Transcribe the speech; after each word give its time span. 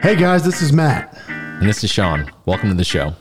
Hey 0.00 0.14
guys, 0.14 0.44
this 0.44 0.62
is 0.62 0.72
Matt. 0.72 1.20
And 1.26 1.68
this 1.68 1.82
is 1.82 1.90
Sean. 1.90 2.30
Welcome 2.46 2.68
to 2.68 2.74
the 2.76 2.84
show. 2.84 3.14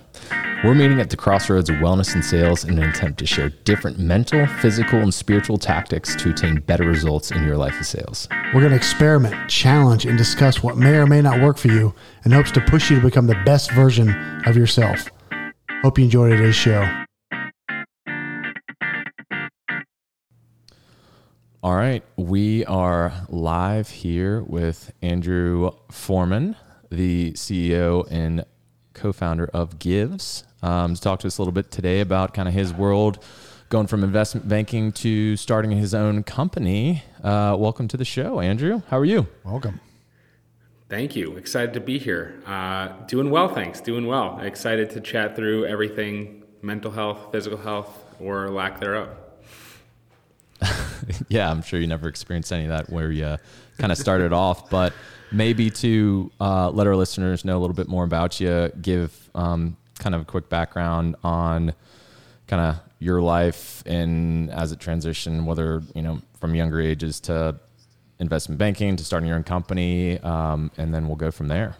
We're 0.63 0.75
meeting 0.75 0.99
at 0.99 1.09
the 1.09 1.17
crossroads 1.17 1.71
of 1.71 1.77
wellness 1.77 2.13
and 2.13 2.23
sales 2.23 2.65
in 2.65 2.77
an 2.77 2.87
attempt 2.87 3.17
to 3.17 3.25
share 3.25 3.49
different 3.49 3.97
mental, 3.97 4.45
physical, 4.45 4.99
and 4.99 5.11
spiritual 5.11 5.57
tactics 5.57 6.15
to 6.17 6.29
attain 6.29 6.59
better 6.61 6.83
results 6.83 7.31
in 7.31 7.43
your 7.47 7.57
life 7.57 7.79
of 7.79 7.87
sales. 7.87 8.27
We're 8.53 8.61
going 8.61 8.69
to 8.69 8.75
experiment, 8.75 9.49
challenge, 9.49 10.05
and 10.05 10.19
discuss 10.19 10.61
what 10.61 10.77
may 10.77 10.97
or 10.97 11.07
may 11.07 11.19
not 11.19 11.41
work 11.41 11.57
for 11.57 11.69
you 11.69 11.95
in 12.25 12.31
hopes 12.31 12.51
to 12.51 12.61
push 12.61 12.91
you 12.91 12.97
to 12.97 13.01
become 13.01 13.25
the 13.25 13.41
best 13.43 13.71
version 13.71 14.09
of 14.45 14.55
yourself. 14.55 15.09
Hope 15.81 15.97
you 15.97 16.05
enjoy 16.05 16.29
today's 16.29 16.55
show. 16.55 16.87
All 21.63 21.75
right, 21.75 22.03
we 22.17 22.63
are 22.65 23.25
live 23.29 23.89
here 23.89 24.43
with 24.43 24.93
Andrew 25.01 25.71
Foreman, 25.91 26.55
the 26.89 27.33
CEO 27.33 28.07
and 28.09 28.45
co-founder 28.93 29.45
of 29.53 29.79
Givz, 29.79 30.43
um, 30.61 30.95
to 30.95 31.01
talk 31.01 31.19
to 31.19 31.27
us 31.27 31.37
a 31.37 31.41
little 31.41 31.51
bit 31.51 31.71
today 31.71 31.99
about 32.01 32.33
kind 32.33 32.47
of 32.47 32.53
his 32.53 32.73
world, 32.73 33.23
going 33.69 33.87
from 33.87 34.03
investment 34.03 34.47
banking 34.47 34.91
to 34.91 35.37
starting 35.37 35.71
his 35.71 35.93
own 35.93 36.23
company. 36.23 37.03
Uh, 37.23 37.55
welcome 37.57 37.87
to 37.87 37.97
the 37.97 38.05
show, 38.05 38.39
Andrew. 38.39 38.81
How 38.89 38.97
are 38.97 39.05
you? 39.05 39.27
Welcome. 39.43 39.79
Thank 40.89 41.15
you. 41.15 41.35
Excited 41.35 41.73
to 41.73 41.81
be 41.81 41.99
here. 41.99 42.41
Uh, 42.45 42.89
doing 43.07 43.29
well, 43.29 43.49
thanks. 43.49 43.81
Doing 43.81 44.07
well. 44.07 44.39
Excited 44.39 44.89
to 44.91 45.01
chat 45.01 45.35
through 45.35 45.65
everything 45.65 46.43
mental 46.61 46.91
health, 46.91 47.31
physical 47.31 47.57
health, 47.57 48.05
or 48.19 48.49
lack 48.49 48.79
thereof. 48.79 49.09
yeah, 51.27 51.51
I'm 51.51 51.61
sure 51.61 51.79
you 51.79 51.87
never 51.87 52.07
experienced 52.07 52.51
any 52.51 52.63
of 52.63 52.69
that 52.69 52.89
where 52.89 53.11
you 53.11 53.37
kind 53.77 53.91
of 53.91 53.97
started 53.97 54.33
off, 54.33 54.69
but 54.69 54.93
maybe 55.31 55.69
to 55.69 56.31
uh, 56.39 56.69
let 56.69 56.87
our 56.87 56.95
listeners 56.95 57.43
know 57.43 57.57
a 57.57 57.59
little 57.59 57.75
bit 57.75 57.87
more 57.87 58.03
about 58.03 58.39
you, 58.39 58.71
give 58.81 59.29
um, 59.35 59.77
kind 59.99 60.15
of 60.15 60.21
a 60.21 60.25
quick 60.25 60.49
background 60.49 61.15
on 61.23 61.73
kind 62.47 62.61
of 62.61 62.79
your 62.99 63.21
life 63.21 63.83
and 63.85 64.49
as 64.51 64.71
it 64.71 64.79
transitioned, 64.79 65.45
whether 65.45 65.83
you 65.93 66.01
know 66.01 66.21
from 66.39 66.55
younger 66.55 66.81
ages 66.81 67.19
to 67.21 67.59
investment 68.19 68.57
banking 68.57 68.95
to 68.95 69.03
starting 69.03 69.27
your 69.27 69.37
own 69.37 69.43
company, 69.43 70.19
um, 70.19 70.71
and 70.77 70.93
then 70.93 71.07
we'll 71.07 71.15
go 71.15 71.31
from 71.31 71.47
there. 71.47 71.75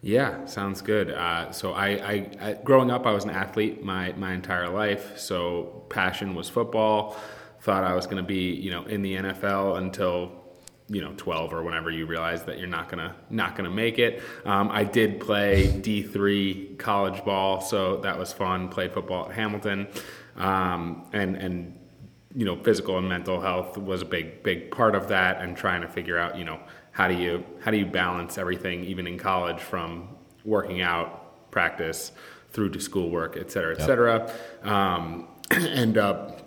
Yeah, 0.00 0.46
sounds 0.46 0.80
good. 0.80 1.12
Uh, 1.12 1.52
so 1.52 1.72
I, 1.72 1.88
I, 1.88 2.30
I, 2.40 2.52
growing 2.64 2.90
up, 2.90 3.06
I 3.06 3.12
was 3.12 3.22
an 3.24 3.30
athlete 3.30 3.84
my 3.84 4.12
my 4.12 4.32
entire 4.32 4.68
life. 4.68 5.18
So 5.18 5.84
passion 5.90 6.34
was 6.34 6.48
football. 6.48 7.16
Thought 7.60 7.84
I 7.84 7.94
was 7.94 8.06
going 8.06 8.16
to 8.16 8.24
be, 8.24 8.52
you 8.54 8.72
know, 8.72 8.84
in 8.84 9.02
the 9.02 9.14
NFL 9.14 9.78
until 9.78 10.41
you 10.92 11.00
know 11.00 11.14
12 11.16 11.54
or 11.54 11.62
whenever 11.62 11.90
you 11.90 12.06
realize 12.06 12.44
that 12.44 12.58
you're 12.58 12.68
not 12.68 12.88
gonna 12.88 13.14
not 13.30 13.56
gonna 13.56 13.70
make 13.70 13.98
it. 13.98 14.22
Um, 14.44 14.70
i 14.70 14.84
did 14.84 15.20
play 15.20 15.68
d3 15.68 16.78
college 16.78 17.24
ball 17.24 17.60
so 17.60 17.96
that 17.98 18.18
was 18.18 18.32
fun. 18.32 18.68
Played 18.68 18.92
football 18.92 19.28
at 19.28 19.34
hamilton. 19.34 19.88
Um, 20.36 21.08
and 21.12 21.36
and 21.36 21.78
you 22.34 22.44
know 22.44 22.56
physical 22.56 22.98
and 22.98 23.08
mental 23.08 23.40
health 23.40 23.76
was 23.78 24.02
a 24.02 24.04
big 24.04 24.42
big 24.42 24.70
part 24.70 24.94
of 24.94 25.08
that 25.08 25.40
and 25.40 25.56
trying 25.56 25.82
to 25.82 25.88
figure 25.88 26.18
out 26.18 26.36
you 26.36 26.44
know 26.44 26.60
how 26.90 27.08
do 27.08 27.14
you 27.14 27.44
how 27.60 27.70
do 27.70 27.76
you 27.76 27.86
balance 27.86 28.38
everything 28.38 28.84
even 28.84 29.06
in 29.06 29.18
college 29.18 29.60
from 29.60 30.08
working 30.44 30.80
out 30.80 31.50
practice 31.50 32.12
through 32.50 32.70
to 32.70 32.80
schoolwork 32.80 33.36
et 33.36 33.50
cetera 33.50 33.74
et 33.74 33.78
yep. 33.78 33.86
cetera. 33.86 34.32
Um, 34.62 35.28
end 35.50 35.98
up 35.98 36.41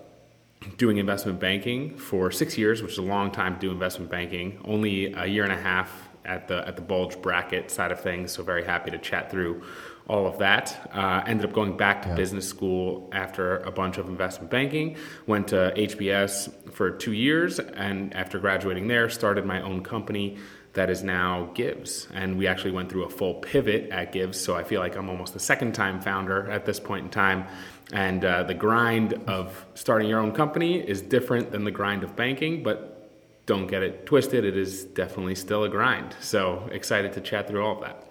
doing 0.76 0.98
investment 0.98 1.40
banking 1.40 1.96
for 1.96 2.30
six 2.30 2.56
years, 2.58 2.82
which 2.82 2.92
is 2.92 2.98
a 2.98 3.02
long 3.02 3.30
time 3.30 3.54
to 3.54 3.60
do 3.60 3.70
investment 3.70 4.10
banking. 4.10 4.58
Only 4.64 5.12
a 5.12 5.26
year 5.26 5.44
and 5.44 5.52
a 5.52 5.60
half 5.60 6.08
at 6.24 6.48
the 6.48 6.66
at 6.66 6.76
the 6.76 6.82
bulge 6.82 7.20
bracket 7.22 7.70
side 7.70 7.92
of 7.92 8.00
things. 8.00 8.32
So 8.32 8.42
very 8.42 8.64
happy 8.64 8.90
to 8.90 8.98
chat 8.98 9.30
through 9.30 9.62
all 10.08 10.26
of 10.26 10.38
that. 10.38 10.90
Uh, 10.92 11.22
ended 11.26 11.46
up 11.46 11.52
going 11.52 11.76
back 11.76 12.02
to 12.02 12.08
yeah. 12.08 12.14
business 12.14 12.48
school 12.48 13.08
after 13.12 13.58
a 13.58 13.70
bunch 13.70 13.98
of 13.98 14.08
investment 14.08 14.50
banking. 14.50 14.96
Went 15.26 15.48
to 15.48 15.72
HBS 15.76 16.72
for 16.72 16.90
two 16.90 17.12
years, 17.12 17.58
and 17.58 18.14
after 18.14 18.38
graduating 18.38 18.88
there, 18.88 19.08
started 19.08 19.44
my 19.44 19.60
own 19.62 19.82
company 19.82 20.38
that 20.76 20.90
is 20.90 21.02
now 21.02 21.50
Givz. 21.54 22.06
And 22.12 22.36
we 22.36 22.46
actually 22.46 22.70
went 22.70 22.90
through 22.90 23.04
a 23.04 23.08
full 23.08 23.34
pivot 23.34 23.90
at 23.90 24.12
Givz. 24.12 24.34
So 24.34 24.54
I 24.54 24.62
feel 24.62 24.78
like 24.78 24.94
I'm 24.94 25.08
almost 25.08 25.32
the 25.32 25.40
second 25.40 25.74
time 25.74 26.00
founder 26.00 26.50
at 26.50 26.66
this 26.66 26.78
point 26.78 27.04
in 27.04 27.10
time. 27.10 27.46
And 27.92 28.24
uh, 28.24 28.42
the 28.42 28.54
grind 28.54 29.14
of 29.28 29.64
starting 29.74 30.08
your 30.08 30.20
own 30.20 30.32
company 30.32 30.78
is 30.78 31.00
different 31.00 31.52
than 31.52 31.64
the 31.64 31.70
grind 31.70 32.02
of 32.02 32.16
banking, 32.16 32.62
but 32.62 33.10
don't 33.46 33.68
get 33.68 33.82
it 33.82 34.06
twisted. 34.06 34.44
It 34.44 34.56
is 34.56 34.84
definitely 34.84 35.36
still 35.36 35.62
a 35.64 35.68
grind. 35.68 36.16
So 36.20 36.68
excited 36.72 37.12
to 37.12 37.20
chat 37.20 37.46
through 37.46 37.64
all 37.64 37.76
of 37.76 37.80
that. 37.82 38.02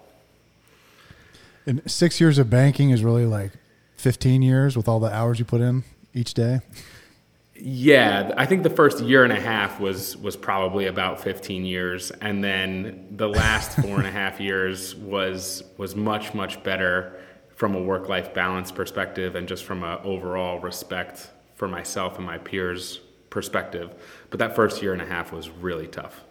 And 1.66 1.82
six 1.90 2.20
years 2.20 2.38
of 2.38 2.48
banking 2.48 2.90
is 2.90 3.04
really 3.04 3.26
like 3.26 3.52
15 3.96 4.40
years 4.40 4.76
with 4.76 4.88
all 4.88 5.00
the 5.00 5.12
hours 5.12 5.38
you 5.38 5.44
put 5.44 5.60
in 5.60 5.84
each 6.14 6.32
day. 6.32 6.60
Yeah, 7.58 8.32
I 8.36 8.46
think 8.46 8.62
the 8.62 8.70
first 8.70 9.00
year 9.00 9.24
and 9.24 9.32
a 9.32 9.40
half 9.40 9.80
was 9.80 10.16
was 10.18 10.36
probably 10.36 10.86
about 10.86 11.20
15 11.20 11.64
years, 11.64 12.10
and 12.10 12.44
then 12.44 13.08
the 13.16 13.28
last 13.28 13.78
four 13.78 13.96
and 13.96 14.06
a 14.06 14.10
half 14.10 14.40
years 14.40 14.94
was 14.94 15.64
was 15.78 15.96
much 15.96 16.34
much 16.34 16.62
better 16.62 17.18
from 17.56 17.74
a 17.74 17.82
work 17.82 18.08
life 18.08 18.32
balance 18.32 18.70
perspective 18.70 19.34
and 19.34 19.48
just 19.48 19.64
from 19.64 19.82
an 19.82 19.98
overall 20.04 20.60
respect 20.60 21.30
for 21.54 21.66
myself 21.66 22.16
and 22.18 22.26
my 22.26 22.38
peers 22.38 23.00
perspective. 23.30 23.90
But 24.30 24.38
that 24.38 24.54
first 24.54 24.82
year 24.82 24.92
and 24.92 25.02
a 25.02 25.06
half 25.06 25.32
was 25.32 25.50
really 25.50 25.86
tough. 25.86 26.22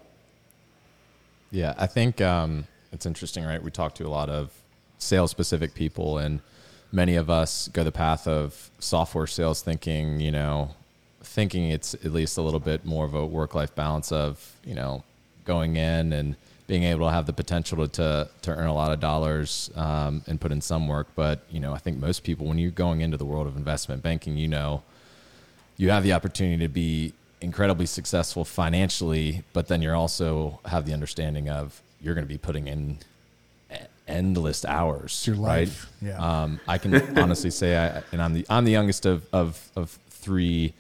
Yeah, 1.52 1.74
I 1.78 1.88
think 1.88 2.22
um, 2.22 2.68
it's 2.91 3.06
interesting, 3.06 3.44
right? 3.44 3.62
We 3.62 3.72
talk 3.72 3.96
to 3.96 4.06
a 4.06 4.09
lot 4.09 4.30
of 4.30 4.52
sales 4.97 5.31
specific 5.31 5.74
people, 5.74 6.18
and 6.18 6.41
many 6.91 7.16
of 7.16 7.30
us 7.30 7.69
go 7.69 7.84
the 7.84 7.91
path 7.91 8.28
of 8.28 8.69
software 8.80 9.28
sales 9.28 9.62
thinking, 9.62 10.19
you 10.19 10.31
know, 10.31 10.75
thinking 11.22 11.69
it's 11.69 11.94
at 11.96 12.14
least 12.14 12.38
a 12.38 12.41
little 12.41 12.59
bit 12.59 12.85
more 12.85 13.06
of 13.06 13.14
a 13.14 13.25
work 13.25 13.56
life 13.56 13.74
balance 13.74 14.12
of, 14.12 14.53
you 14.64 14.75
know, 14.75 15.03
going 15.44 15.75
in 15.75 16.14
and 16.14 16.35
being 16.68 16.84
able 16.84 17.06
to 17.06 17.12
have 17.12 17.26
the 17.26 17.34
potential 17.34 17.88
to, 17.88 17.88
to, 17.88 18.30
to 18.42 18.52
earn 18.52 18.68
a 18.68 18.74
lot 18.74 18.92
of 18.92 19.00
dollars 19.00 19.70
um, 19.76 20.24
and 20.26 20.42
put 20.42 20.52
in 20.52 20.62
some 20.62 20.88
work. 20.88 21.08
But, 21.16 21.42
you 21.52 21.59
know, 21.59 21.74
I 21.74 21.78
think 21.78 22.00
most 22.00 22.24
people, 22.24 22.48
when 22.48 22.58
you're 22.58 22.72
going 22.72 23.02
into 23.02 23.18
the 23.18 23.26
world 23.26 23.46
of 23.46 23.56
investment 23.56 24.02
banking, 24.02 24.38
you 24.38 24.48
know, 24.48 24.81
you 25.78 25.92
have 25.92 26.03
the 26.03 26.14
opportunity 26.14 26.64
to 26.64 26.68
be 26.68 27.14
incredibly 27.42 27.86
successful 27.86 28.44
financially, 28.46 29.44
but 29.53 29.68
then 29.68 29.81
you're 29.81 29.96
also 29.96 30.59
have 30.66 30.86
the 30.86 30.94
understanding 30.94 31.50
of 31.50 31.81
you're 32.02 32.16
going 32.16 32.26
to 32.26 32.34
be 32.34 32.38
putting 32.38 32.68
in 32.68 32.97
endless 34.08 34.66
hours. 34.66 35.12
It's 35.12 35.28
your 35.28 35.36
life. 35.36 35.90
Right? 36.02 36.09
Yeah. 36.09 36.44
Um, 36.44 36.59
I 36.68 36.78
can 36.78 37.18
honestly 37.18 37.52
say 37.52 37.78
I, 37.78 38.02
and 38.12 38.22
I'm 38.22 38.34
the, 38.34 38.46
I'm 38.50 38.66
the 38.66 38.72
youngest 38.72 39.06
of, 39.06 39.26
of, 39.34 39.70
of 39.76 40.00
three 40.09 40.74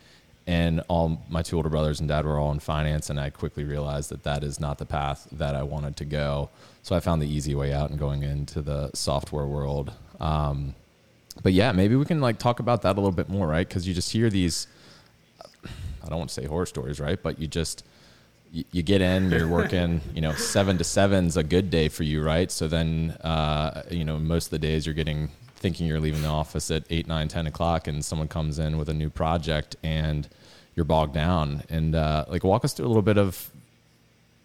and 0.47 0.81
all 0.87 1.23
my 1.29 1.41
two 1.41 1.55
older 1.55 1.69
brothers 1.69 1.99
and 1.99 2.09
dad 2.09 2.25
were 2.25 2.37
all 2.37 2.51
in 2.51 2.59
finance 2.59 3.09
and 3.09 3.19
i 3.19 3.29
quickly 3.29 3.63
realized 3.63 4.09
that 4.11 4.23
that 4.23 4.43
is 4.43 4.59
not 4.59 4.77
the 4.77 4.85
path 4.85 5.27
that 5.31 5.55
i 5.55 5.63
wanted 5.63 5.95
to 5.97 6.05
go. 6.05 6.49
So 6.83 6.95
i 6.95 6.99
found 6.99 7.21
the 7.21 7.27
easy 7.27 7.55
way 7.55 7.73
out 7.73 7.89
and 7.89 7.99
going 7.99 8.23
into 8.23 8.61
the 8.61 8.91
software 8.93 9.47
world. 9.47 9.91
Um, 10.19 10.75
but 11.43 11.53
yeah 11.53 11.71
maybe 11.71 11.95
we 11.95 12.05
can 12.05 12.21
like 12.21 12.37
talk 12.37 12.59
about 12.59 12.83
that 12.83 12.93
a 12.95 12.99
little 12.99 13.11
bit 13.11 13.29
more 13.29 13.47
right? 13.47 13.67
Because 13.67 13.87
you 13.87 13.93
just 13.93 14.11
hear 14.11 14.29
these 14.29 14.67
i 16.03 16.07
don't 16.09 16.19
want 16.19 16.29
to 16.29 16.35
say 16.41 16.45
horror 16.45 16.65
stories 16.65 16.99
right? 16.99 17.21
But 17.21 17.39
you 17.39 17.47
just 17.47 17.83
you, 18.51 18.63
you 18.71 18.83
get 18.83 19.01
in 19.01 19.31
you're 19.31 19.47
working 19.47 20.01
you 20.13 20.21
know 20.21 20.33
seven 20.33 20.77
to 20.77 20.83
seven's 20.83 21.37
a 21.37 21.43
good 21.43 21.71
day 21.71 21.89
for 21.89 22.03
you 22.03 22.23
right? 22.23 22.51
So 22.51 22.67
then 22.67 23.11
uh, 23.21 23.81
you 23.89 24.05
know 24.05 24.19
most 24.19 24.45
of 24.47 24.51
the 24.51 24.59
days 24.59 24.85
you're 24.85 24.93
getting 24.95 25.29
thinking 25.65 25.87
you're 25.87 25.99
leaving 25.99 26.21
the 26.21 26.27
office 26.27 26.69
at 26.69 26.83
8 26.91 27.07
9 27.07 27.27
10 27.27 27.47
o'clock 27.47 27.87
and 27.87 28.05
someone 28.05 28.27
comes 28.27 28.59
in 28.59 28.77
with 28.77 28.87
a 28.87 28.93
new 28.93 29.09
project 29.09 29.75
and 29.81 30.29
you're 30.75 30.83
bogged 30.85 31.15
down. 31.15 31.63
And 31.69 31.95
uh, 31.95 32.25
like 32.27 32.43
walk 32.43 32.63
us 32.63 32.73
through 32.73 32.85
a 32.85 32.89
little 32.89 33.01
bit 33.01 33.17
of 33.17 33.49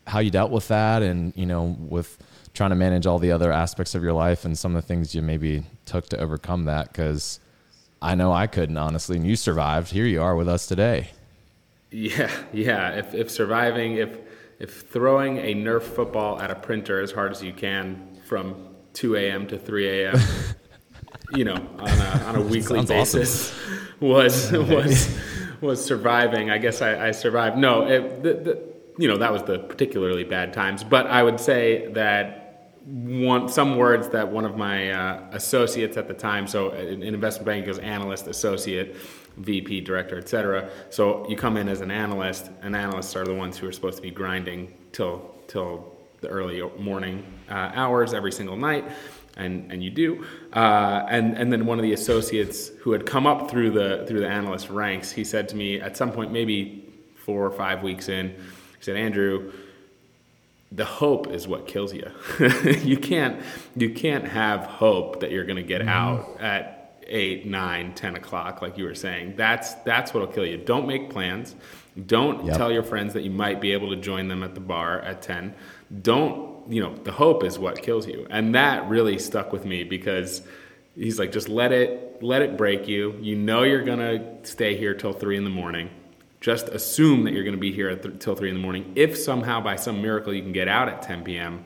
how 0.07 0.21
you 0.21 0.31
dealt 0.31 0.51
with 0.51 0.69
that 0.69 1.03
and 1.03 1.35
you 1.37 1.45
know 1.45 1.77
with 1.79 2.17
trying 2.55 2.71
to 2.71 2.77
manage 2.77 3.05
all 3.05 3.19
the 3.19 3.33
other 3.33 3.53
aspects 3.53 3.95
of 3.95 4.03
your 4.03 4.15
life 4.15 4.47
and 4.47 4.59
some 4.59 4.75
of 4.75 4.83
the 4.83 4.89
things 4.89 5.15
you 5.15 5.21
maybe 5.21 5.63
took 5.85 6.09
to 6.09 6.19
overcome 6.19 6.65
that 6.65 6.89
because 6.89 7.39
i 8.01 8.15
know 8.15 8.33
i 8.33 8.47
couldn't 8.47 8.79
honestly 8.79 9.17
and 9.17 9.27
you 9.27 9.37
survived. 9.37 9.93
Here 9.93 10.07
you 10.07 10.23
are 10.23 10.35
with 10.35 10.49
us 10.49 10.67
today. 10.67 11.11
Yeah 11.91 12.31
yeah. 12.53 12.93
If, 12.93 13.13
if 13.15 13.31
surviving 13.31 13.97
if 13.97 14.17
if 14.59 14.81
throwing 14.89 15.37
a 15.37 15.55
nerf 15.55 15.83
football 15.83 16.41
at 16.41 16.51
a 16.51 16.57
printer 16.57 17.01
as 17.03 17.13
hard 17.13 17.31
as 17.31 17.43
you 17.43 17.53
can 17.53 18.19
from 18.27 18.75
2 18.95 19.17
a.m 19.17 19.47
to 19.49 19.59
3 19.59 19.89
a.m 19.89 20.19
you 21.35 21.45
know, 21.45 21.55
on 21.55 21.89
a, 21.89 22.25
on 22.27 22.37
a 22.37 22.41
weekly 22.55 22.85
basis 22.85 23.53
awesome. 23.53 24.01
was 24.01 24.53
was 24.53 25.19
was 25.61 25.85
surviving. 25.85 26.51
I 26.51 26.59
guess 26.59 26.83
I, 26.83 27.09
I 27.09 27.11
survived. 27.11 27.57
No, 27.57 27.87
it, 27.87 28.23
the, 28.23 28.35
the, 28.35 28.63
you 28.99 29.09
know 29.09 29.19
that 29.19 29.33
was 29.33 29.43
the 29.45 29.59
particularly 29.59 30.25
bad 30.25 30.53
times. 30.53 30.85
But 30.85 31.07
I 31.07 31.23
would 31.23 31.41
say 31.41 31.93
that 31.93 32.41
one 32.85 33.49
some 33.49 33.77
words 33.77 34.09
that 34.11 34.31
one 34.31 34.45
of 34.45 34.57
my 34.57 34.91
uh, 34.91 35.29
associates 35.33 35.97
at 35.97 36.09
the 36.09 36.15
time, 36.15 36.47
so 36.47 36.71
in, 36.73 37.03
in 37.03 37.15
investment 37.15 37.47
banking, 37.47 37.67
goes 37.67 37.79
analyst, 37.79 38.27
associate, 38.27 38.97
VP, 39.37 39.83
director, 39.83 40.19
etc. 40.19 40.71
So 40.91 41.29
you 41.29 41.37
come 41.37 41.57
in 41.57 41.69
as 41.69 41.81
an 41.81 41.91
analyst, 41.91 42.51
and 42.63 42.75
analysts 42.75 43.15
are 43.17 43.25
the 43.25 43.35
ones 43.35 43.57
who 43.59 43.69
are 43.69 43.73
supposed 43.73 43.97
to 43.97 44.03
be 44.03 44.11
grinding 44.11 44.75
till 44.93 45.35
till 45.47 45.97
the 46.21 46.29
early 46.29 46.63
morning 46.79 47.25
uh, 47.49 47.73
hours 47.75 48.13
every 48.13 48.33
single 48.33 48.57
night. 48.57 48.85
And, 49.37 49.71
and 49.73 49.83
you 49.83 49.91
do, 49.91 50.27
uh, 50.53 51.07
and 51.09 51.39
and 51.39 51.53
then 51.53 51.65
one 51.65 51.79
of 51.79 51.83
the 51.83 51.93
associates 51.93 52.69
who 52.81 52.93
had 52.93 53.07
come 53.07 53.27
up 53.27 53.49
through 53.51 53.71
the 53.71 54.05
through 54.07 54.21
the 54.21 54.29
analyst 54.29 54.69
ranks, 54.69 55.13
he 55.13 55.25
said 55.25 55.49
to 55.51 55.57
me 55.57 55.81
at 55.81 55.97
some 55.97 56.13
point, 56.13 56.33
maybe 56.33 56.85
four 57.17 57.47
or 57.47 57.51
five 57.51 57.83
weeks 57.83 58.09
in, 58.09 58.31
he 58.31 58.85
said, 58.85 58.97
Andrew, 58.97 59.53
the 60.73 60.85
hope 60.85 61.29
is 61.29 61.49
what 61.49 61.67
kills 61.67 61.93
you. 61.93 62.11
you 62.83 62.97
can't 62.97 63.43
you 63.77 63.91
can't 63.91 64.27
have 64.27 64.65
hope 64.65 65.21
that 65.21 65.31
you're 65.31 65.45
going 65.45 65.57
to 65.57 65.63
get 65.63 65.81
mm-hmm. 65.81 65.91
out 65.91 66.41
at 66.41 67.03
eight, 67.07 67.45
nine, 67.47 67.93
ten 67.95 68.17
o'clock, 68.17 68.63
like 68.63 68.79
you 68.79 68.85
were 68.85 68.95
saying. 68.95 69.35
That's 69.37 69.75
that's 69.75 70.15
what'll 70.15 70.29
kill 70.29 70.47
you. 70.47 70.57
Don't 70.57 70.87
make 70.87 71.11
plans. 71.11 71.55
Don't 72.07 72.47
yep. 72.47 72.57
tell 72.57 72.71
your 72.71 72.85
friends 72.85 73.13
that 73.15 73.23
you 73.23 73.31
might 73.31 73.61
be 73.61 73.73
able 73.73 73.91
to 73.91 73.97
join 73.97 74.29
them 74.29 74.43
at 74.43 74.55
the 74.55 74.61
bar 74.61 75.01
at 75.01 75.23
ten. 75.23 75.55
Don't 76.03 76.50
you 76.71 76.83
know 76.83 76.95
the 76.95 77.13
hope 77.13 77.45
is 77.45 77.59
what 77.59 77.83
kills 77.83 78.07
you, 78.07 78.27
and 78.31 78.55
that 78.55 78.89
really 78.89 79.19
stuck 79.19 79.53
with 79.53 79.67
me 79.67 79.85
because 79.85 80.43
he's 80.95 81.19
like, 81.19 81.33
just 81.33 81.49
let 81.49 81.73
it 81.73 82.23
let 82.23 82.41
it 82.41 82.57
break 82.57 82.89
you. 82.89 83.19
You 83.21 83.37
know 83.37 83.65
you're 83.65 83.85
gonna 83.85 84.45
stay 84.47 84.77
here 84.77 84.95
till 84.95 85.13
three 85.13 85.37
in 85.37 85.45
the 85.45 85.51
morning 85.51 85.91
just 86.41 86.69
assume 86.69 87.25
that 87.25 87.35
you're 87.35 87.45
going 87.45 87.55
to 87.55 87.61
be 87.61 87.73
here 87.73 87.95
th- 87.95 88.19
till 88.19 88.35
3 88.35 88.49
in 88.49 88.55
the 88.57 88.63
morning. 88.63 88.93
If 88.97 89.17
somehow 89.17 89.61
by 89.61 89.77
some 89.77 90.01
miracle 90.01 90.33
you 90.33 90.43
can 90.43 90.53
get 90.53 90.69
out 90.69 90.89
at 90.89 91.03
10 91.03 91.23
p.m., 91.23 91.65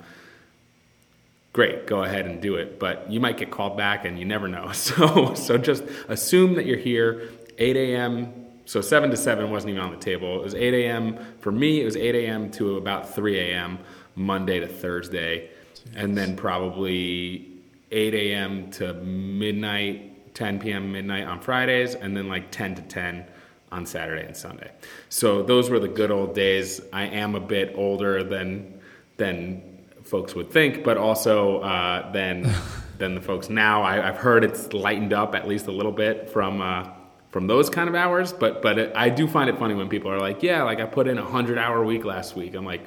great, 1.53 1.87
go 1.87 2.03
ahead 2.03 2.27
and 2.27 2.43
do 2.43 2.56
it. 2.56 2.81
But 2.81 3.11
you 3.11 3.21
might 3.21 3.37
get 3.37 3.51
called 3.53 3.77
back 3.77 4.05
and 4.05 4.19
you 4.19 4.25
never 4.25 4.49
know. 4.49 4.73
So, 4.75 5.35
so 5.35 5.56
just 5.56 5.85
assume 6.09 6.55
that 6.55 6.67
you're 6.67 6.79
here 6.79 7.31
8 7.56 7.77
a.m. 7.77 8.33
So 8.67 8.81
7 8.81 9.11
to 9.11 9.17
7 9.17 9.51
wasn't 9.51 9.71
even 9.71 9.83
on 9.83 9.93
the 9.93 9.99
table. 9.99 10.41
It 10.41 10.43
was 10.43 10.55
8 10.55 10.75
a.m. 10.75 11.19
For 11.41 11.53
me, 11.53 11.81
it 11.81 11.85
was 11.85 11.97
8 11.97 12.15
a.m. 12.17 12.51
to 12.53 12.77
about 12.77 13.15
3 13.15 13.39
a.m. 13.39 13.79
Monday 14.14 14.61
to 14.61 14.69
Thursday. 14.69 15.49
Jeez. 15.75 15.96
And 15.96 16.16
then 16.16 16.37
probably 16.37 17.55
8 17.90 18.14
a.m. 18.14 18.70
to 18.72 18.94
midnight, 18.94 20.34
10 20.34 20.58
p.m. 20.58 20.93
midnight 20.93 21.26
on 21.26 21.40
Fridays, 21.40 21.94
and 21.94 22.16
then 22.16 22.28
like 22.28 22.50
10 22.50 22.76
to 22.76 22.82
10 22.82 23.26
on 23.70 23.87
Saturday 23.87 24.25
and 24.25 24.37
Sunday. 24.37 24.70
So 25.08 25.43
those 25.43 25.69
were 25.69 25.81
the 25.81 25.88
good 25.88 26.11
old 26.11 26.34
days. 26.34 26.81
I 26.93 27.05
am 27.05 27.34
a 27.34 27.40
bit 27.40 27.75
older 27.76 28.22
than 28.22 28.81
than 29.16 29.62
folks 30.02 30.34
would 30.34 30.50
think, 30.50 30.84
but 30.84 30.96
also 30.96 31.60
uh, 31.60 32.10
than 32.12 32.52
than 32.99 33.14
the 33.14 33.20
folks 33.20 33.49
now. 33.49 33.82
I, 33.82 33.96
have 33.96 34.17
heard 34.17 34.44
it's 34.44 34.72
lightened 34.72 35.12
up 35.12 35.34
at 35.34 35.49
least 35.49 35.67
a 35.67 35.72
little 35.72 35.93
bit 35.93 36.31
from. 36.31 36.60
Uh, 36.60 36.88
from 37.31 37.49
those 37.49 37.69
kind 37.69 37.88
of 37.88 37.96
hours, 37.96 38.32
but 38.32 38.62
but 38.62 38.78
it, 38.78 38.93
I 38.94 39.08
do 39.08 39.26
find 39.26 39.50
it 39.50 39.58
funny 39.58 39.75
when 39.75 39.88
people 39.88 40.08
are 40.08 40.20
like, 40.20 40.44
"Yeah, 40.44 40.62
like 40.62 40.78
I 40.78 40.87
put 40.87 41.08
in 41.08 41.19
a 41.19 41.25
hundred 41.25 41.58
hour 41.58 41.84
week 41.84 42.05
last 42.05 42.37
week." 42.37 42.55
I'm 42.55 42.64
like, 42.64 42.84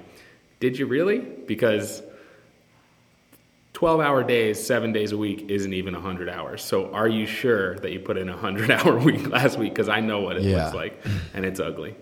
"Did 0.60 0.78
you 0.78 0.86
really?" 0.86 1.20
Because 1.20 2.02
12 3.78 4.00
hour 4.00 4.24
days, 4.24 4.66
seven 4.66 4.92
days 4.92 5.12
a 5.12 5.18
week 5.18 5.52
isn't 5.52 5.72
even 5.72 5.94
100 5.94 6.28
hours. 6.30 6.64
So 6.64 6.92
are 6.94 7.08
you 7.08 7.28
sure 7.28 7.76
that 7.78 7.92
you 7.92 8.00
put 8.00 8.18
in 8.18 8.28
a 8.28 8.32
100 8.32 8.72
hour 8.72 8.98
week 8.98 9.30
last 9.30 9.60
week? 9.60 9.72
Because 9.72 9.88
I 9.88 10.00
know 10.00 10.22
what 10.22 10.38
it 10.38 10.42
yeah. 10.42 10.64
looks 10.64 10.76
like 10.76 11.00
and 11.36 11.46
it's 11.46 11.60
ugly. 11.60 11.94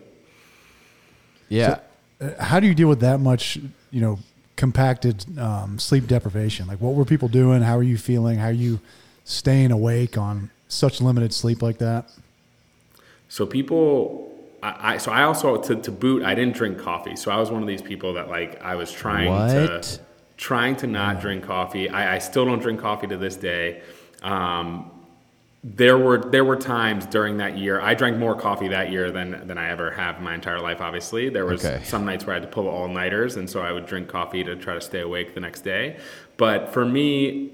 Yeah. 1.50 1.80
So, 2.22 2.28
uh, 2.28 2.42
how 2.42 2.62
do 2.62 2.68
you 2.68 2.74
deal 2.74 2.88
with 2.88 3.02
that 3.02 3.20
much, 3.20 3.58
you 3.92 4.00
know, 4.00 4.20
compacted 4.56 5.26
um, 5.38 5.78
sleep 5.78 6.08
deprivation? 6.08 6.66
Like, 6.66 6.80
what 6.80 6.94
were 6.94 7.04
people 7.04 7.28
doing? 7.28 7.62
How 7.62 7.78
are 7.78 7.84
you 7.84 7.98
feeling? 7.98 8.38
How 8.38 8.48
are 8.48 8.52
you 8.54 8.80
staying 9.26 9.72
awake 9.72 10.18
on 10.18 10.52
such 10.70 11.02
limited 11.02 11.34
sleep 11.34 11.62
like 11.62 11.80
that? 11.80 12.10
So 13.28 13.46
people 13.46 14.25
I, 14.66 14.94
I, 14.94 14.98
so 14.98 15.12
I 15.12 15.24
also 15.24 15.58
to, 15.58 15.76
to 15.76 15.92
boot 15.92 16.24
I 16.24 16.34
didn't 16.34 16.56
drink 16.56 16.80
coffee. 16.80 17.16
So 17.16 17.32
I 17.32 17.38
was 17.38 17.52
one 17.52 17.62
of 17.62 17.68
these 17.68 17.82
people 17.82 18.14
that 18.14 18.30
like 18.30 18.62
I 18.64 18.76
was 18.76 18.92
trying 18.92 19.30
what? 19.30 19.50
to 19.84 20.00
trying 20.38 20.76
to 20.78 20.88
not 20.88 21.22
drink 21.22 21.44
coffee. 21.44 21.88
I, 21.90 22.16
I, 22.16 22.20
still 22.20 22.46
don't 22.46 22.60
drink 22.60 22.82
coffee 22.82 23.08
to 23.08 23.18
this 23.18 23.38
day. 23.38 23.82
Um, 24.22 24.92
there 25.64 25.98
were 25.98 26.18
there 26.18 26.44
were 26.44 26.56
times 26.56 27.06
during 27.06 27.38
that 27.38 27.58
year 27.58 27.80
I 27.80 27.94
drank 27.94 28.18
more 28.18 28.36
coffee 28.36 28.68
that 28.70 28.92
year 28.92 29.12
than 29.12 29.48
than 29.48 29.58
I 29.58 29.70
ever 29.70 29.92
have 29.92 30.18
in 30.18 30.24
my 30.24 30.34
entire 30.34 30.60
life. 30.60 30.82
Obviously, 30.82 31.30
there 31.30 31.46
was 31.46 31.64
okay. 31.64 31.84
some 31.84 32.06
nights 32.06 32.26
where 32.26 32.36
I 32.36 32.40
had 32.40 32.48
to 32.48 32.54
pull 32.54 32.68
all 32.68 32.88
nighters, 32.88 33.36
and 33.36 33.50
so 33.50 33.62
I 33.62 33.72
would 33.72 33.86
drink 33.86 34.08
coffee 34.08 34.44
to 34.44 34.56
try 34.56 34.74
to 34.74 34.82
stay 34.82 35.02
awake 35.02 35.34
the 35.36 35.42
next 35.42 35.62
day. 35.62 35.98
But 36.38 36.74
for 36.74 36.86
me, 36.86 37.52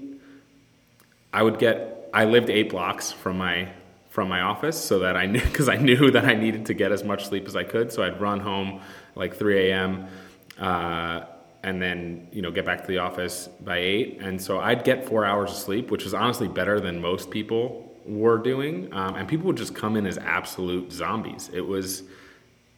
I 1.32 1.42
would 1.42 1.58
get 1.58 2.10
I 2.12 2.24
lived 2.24 2.50
eight 2.50 2.70
blocks 2.70 3.12
from 3.12 3.38
my 3.38 3.70
from 4.12 4.28
my 4.28 4.42
office, 4.42 4.78
so 4.78 5.00
that 5.00 5.16
I 5.16 5.26
knew 5.26 5.40
because 5.52 5.68
I 5.68 5.76
knew 5.76 6.10
that 6.12 6.24
I 6.24 6.34
needed 6.34 6.66
to 6.66 6.74
get 6.74 6.92
as 6.92 7.02
much 7.02 7.26
sleep 7.26 7.46
as 7.48 7.56
I 7.56 7.64
could. 7.64 7.92
So 7.92 8.02
I'd 8.04 8.20
run 8.20 8.40
home 8.40 8.80
like 9.16 9.34
3 9.34 9.70
a.m. 9.70 10.06
Uh, 10.58 11.24
and 11.62 11.80
then 11.80 12.28
you 12.32 12.42
know 12.42 12.50
get 12.50 12.64
back 12.64 12.80
to 12.82 12.86
the 12.88 12.98
office 12.98 13.48
by 13.60 13.78
eight 13.78 14.18
and 14.20 14.40
so 14.40 14.58
i'd 14.60 14.84
get 14.84 15.06
four 15.06 15.24
hours 15.24 15.50
of 15.50 15.56
sleep 15.56 15.90
which 15.90 16.04
is 16.04 16.14
honestly 16.14 16.48
better 16.48 16.80
than 16.80 17.00
most 17.00 17.30
people 17.30 17.88
were 18.04 18.38
doing 18.38 18.92
um, 18.92 19.14
and 19.14 19.28
people 19.28 19.46
would 19.46 19.56
just 19.56 19.74
come 19.74 19.96
in 19.96 20.06
as 20.06 20.18
absolute 20.18 20.92
zombies 20.92 21.50
it 21.52 21.60
was 21.60 22.02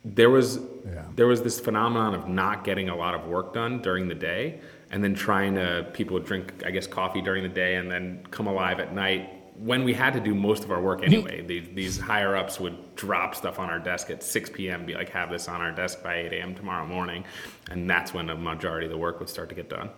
there 0.05 0.29
was 0.29 0.59
yeah. 0.85 1.03
there 1.17 1.27
was 1.27 1.43
this 1.43 1.59
phenomenon 1.59 2.15
of 2.15 2.29
not 2.29 2.63
getting 2.63 2.91
a 2.91 2.97
lot 2.97 3.15
of 3.15 3.27
work 3.27 3.55
done 3.55 3.81
during 3.81 4.07
the 4.07 4.15
day 4.15 4.61
and 4.91 5.03
then 5.03 5.15
trying 5.15 5.55
to 5.55 5.87
people 5.95 6.15
would 6.15 6.27
drink 6.27 6.63
i 6.67 6.71
guess 6.71 6.87
coffee 6.87 7.23
during 7.23 7.43
the 7.43 7.49
day 7.49 7.77
and 7.77 7.91
then 7.91 8.25
come 8.31 8.47
alive 8.47 8.81
at 8.81 8.93
night 8.93 9.34
when 9.57 9.85
we 9.85 9.95
had 9.95 10.15
to 10.15 10.21
do 10.21 10.35
most 10.35 10.65
of 10.65 10.71
our 10.71 10.81
work 10.81 11.03
anyway, 11.03 11.43
these, 11.43 11.69
these 11.75 11.99
higher 11.99 12.37
ups 12.37 12.59
would 12.59 12.97
drop 12.97 13.35
stuff 13.35 13.59
on 13.59 13.71
our 13.71 13.79
desk 13.79 14.11
at 14.11 14.23
6 14.23 14.51
p.m., 14.51 14.85
be 14.85 14.95
like, 14.95 15.11
have 15.11 15.31
this 15.31 15.49
on 15.49 15.61
our 15.61 15.73
desk 15.73 16.03
by 16.03 16.17
8 16.17 16.33
a.m. 16.33 16.55
tomorrow 16.55 16.87
morning. 16.87 17.25
And 17.71 17.89
that's 17.89 18.13
when 18.13 18.31
a 18.31 18.37
majority 18.37 18.87
of 18.87 18.93
the 18.93 18.99
work 18.99 19.21
would 19.21 19.29
start 19.29 19.49
to 19.51 19.55
get 19.55 19.69
done. 19.69 19.91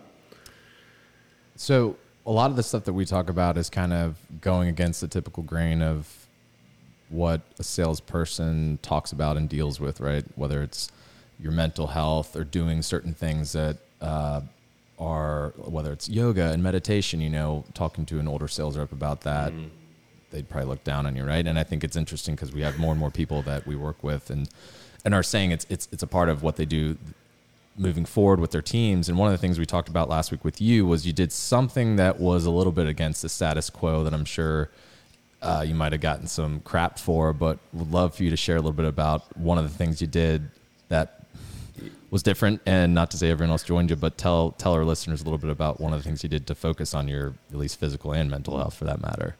So, 1.55 1.97
a 2.25 2.31
lot 2.31 2.49
of 2.49 2.57
the 2.57 2.63
stuff 2.63 2.83
that 2.83 2.93
we 2.93 3.05
talk 3.05 3.29
about 3.29 3.57
is 3.57 3.69
kind 3.69 3.93
of 3.93 4.17
going 4.41 4.67
against 4.67 4.99
the 4.99 5.07
typical 5.07 5.43
grain 5.43 5.81
of 5.81 6.27
what 7.09 7.41
a 7.57 7.63
salesperson 7.63 8.79
talks 8.81 9.13
about 9.13 9.37
and 9.37 9.47
deals 9.47 9.79
with, 9.79 10.01
right? 10.01 10.25
Whether 10.35 10.61
it's 10.61 10.91
your 11.39 11.53
mental 11.53 11.87
health 11.87 12.35
or 12.35 12.43
doing 12.43 12.81
certain 12.81 13.13
things 13.13 13.53
that 13.53 13.77
uh, 14.01 14.41
are 14.99 15.53
whether 15.57 15.91
it's 15.91 16.09
yoga 16.09 16.51
and 16.51 16.63
meditation, 16.63 17.21
you 17.21 17.29
know, 17.29 17.65
talking 17.73 18.05
to 18.07 18.19
an 18.19 18.27
older 18.27 18.47
sales 18.47 18.77
rep 18.77 18.91
about 18.91 19.21
that, 19.21 19.51
mm-hmm. 19.51 19.67
they'd 20.31 20.49
probably 20.49 20.69
look 20.69 20.83
down 20.83 21.05
on 21.05 21.15
you, 21.15 21.23
right? 21.23 21.45
And 21.45 21.59
I 21.59 21.63
think 21.63 21.83
it's 21.83 21.95
interesting 21.95 22.35
because 22.35 22.51
we 22.51 22.61
have 22.61 22.79
more 22.79 22.91
and 22.91 22.99
more 22.99 23.11
people 23.11 23.41
that 23.43 23.67
we 23.67 23.75
work 23.75 24.03
with 24.03 24.29
and 24.29 24.49
and 25.05 25.13
are 25.13 25.23
saying 25.23 25.51
it's 25.51 25.65
it's 25.69 25.87
it's 25.91 26.03
a 26.03 26.07
part 26.07 26.29
of 26.29 26.43
what 26.43 26.55
they 26.55 26.65
do 26.65 26.97
moving 27.77 28.05
forward 28.05 28.39
with 28.39 28.51
their 28.51 28.61
teams. 28.61 29.07
And 29.07 29.17
one 29.17 29.27
of 29.27 29.33
the 29.33 29.37
things 29.37 29.59
we 29.59 29.65
talked 29.65 29.87
about 29.87 30.09
last 30.09 30.31
week 30.31 30.43
with 30.43 30.59
you 30.59 30.85
was 30.85 31.05
you 31.05 31.13
did 31.13 31.31
something 31.31 31.95
that 31.97 32.19
was 32.19 32.45
a 32.45 32.51
little 32.51 32.71
bit 32.71 32.87
against 32.87 33.21
the 33.21 33.29
status 33.29 33.69
quo 33.69 34.03
that 34.03 34.13
I'm 34.13 34.25
sure 34.25 34.71
uh, 35.41 35.63
you 35.65 35.75
might 35.75 35.91
have 35.91 36.01
gotten 36.01 36.27
some 36.27 36.59
crap 36.61 36.97
for, 36.97 37.33
but 37.33 37.59
would 37.73 37.91
love 37.91 38.15
for 38.15 38.23
you 38.23 38.31
to 38.31 38.37
share 38.37 38.55
a 38.55 38.59
little 38.59 38.73
bit 38.73 38.85
about 38.85 39.37
one 39.37 39.59
of 39.59 39.63
the 39.63 39.77
things 39.77 40.01
you 40.01 40.07
did 40.07 40.49
that 40.89 41.16
was 42.09 42.23
different 42.23 42.61
and 42.65 42.93
not 42.93 43.11
to 43.11 43.17
say 43.17 43.29
everyone 43.29 43.51
else 43.51 43.63
joined 43.63 43.89
you 43.89 43.95
but 43.95 44.17
tell 44.17 44.51
tell 44.51 44.73
our 44.73 44.85
listeners 44.85 45.21
a 45.21 45.23
little 45.23 45.37
bit 45.37 45.49
about 45.49 45.79
one 45.79 45.93
of 45.93 45.99
the 45.99 46.03
things 46.03 46.23
you 46.23 46.29
did 46.29 46.47
to 46.47 46.55
focus 46.55 46.93
on 46.93 47.07
your 47.07 47.33
at 47.51 47.57
least 47.57 47.79
physical 47.79 48.11
and 48.11 48.29
mental 48.29 48.57
health 48.57 48.73
for 48.73 48.85
that 48.85 49.01
matter 49.01 49.35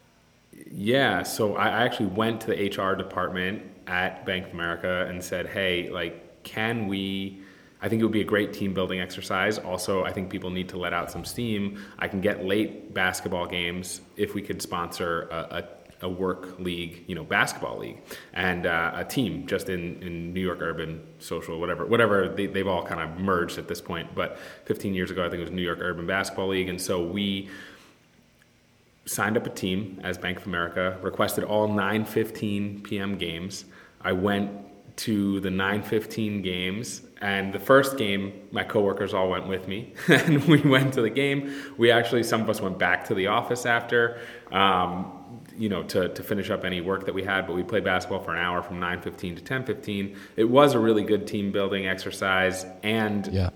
yeah 0.72 1.24
so 1.24 1.56
i 1.56 1.68
actually 1.68 2.08
went 2.08 2.42
to 2.42 2.48
the 2.48 2.70
hr 2.70 2.96
department 2.96 3.62
at 3.88 4.26
bank 4.26 4.48
of 4.48 4.54
america 4.54 5.06
and 5.10 5.24
said 5.24 5.48
hey 5.48 5.90
like 5.90 6.44
can 6.44 6.88
we 6.88 7.40
I 7.82 7.90
think 7.90 8.02
it 8.02 8.06
would 8.06 8.14
be 8.14 8.22
a 8.22 8.26
great 8.26 8.54
team 8.54 8.74
building 8.74 9.00
exercise. 9.00 9.60
Also, 9.60 10.04
I 10.04 10.12
think 10.12 10.30
people 10.30 10.50
need 10.50 10.70
to 10.70 10.78
let 10.78 10.94
out 10.94 11.12
some 11.12 11.24
steam. 11.24 11.84
I 12.00 12.08
can 12.08 12.22
get 12.22 12.44
late 12.44 12.94
basketball 12.94 13.46
games 13.46 14.02
if 14.16 14.34
we 14.34 14.42
could 14.42 14.62
sponsor 14.62 15.28
a, 15.30 15.58
a 15.58 15.68
a 16.02 16.10
work 16.10 16.60
league, 16.60 17.04
you 17.08 17.16
know, 17.16 17.24
basketball 17.24 17.80
league, 17.80 17.98
and 18.34 18.66
uh, 18.66 18.92
a 18.96 19.04
team 19.04 19.48
just 19.48 19.70
in, 19.70 20.02
in 20.02 20.34
New 20.34 20.42
York 20.42 20.60
Urban 20.62 21.02
Social, 21.20 21.60
whatever, 21.60 21.86
whatever. 21.86 22.30
They, 22.30 22.46
they've 22.46 22.68
all 22.68 22.86
kind 22.86 23.02
of 23.02 23.20
merged 23.20 23.58
at 23.58 23.68
this 23.68 23.82
point. 23.82 24.14
But 24.14 24.38
15 24.66 24.94
years 24.94 25.12
ago, 25.12 25.26
I 25.26 25.30
think 25.30 25.40
it 25.42 25.46
was 25.46 25.52
New 25.52 25.62
York 25.62 25.80
Urban 25.82 26.06
Basketball 26.06 26.50
League, 26.50 26.70
and 26.70 26.80
so 26.80 27.04
we 27.04 27.50
signed 29.06 29.38
up 29.38 29.48
a 29.48 29.50
team 29.50 30.00
as 30.04 30.18
Bank 30.18 30.38
of 30.40 30.48
America, 30.48 30.98
requested 31.02 31.44
all 31.44 31.68
9:15 31.68 32.84
p.m. 32.84 33.18
games. 33.18 33.66
I 34.02 34.12
went 34.12 34.52
to 34.98 35.40
the 35.40 35.50
9:15 35.50 36.44
games 36.44 37.02
and 37.22 37.54
the 37.54 37.60
first 37.60 37.98
game 37.98 38.34
my 38.52 38.64
coworkers 38.64 39.14
all 39.14 39.30
went 39.30 39.48
with 39.48 39.68
me 39.68 39.94
and 40.08 40.44
we 40.46 40.60
went 40.62 40.94
to 40.94 41.02
the 41.02 41.10
game 41.10 41.54
we 41.78 41.92
actually 41.92 42.24
some 42.24 42.42
of 42.42 42.50
us 42.50 42.60
went 42.62 42.80
back 42.80 43.06
to 43.06 43.14
the 43.14 43.28
office 43.28 43.66
after 43.66 44.20
um, 44.52 45.17
you 45.58 45.70
know, 45.70 45.84
to, 45.84 46.10
to 46.10 46.24
finish 46.24 46.50
up 46.50 46.64
any 46.64 46.82
work 46.82 47.06
that 47.06 47.14
we 47.14 47.24
had, 47.24 47.48
but 47.48 47.56
we 47.56 47.64
played 47.64 47.84
basketball 47.84 48.20
for 48.20 48.36
an 48.36 48.40
hour 48.40 48.62
from 48.62 48.80
9.15 48.80 49.44
to 49.44 49.74
10.15. 49.76 50.16
It 50.36 50.46
was 50.46 50.74
a 50.74 50.80
really 50.80 51.04
good 51.04 51.28
team 51.28 51.52
building 51.52 51.88
exercise 51.88 52.66
and 52.84 53.28
yeah. 53.28 53.50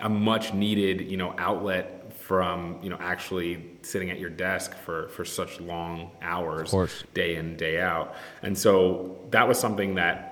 a 0.00 0.08
much 0.08 0.54
needed, 0.54 1.10
you 1.10 1.16
know, 1.16 1.34
outlet 1.38 2.12
from, 2.14 2.78
you 2.82 2.90
know, 2.90 2.96
actually 3.00 3.64
sitting 3.82 4.10
at 4.10 4.18
your 4.18 4.30
desk 4.30 4.74
for, 4.74 5.08
for 5.08 5.24
such 5.24 5.60
long 5.60 6.10
hours, 6.22 6.72
day 7.12 7.36
in, 7.36 7.56
day 7.56 7.80
out. 7.80 8.14
And 8.42 8.56
so 8.56 9.18
that 9.30 9.46
was 9.46 9.58
something 9.58 9.96
that 9.96 10.30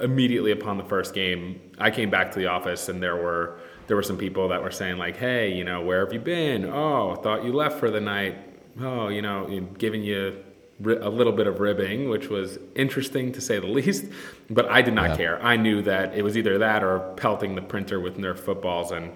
immediately 0.00 0.50
upon 0.50 0.78
the 0.78 0.84
first 0.84 1.14
game, 1.14 1.60
I 1.78 1.90
came 1.90 2.10
back 2.10 2.32
to 2.32 2.38
the 2.38 2.46
office 2.46 2.88
and 2.88 3.02
there 3.02 3.16
were– 3.16 3.58
there 3.86 3.96
were 3.96 4.02
some 4.02 4.16
people 4.16 4.48
that 4.48 4.62
were 4.62 4.70
saying 4.70 4.98
like, 4.98 5.16
"Hey, 5.16 5.52
you 5.52 5.64
know, 5.64 5.82
where 5.82 6.04
have 6.04 6.12
you 6.12 6.18
been? 6.18 6.64
Oh, 6.64 7.14
thought 7.16 7.44
you 7.44 7.52
left 7.52 7.78
for 7.78 7.90
the 7.90 8.00
night. 8.00 8.38
Oh, 8.80 9.08
you 9.08 9.22
know, 9.22 9.46
giving 9.78 10.02
you 10.02 10.42
a 10.86 11.08
little 11.08 11.32
bit 11.32 11.46
of 11.46 11.60
ribbing, 11.60 12.08
which 12.08 12.28
was 12.28 12.58
interesting 12.74 13.32
to 13.32 13.40
say 13.40 13.58
the 13.58 13.66
least. 13.78 14.06
But 14.50 14.68
I 14.70 14.82
did 14.82 14.94
not 14.94 15.10
yeah. 15.10 15.16
care. 15.16 15.42
I 15.42 15.56
knew 15.56 15.82
that 15.82 16.14
it 16.14 16.22
was 16.22 16.36
either 16.36 16.58
that 16.58 16.82
or 16.82 17.00
pelting 17.16 17.54
the 17.54 17.62
printer 17.62 18.00
with 18.00 18.16
Nerf 18.16 18.38
footballs, 18.38 18.90
and 18.90 19.12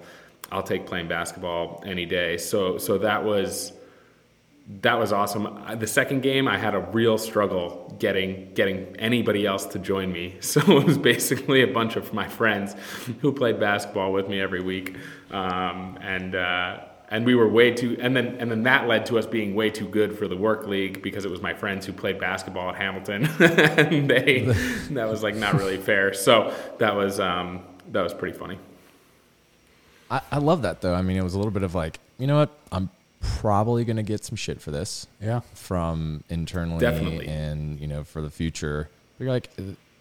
I'll 0.51 0.63
take 0.63 0.85
playing 0.85 1.07
basketball 1.07 1.83
any 1.85 2.05
day. 2.05 2.37
So 2.37 2.77
so 2.77 2.97
that 2.99 3.23
was 3.23 3.73
that 4.81 4.99
was 4.99 5.13
awesome. 5.13 5.63
The 5.79 5.87
second 5.87 6.21
game, 6.21 6.47
I 6.47 6.57
had 6.57 6.75
a 6.75 6.79
real 6.79 7.17
struggle 7.17 7.95
getting 7.99 8.53
getting 8.53 8.95
anybody 8.97 9.45
else 9.45 9.65
to 9.67 9.79
join 9.79 10.11
me. 10.11 10.35
So 10.41 10.61
it 10.77 10.85
was 10.85 10.97
basically 10.97 11.61
a 11.61 11.67
bunch 11.67 11.95
of 11.95 12.13
my 12.13 12.27
friends 12.27 12.75
who 13.21 13.31
played 13.31 13.59
basketball 13.59 14.11
with 14.11 14.27
me 14.27 14.39
every 14.39 14.61
week, 14.61 14.95
um, 15.31 15.97
and. 16.01 16.35
Uh, 16.35 16.79
and 17.09 17.25
we 17.25 17.35
were 17.35 17.47
way 17.47 17.71
too 17.71 17.97
and 17.99 18.15
then 18.15 18.35
and 18.39 18.51
then 18.51 18.63
that 18.63 18.87
led 18.87 19.05
to 19.05 19.17
us 19.17 19.25
being 19.25 19.55
way 19.55 19.69
too 19.69 19.87
good 19.87 20.17
for 20.17 20.27
the 20.27 20.35
work 20.35 20.67
league 20.67 21.01
because 21.01 21.25
it 21.25 21.31
was 21.31 21.41
my 21.41 21.53
friends 21.53 21.85
who 21.85 21.93
played 21.93 22.19
basketball 22.19 22.69
at 22.69 22.75
Hamilton. 22.75 23.27
And 23.77 24.09
they 24.09 24.41
that 24.91 25.07
was 25.09 25.23
like 25.23 25.35
not 25.35 25.53
really 25.53 25.77
fair. 25.77 26.13
So 26.13 26.53
that 26.79 26.95
was 26.95 27.19
um, 27.19 27.63
that 27.91 28.01
was 28.01 28.13
pretty 28.13 28.37
funny. 28.37 28.59
I, 30.09 30.21
I 30.31 30.37
love 30.39 30.61
that 30.63 30.81
though. 30.81 30.93
I 30.93 31.01
mean 31.01 31.17
it 31.17 31.23
was 31.23 31.33
a 31.33 31.37
little 31.37 31.51
bit 31.51 31.63
of 31.63 31.75
like 31.75 31.99
you 32.17 32.27
know 32.27 32.37
what? 32.37 32.49
I'm 32.71 32.89
probably 33.21 33.85
gonna 33.85 34.03
get 34.03 34.25
some 34.25 34.35
shit 34.35 34.61
for 34.61 34.71
this 34.71 35.07
yeah. 35.21 35.41
from 35.53 36.23
internally 36.29 36.79
Definitely. 36.79 37.27
and 37.27 37.79
you 37.79 37.87
know 37.87 38.03
for 38.03 38.21
the 38.21 38.29
future. 38.29 38.89
But 39.17 39.23
you're 39.23 39.33
like 39.33 39.49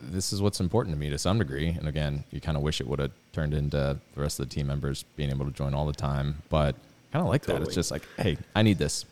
this 0.00 0.32
is 0.32 0.42
what's 0.42 0.60
important 0.60 0.94
to 0.94 0.98
me 0.98 1.10
to 1.10 1.18
some 1.18 1.38
degree. 1.38 1.68
And 1.68 1.88
again, 1.88 2.24
you 2.30 2.40
kind 2.40 2.56
of 2.56 2.62
wish 2.62 2.80
it 2.80 2.86
would 2.86 2.98
have 2.98 3.12
turned 3.32 3.54
into 3.54 3.98
the 4.14 4.20
rest 4.20 4.38
of 4.40 4.48
the 4.48 4.54
team 4.54 4.66
members 4.66 5.04
being 5.16 5.30
able 5.30 5.46
to 5.46 5.52
join 5.52 5.74
all 5.74 5.86
the 5.86 5.92
time. 5.92 6.42
But 6.48 6.76
kind 7.12 7.22
of 7.22 7.28
like 7.28 7.42
totally. 7.42 7.60
that. 7.60 7.66
It's 7.66 7.74
just 7.74 7.90
like, 7.90 8.02
hey, 8.18 8.38
I 8.54 8.62
need 8.62 8.78
this. 8.78 9.04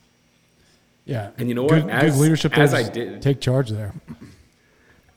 Yeah, 1.04 1.30
and 1.36 1.48
you 1.48 1.54
know 1.54 1.68
good, 1.68 1.84
what? 1.84 1.92
As, 1.92 2.12
good 2.12 2.20
leadership. 2.20 2.56
As 2.56 2.72
I 2.72 2.88
did, 2.88 3.20
take 3.20 3.40
charge 3.40 3.70
there. 3.70 3.92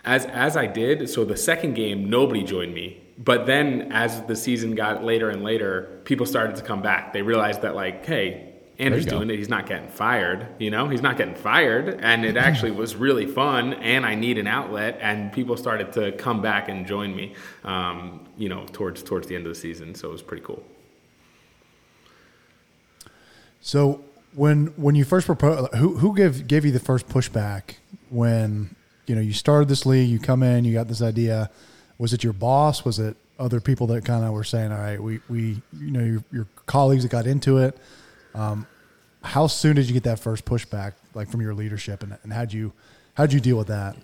As 0.03 0.25
as 0.25 0.57
I 0.57 0.67
did, 0.67 1.09
so 1.09 1.25
the 1.25 1.37
second 1.37 1.75
game, 1.75 2.09
nobody 2.09 2.43
joined 2.43 2.73
me. 2.73 3.01
But 3.17 3.45
then, 3.45 3.91
as 3.91 4.21
the 4.23 4.35
season 4.35 4.75
got 4.75 5.03
later 5.03 5.29
and 5.29 5.43
later, 5.43 6.01
people 6.03 6.25
started 6.25 6.55
to 6.57 6.61
come 6.61 6.81
back. 6.81 7.13
They 7.13 7.23
realized 7.23 7.63
that, 7.63 7.73
like, 7.73 8.05
hey, 8.05 8.53
Andrew's 8.79 9.05
doing 9.05 9.29
it. 9.31 9.37
He's 9.37 9.49
not 9.49 9.65
getting 9.65 9.87
fired. 9.87 10.47
You 10.59 10.69
know, 10.69 10.87
he's 10.87 11.01
not 11.01 11.17
getting 11.17 11.33
fired, 11.33 11.99
and 12.01 12.23
it 12.23 12.37
actually 12.37 12.71
was 12.71 12.95
really 12.95 13.25
fun. 13.25 13.73
And 13.73 14.05
I 14.05 14.13
need 14.13 14.37
an 14.37 14.45
outlet, 14.45 14.99
and 15.01 15.31
people 15.31 15.57
started 15.57 15.93
to 15.93 16.11
come 16.11 16.41
back 16.41 16.69
and 16.69 16.85
join 16.85 17.15
me. 17.15 17.33
Um, 17.63 18.27
you 18.37 18.49
know, 18.49 18.65
towards 18.71 19.01
towards 19.01 19.27
the 19.27 19.35
end 19.35 19.47
of 19.47 19.53
the 19.53 19.59
season, 19.59 19.95
so 19.95 20.09
it 20.09 20.11
was 20.11 20.21
pretty 20.21 20.43
cool. 20.43 20.63
So 23.67 24.01
when 24.33 24.67
when 24.77 24.95
you 24.95 25.03
first 25.03 25.25
proposed, 25.25 25.75
who 25.75 25.97
who 25.97 26.15
gave 26.15 26.47
gave 26.47 26.63
you 26.63 26.71
the 26.71 26.79
first 26.79 27.09
pushback 27.09 27.75
when 28.09 28.73
you 29.07 29.13
know 29.13 29.19
you 29.19 29.33
started 29.33 29.67
this 29.67 29.85
league? 29.85 30.07
You 30.09 30.19
come 30.19 30.41
in, 30.41 30.63
you 30.63 30.71
got 30.71 30.87
this 30.87 31.01
idea. 31.01 31.49
Was 31.97 32.13
it 32.13 32.23
your 32.23 32.31
boss? 32.31 32.85
Was 32.85 32.97
it 32.97 33.17
other 33.37 33.59
people 33.59 33.85
that 33.87 34.05
kind 34.05 34.23
of 34.23 34.31
were 34.31 34.45
saying, 34.45 34.71
"All 34.71 34.77
right, 34.77 35.03
we 35.03 35.19
we 35.27 35.61
you 35.73 35.91
know 35.91 35.99
your, 35.99 36.23
your 36.31 36.47
colleagues 36.65 37.03
that 37.03 37.09
got 37.09 37.27
into 37.27 37.57
it." 37.57 37.77
Um, 38.33 38.65
how 39.21 39.47
soon 39.47 39.75
did 39.75 39.87
you 39.87 39.93
get 39.93 40.03
that 40.03 40.21
first 40.21 40.45
pushback, 40.45 40.93
like 41.13 41.29
from 41.29 41.41
your 41.41 41.53
leadership, 41.53 42.03
and, 42.03 42.17
and 42.23 42.31
how'd 42.31 42.53
you 42.53 42.71
how'd 43.15 43.33
you 43.33 43.41
deal 43.41 43.57
with 43.57 43.67
that? 43.67 43.97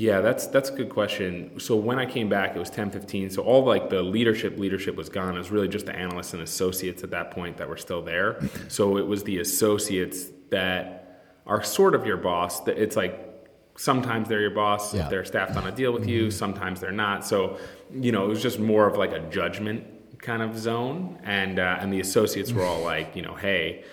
Yeah, 0.00 0.22
that's 0.22 0.46
that's 0.46 0.70
a 0.70 0.72
good 0.72 0.88
question. 0.88 1.60
So 1.60 1.76
when 1.76 1.98
I 1.98 2.06
came 2.06 2.30
back, 2.30 2.56
it 2.56 2.58
was 2.58 2.70
10, 2.70 2.90
15. 2.90 3.28
So 3.28 3.42
all 3.42 3.62
like 3.66 3.90
the 3.90 4.02
leadership 4.02 4.58
leadership 4.58 4.96
was 4.96 5.10
gone. 5.10 5.34
It 5.34 5.38
was 5.38 5.50
really 5.50 5.68
just 5.68 5.84
the 5.84 5.94
analysts 5.94 6.32
and 6.32 6.42
associates 6.42 7.04
at 7.04 7.10
that 7.10 7.32
point 7.32 7.58
that 7.58 7.68
were 7.68 7.76
still 7.76 8.00
there. 8.00 8.40
So 8.68 8.96
it 8.96 9.06
was 9.06 9.24
the 9.24 9.40
associates 9.40 10.28
that 10.48 11.26
are 11.44 11.62
sort 11.62 11.94
of 11.94 12.06
your 12.06 12.16
boss. 12.16 12.60
That 12.60 12.78
it's 12.78 12.96
like 12.96 13.46
sometimes 13.76 14.26
they're 14.26 14.40
your 14.40 14.52
boss 14.52 14.94
yeah. 14.94 15.04
if 15.04 15.10
they're 15.10 15.24
staffed 15.26 15.56
on 15.56 15.66
a 15.66 15.72
deal 15.72 15.92
with 15.92 16.04
mm-hmm. 16.04 16.24
you. 16.24 16.30
Sometimes 16.30 16.80
they're 16.80 16.92
not. 16.92 17.26
So 17.26 17.58
you 17.92 18.10
know, 18.10 18.24
it 18.24 18.28
was 18.28 18.42
just 18.42 18.58
more 18.58 18.86
of 18.86 18.96
like 18.96 19.12
a 19.12 19.20
judgment 19.28 19.84
kind 20.18 20.40
of 20.40 20.56
zone. 20.56 21.18
And 21.24 21.58
uh, 21.58 21.76
and 21.78 21.92
the 21.92 22.00
associates 22.00 22.52
were 22.52 22.64
all 22.64 22.80
like, 22.80 23.14
you 23.14 23.20
know, 23.20 23.34
hey, 23.34 23.84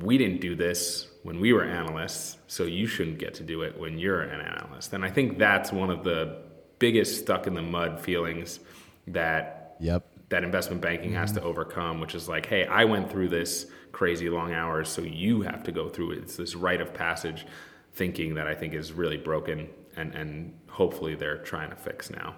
we 0.00 0.16
didn't 0.16 0.40
do 0.40 0.54
this 0.54 1.08
when 1.24 1.40
we 1.40 1.54
were 1.54 1.64
analysts, 1.64 2.36
so 2.46 2.64
you 2.64 2.86
shouldn't 2.86 3.18
get 3.18 3.32
to 3.32 3.42
do 3.42 3.62
it 3.62 3.78
when 3.78 3.98
you're 3.98 4.20
an 4.20 4.42
analyst. 4.42 4.92
And 4.92 5.02
I 5.02 5.10
think 5.10 5.38
that's 5.38 5.72
one 5.72 5.88
of 5.88 6.04
the 6.04 6.42
biggest 6.78 7.18
stuck 7.18 7.46
in 7.46 7.54
the 7.54 7.62
mud 7.62 7.98
feelings 7.98 8.60
that 9.06 9.74
yep. 9.80 10.06
that 10.28 10.44
investment 10.44 10.82
banking 10.82 11.10
mm-hmm. 11.10 11.18
has 11.18 11.32
to 11.32 11.42
overcome, 11.42 11.98
which 11.98 12.14
is 12.14 12.28
like, 12.28 12.44
hey, 12.44 12.66
I 12.66 12.84
went 12.84 13.10
through 13.10 13.30
this 13.30 13.66
crazy 13.90 14.28
long 14.28 14.52
hours, 14.52 14.90
so 14.90 15.00
you 15.00 15.40
have 15.40 15.62
to 15.64 15.72
go 15.72 15.88
through 15.88 16.12
it. 16.12 16.18
It's 16.18 16.36
this 16.36 16.54
rite 16.54 16.82
of 16.82 16.92
passage 16.92 17.46
thinking 17.94 18.34
that 18.34 18.46
I 18.46 18.54
think 18.54 18.74
is 18.74 18.92
really 18.92 19.16
broken 19.16 19.68
and, 19.96 20.14
and 20.14 20.52
hopefully 20.68 21.14
they're 21.14 21.38
trying 21.38 21.70
to 21.70 21.76
fix 21.76 22.10
now. 22.10 22.34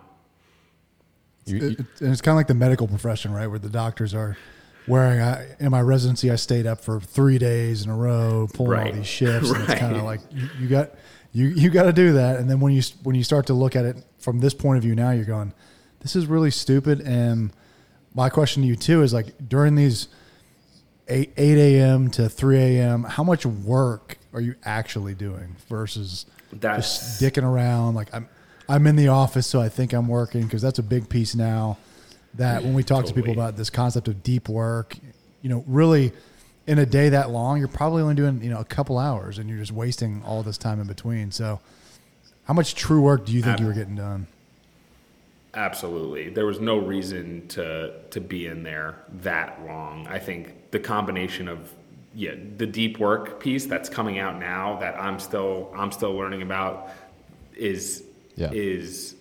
It, 1.44 1.62
it, 1.62 1.86
it's 2.00 2.20
kind 2.20 2.34
of 2.34 2.36
like 2.36 2.46
the 2.46 2.54
medical 2.54 2.86
profession, 2.86 3.32
right? 3.32 3.48
Where 3.48 3.58
the 3.58 3.70
doctors 3.70 4.14
are 4.14 4.36
wearing 4.86 5.20
I, 5.20 5.46
in 5.58 5.70
my 5.70 5.80
residency, 5.80 6.30
I 6.30 6.36
stayed 6.36 6.66
up 6.66 6.80
for 6.80 7.00
three 7.00 7.38
days 7.38 7.84
in 7.84 7.90
a 7.90 7.96
row, 7.96 8.48
pulling 8.52 8.72
right. 8.72 8.86
all 8.88 8.92
these 8.92 9.06
shifts. 9.06 9.50
right. 9.50 9.60
And 9.60 9.70
it's 9.70 9.80
kind 9.80 9.96
of 9.96 10.02
like 10.02 10.20
you, 10.30 10.48
you, 10.60 10.68
got 10.68 10.90
you 11.32 11.48
you 11.48 11.70
got 11.70 11.84
to 11.84 11.92
do 11.92 12.14
that. 12.14 12.36
And 12.36 12.48
then 12.48 12.60
when 12.60 12.72
you 12.72 12.82
when 13.02 13.16
you 13.16 13.24
start 13.24 13.46
to 13.46 13.54
look 13.54 13.76
at 13.76 13.84
it 13.84 13.96
from 14.18 14.40
this 14.40 14.54
point 14.54 14.78
of 14.78 14.82
view, 14.82 14.94
now 14.94 15.10
you're 15.10 15.24
going, 15.24 15.52
this 16.00 16.16
is 16.16 16.26
really 16.26 16.50
stupid. 16.50 17.00
And 17.00 17.52
my 18.14 18.28
question 18.28 18.62
to 18.62 18.68
you 18.68 18.76
too 18.76 19.02
is 19.02 19.12
like 19.12 19.48
during 19.48 19.74
these 19.74 20.08
eight 21.08 21.32
eight 21.36 21.58
a.m. 21.58 22.10
to 22.12 22.28
three 22.28 22.58
a.m., 22.58 23.04
how 23.04 23.24
much 23.24 23.44
work 23.46 24.18
are 24.32 24.40
you 24.40 24.54
actually 24.64 25.14
doing 25.14 25.56
versus 25.68 26.26
that's, 26.52 27.18
just 27.18 27.22
dicking 27.22 27.44
around? 27.44 27.94
Like 27.94 28.08
I'm 28.12 28.28
I'm 28.68 28.86
in 28.86 28.96
the 28.96 29.08
office, 29.08 29.46
so 29.46 29.60
I 29.60 29.68
think 29.68 29.92
I'm 29.92 30.08
working 30.08 30.42
because 30.42 30.62
that's 30.62 30.78
a 30.78 30.82
big 30.82 31.08
piece 31.08 31.34
now 31.34 31.78
that 32.34 32.62
when 32.62 32.74
we 32.74 32.82
talk 32.82 33.04
totally. 33.04 33.22
to 33.22 33.26
people 33.28 33.32
about 33.32 33.56
this 33.56 33.70
concept 33.70 34.08
of 34.08 34.22
deep 34.22 34.48
work, 34.48 34.96
you 35.42 35.48
know, 35.48 35.64
really 35.66 36.12
in 36.66 36.78
a 36.78 36.86
day 36.86 37.08
that 37.10 37.30
long, 37.30 37.58
you're 37.58 37.68
probably 37.68 38.02
only 38.02 38.14
doing, 38.14 38.42
you 38.42 38.50
know, 38.50 38.58
a 38.58 38.64
couple 38.64 38.98
hours 38.98 39.38
and 39.38 39.48
you're 39.48 39.58
just 39.58 39.72
wasting 39.72 40.22
all 40.24 40.42
this 40.42 40.58
time 40.58 40.80
in 40.80 40.86
between. 40.86 41.30
So 41.30 41.60
how 42.44 42.54
much 42.54 42.74
true 42.74 43.00
work 43.00 43.24
do 43.24 43.32
you 43.32 43.42
think 43.42 43.60
you 43.60 43.66
were 43.66 43.72
getting 43.72 43.96
done? 43.96 44.26
Absolutely. 45.54 46.28
There 46.28 46.44
was 46.44 46.60
no 46.60 46.76
reason 46.76 47.48
to 47.48 47.94
to 48.10 48.20
be 48.20 48.46
in 48.46 48.62
there 48.62 48.96
that 49.22 49.64
long. 49.64 50.06
I 50.06 50.18
think 50.18 50.70
the 50.70 50.78
combination 50.78 51.48
of 51.48 51.72
yeah, 52.14 52.34
the 52.56 52.66
deep 52.66 52.98
work 52.98 53.40
piece 53.40 53.66
that's 53.66 53.88
coming 53.88 54.18
out 54.18 54.38
now 54.38 54.78
that 54.80 55.00
I'm 55.00 55.18
still 55.18 55.72
I'm 55.74 55.92
still 55.92 56.14
learning 56.14 56.42
about 56.42 56.90
is 57.54 58.04
yeah. 58.34 58.50
is 58.52 59.16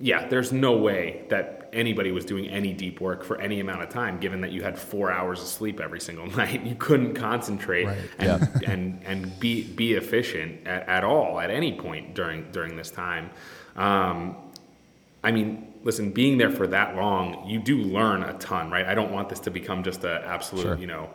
yeah, 0.00 0.26
there's 0.26 0.52
no 0.52 0.76
way 0.76 1.24
that 1.28 1.57
anybody 1.72 2.12
was 2.12 2.24
doing 2.24 2.48
any 2.48 2.72
deep 2.72 3.00
work 3.00 3.22
for 3.22 3.40
any 3.40 3.60
amount 3.60 3.82
of 3.82 3.88
time, 3.88 4.18
given 4.18 4.40
that 4.40 4.52
you 4.52 4.62
had 4.62 4.78
four 4.78 5.10
hours 5.10 5.40
of 5.40 5.46
sleep 5.46 5.80
every 5.80 6.00
single 6.00 6.26
night. 6.36 6.64
You 6.64 6.74
couldn't 6.76 7.14
concentrate 7.14 7.86
right. 7.86 7.98
and, 8.18 8.48
yeah. 8.62 8.70
and 8.70 9.02
and 9.04 9.40
be 9.40 9.64
be 9.64 9.94
efficient 9.94 10.66
at, 10.66 10.88
at, 10.88 11.04
all 11.04 11.40
at 11.40 11.50
any 11.50 11.72
point 11.72 12.14
during 12.14 12.50
during 12.52 12.76
this 12.76 12.90
time. 12.90 13.30
Um, 13.76 14.36
I 15.22 15.30
mean, 15.30 15.72
listen, 15.82 16.10
being 16.10 16.38
there 16.38 16.50
for 16.50 16.66
that 16.68 16.96
long, 16.96 17.46
you 17.46 17.58
do 17.58 17.78
learn 17.78 18.22
a 18.22 18.34
ton, 18.34 18.70
right? 18.70 18.86
I 18.86 18.94
don't 18.94 19.12
want 19.12 19.28
this 19.28 19.40
to 19.40 19.50
become 19.50 19.82
just 19.82 20.04
an 20.04 20.22
absolute, 20.24 20.62
sure. 20.62 20.76
you 20.76 20.86
know, 20.86 21.10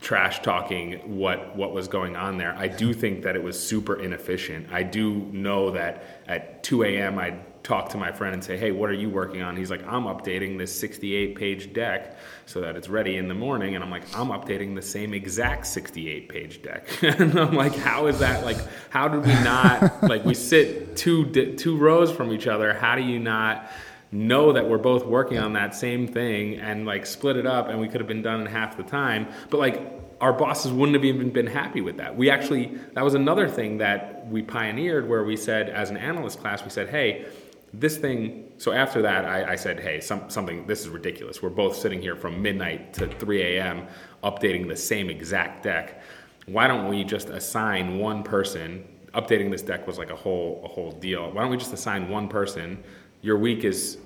trash 0.00 0.40
talking 0.42 1.18
what 1.18 1.56
what 1.56 1.72
was 1.72 1.88
going 1.88 2.16
on 2.16 2.38
there. 2.38 2.54
I 2.56 2.68
do 2.68 2.92
think 2.92 3.22
that 3.22 3.36
it 3.36 3.42
was 3.42 3.58
super 3.58 4.00
inefficient. 4.00 4.72
I 4.72 4.82
do 4.82 5.14
know 5.32 5.70
that 5.72 6.22
at 6.26 6.62
2 6.62 6.84
a.m. 6.84 7.18
I'd 7.18 7.55
talk 7.66 7.88
to 7.88 7.98
my 7.98 8.12
friend 8.12 8.32
and 8.32 8.42
say, 8.42 8.56
"Hey, 8.56 8.70
what 8.70 8.88
are 8.88 8.94
you 8.94 9.10
working 9.10 9.42
on?" 9.42 9.56
He's 9.56 9.70
like, 9.70 9.84
"I'm 9.86 10.04
updating 10.04 10.56
this 10.56 10.80
68-page 10.80 11.72
deck 11.72 12.16
so 12.46 12.60
that 12.60 12.76
it's 12.76 12.88
ready 12.88 13.16
in 13.16 13.26
the 13.26 13.34
morning." 13.34 13.74
And 13.74 13.82
I'm 13.82 13.90
like, 13.90 14.04
"I'm 14.16 14.28
updating 14.28 14.76
the 14.76 14.82
same 14.82 15.12
exact 15.12 15.64
68-page 15.64 16.62
deck." 16.62 16.86
and 17.02 17.38
I'm 17.38 17.54
like, 17.54 17.74
"How 17.74 18.06
is 18.06 18.20
that? 18.20 18.44
Like, 18.44 18.58
how 18.90 19.08
did 19.08 19.26
we 19.26 19.34
not 19.42 20.02
like 20.02 20.24
we 20.24 20.34
sit 20.34 20.96
two 20.96 21.26
two 21.56 21.76
rows 21.76 22.12
from 22.12 22.32
each 22.32 22.46
other? 22.46 22.72
How 22.72 22.94
do 22.94 23.02
you 23.02 23.18
not?" 23.18 23.68
know 24.12 24.52
that 24.52 24.68
we're 24.68 24.78
both 24.78 25.04
working 25.04 25.36
on 25.36 25.52
that 25.54 25.74
same 25.74 26.06
thing 26.06 26.54
and 26.60 26.86
like 26.86 27.04
split 27.04 27.36
it 27.36 27.44
up 27.44 27.68
and 27.68 27.80
we 27.80 27.88
could 27.88 28.00
have 28.00 28.06
been 28.06 28.22
done 28.22 28.40
in 28.40 28.46
half 28.46 28.76
the 28.76 28.82
time 28.84 29.26
but 29.50 29.58
like 29.58 29.82
our 30.20 30.32
bosses 30.32 30.72
wouldn't 30.72 30.94
have 30.94 31.04
even 31.04 31.28
been 31.28 31.46
happy 31.46 31.80
with 31.80 31.96
that 31.96 32.16
we 32.16 32.30
actually 32.30 32.66
that 32.94 33.02
was 33.02 33.14
another 33.14 33.48
thing 33.48 33.78
that 33.78 34.24
we 34.28 34.42
pioneered 34.42 35.08
where 35.08 35.24
we 35.24 35.36
said 35.36 35.68
as 35.68 35.90
an 35.90 35.96
analyst 35.96 36.38
class 36.38 36.62
we 36.62 36.70
said 36.70 36.88
hey 36.88 37.26
this 37.72 37.96
thing 37.96 38.50
so 38.58 38.72
after 38.72 39.02
that 39.02 39.24
i, 39.24 39.52
I 39.52 39.54
said 39.56 39.80
hey 39.80 40.00
some, 40.00 40.28
something 40.30 40.66
this 40.66 40.80
is 40.80 40.88
ridiculous 40.88 41.42
we're 41.42 41.50
both 41.50 41.76
sitting 41.76 42.00
here 42.00 42.16
from 42.16 42.40
midnight 42.40 42.92
to 42.94 43.06
3 43.06 43.42
a.m 43.42 43.86
updating 44.22 44.68
the 44.68 44.76
same 44.76 45.10
exact 45.10 45.62
deck 45.62 46.02
why 46.46 46.66
don't 46.66 46.88
we 46.88 47.04
just 47.04 47.28
assign 47.28 47.98
one 47.98 48.22
person 48.22 48.86
updating 49.14 49.50
this 49.50 49.62
deck 49.62 49.86
was 49.86 49.98
like 49.98 50.10
a 50.10 50.16
whole 50.16 50.62
a 50.64 50.68
whole 50.68 50.92
deal 50.92 51.30
why 51.32 51.42
don't 51.42 51.50
we 51.50 51.56
just 51.56 51.72
assign 51.72 52.08
one 52.08 52.28
person 52.28 52.82
your 53.22 53.36
week 53.36 53.64
is 53.64 53.98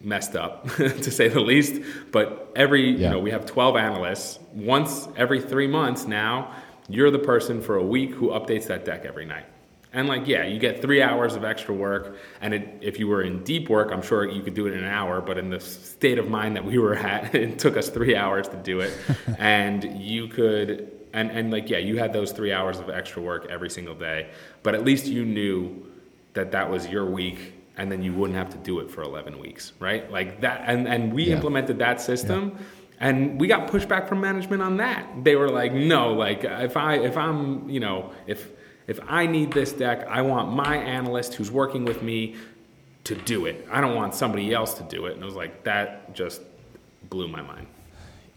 messed 0.00 0.36
up 0.36 0.68
to 0.76 1.10
say 1.10 1.28
the 1.28 1.40
least. 1.40 1.82
But 2.12 2.52
every, 2.56 2.90
yeah. 2.90 2.96
you 2.96 3.10
know, 3.10 3.18
we 3.18 3.30
have 3.30 3.46
12 3.46 3.76
analysts. 3.76 4.38
Once 4.52 5.08
every 5.16 5.40
three 5.40 5.66
months 5.66 6.06
now, 6.06 6.54
you're 6.88 7.10
the 7.10 7.18
person 7.18 7.60
for 7.60 7.76
a 7.76 7.82
week 7.82 8.12
who 8.12 8.28
updates 8.28 8.66
that 8.66 8.84
deck 8.84 9.04
every 9.04 9.26
night. 9.26 9.46
And 9.96 10.08
like, 10.08 10.26
yeah, 10.26 10.44
you 10.44 10.58
get 10.58 10.82
three 10.82 11.00
hours 11.00 11.36
of 11.36 11.42
extra 11.42 11.74
work. 11.74 12.18
And 12.42 12.52
it, 12.52 12.78
if 12.82 12.98
you 12.98 13.08
were 13.08 13.22
in 13.22 13.42
deep 13.44 13.70
work, 13.70 13.90
I'm 13.90 14.02
sure 14.02 14.28
you 14.28 14.42
could 14.42 14.52
do 14.52 14.66
it 14.66 14.74
in 14.74 14.80
an 14.80 14.90
hour. 14.90 15.22
But 15.22 15.38
in 15.38 15.48
the 15.48 15.58
state 15.58 16.18
of 16.18 16.28
mind 16.28 16.54
that 16.54 16.66
we 16.66 16.76
were 16.76 16.94
at, 16.94 17.34
it 17.34 17.58
took 17.58 17.78
us 17.78 17.88
three 17.88 18.14
hours 18.14 18.46
to 18.50 18.58
do 18.58 18.80
it. 18.80 18.92
and 19.38 19.98
you 19.98 20.28
could, 20.28 20.92
and, 21.14 21.30
and 21.30 21.50
like, 21.50 21.70
yeah, 21.70 21.78
you 21.78 21.96
had 21.96 22.12
those 22.12 22.30
three 22.30 22.52
hours 22.52 22.78
of 22.78 22.90
extra 22.90 23.22
work 23.22 23.46
every 23.48 23.70
single 23.70 23.94
day. 23.94 24.28
But 24.62 24.74
at 24.74 24.84
least 24.84 25.06
you 25.06 25.24
knew 25.24 25.90
that 26.34 26.52
that 26.52 26.70
was 26.70 26.86
your 26.88 27.06
week 27.06 27.54
and 27.78 27.90
then 27.90 28.02
you 28.02 28.12
wouldn't 28.12 28.38
have 28.38 28.50
to 28.50 28.58
do 28.58 28.80
it 28.80 28.90
for 28.90 29.00
11 29.02 29.38
weeks, 29.38 29.72
right? 29.80 30.10
Like 30.12 30.42
that. 30.42 30.64
And, 30.66 30.86
and 30.86 31.10
we 31.10 31.24
yeah. 31.24 31.36
implemented 31.36 31.78
that 31.78 32.02
system. 32.02 32.52
Yeah. 32.54 32.64
And 33.00 33.40
we 33.40 33.46
got 33.46 33.70
pushback 33.70 34.10
from 34.10 34.20
management 34.20 34.60
on 34.60 34.76
that. 34.76 35.24
They 35.24 35.36
were 35.36 35.50
like, 35.50 35.72
"No, 35.72 36.14
like 36.14 36.44
if 36.44 36.78
I 36.78 36.94
if 36.94 37.18
I'm, 37.18 37.68
you 37.68 37.78
know, 37.78 38.12
if 38.26 38.48
if 38.86 39.00
I 39.06 39.26
need 39.26 39.52
this 39.52 39.72
deck, 39.72 40.06
I 40.08 40.22
want 40.22 40.52
my 40.52 40.76
analyst 40.76 41.34
who's 41.34 41.50
working 41.50 41.84
with 41.84 42.02
me 42.02 42.36
to 43.04 43.14
do 43.14 43.46
it. 43.46 43.66
I 43.70 43.80
don't 43.80 43.94
want 43.94 44.14
somebody 44.14 44.52
else 44.52 44.74
to 44.74 44.82
do 44.84 45.06
it. 45.06 45.14
And 45.14 45.22
I 45.22 45.26
was 45.26 45.34
like, 45.34 45.64
that 45.64 46.14
just 46.14 46.42
blew 47.08 47.28
my 47.28 47.42
mind. 47.42 47.66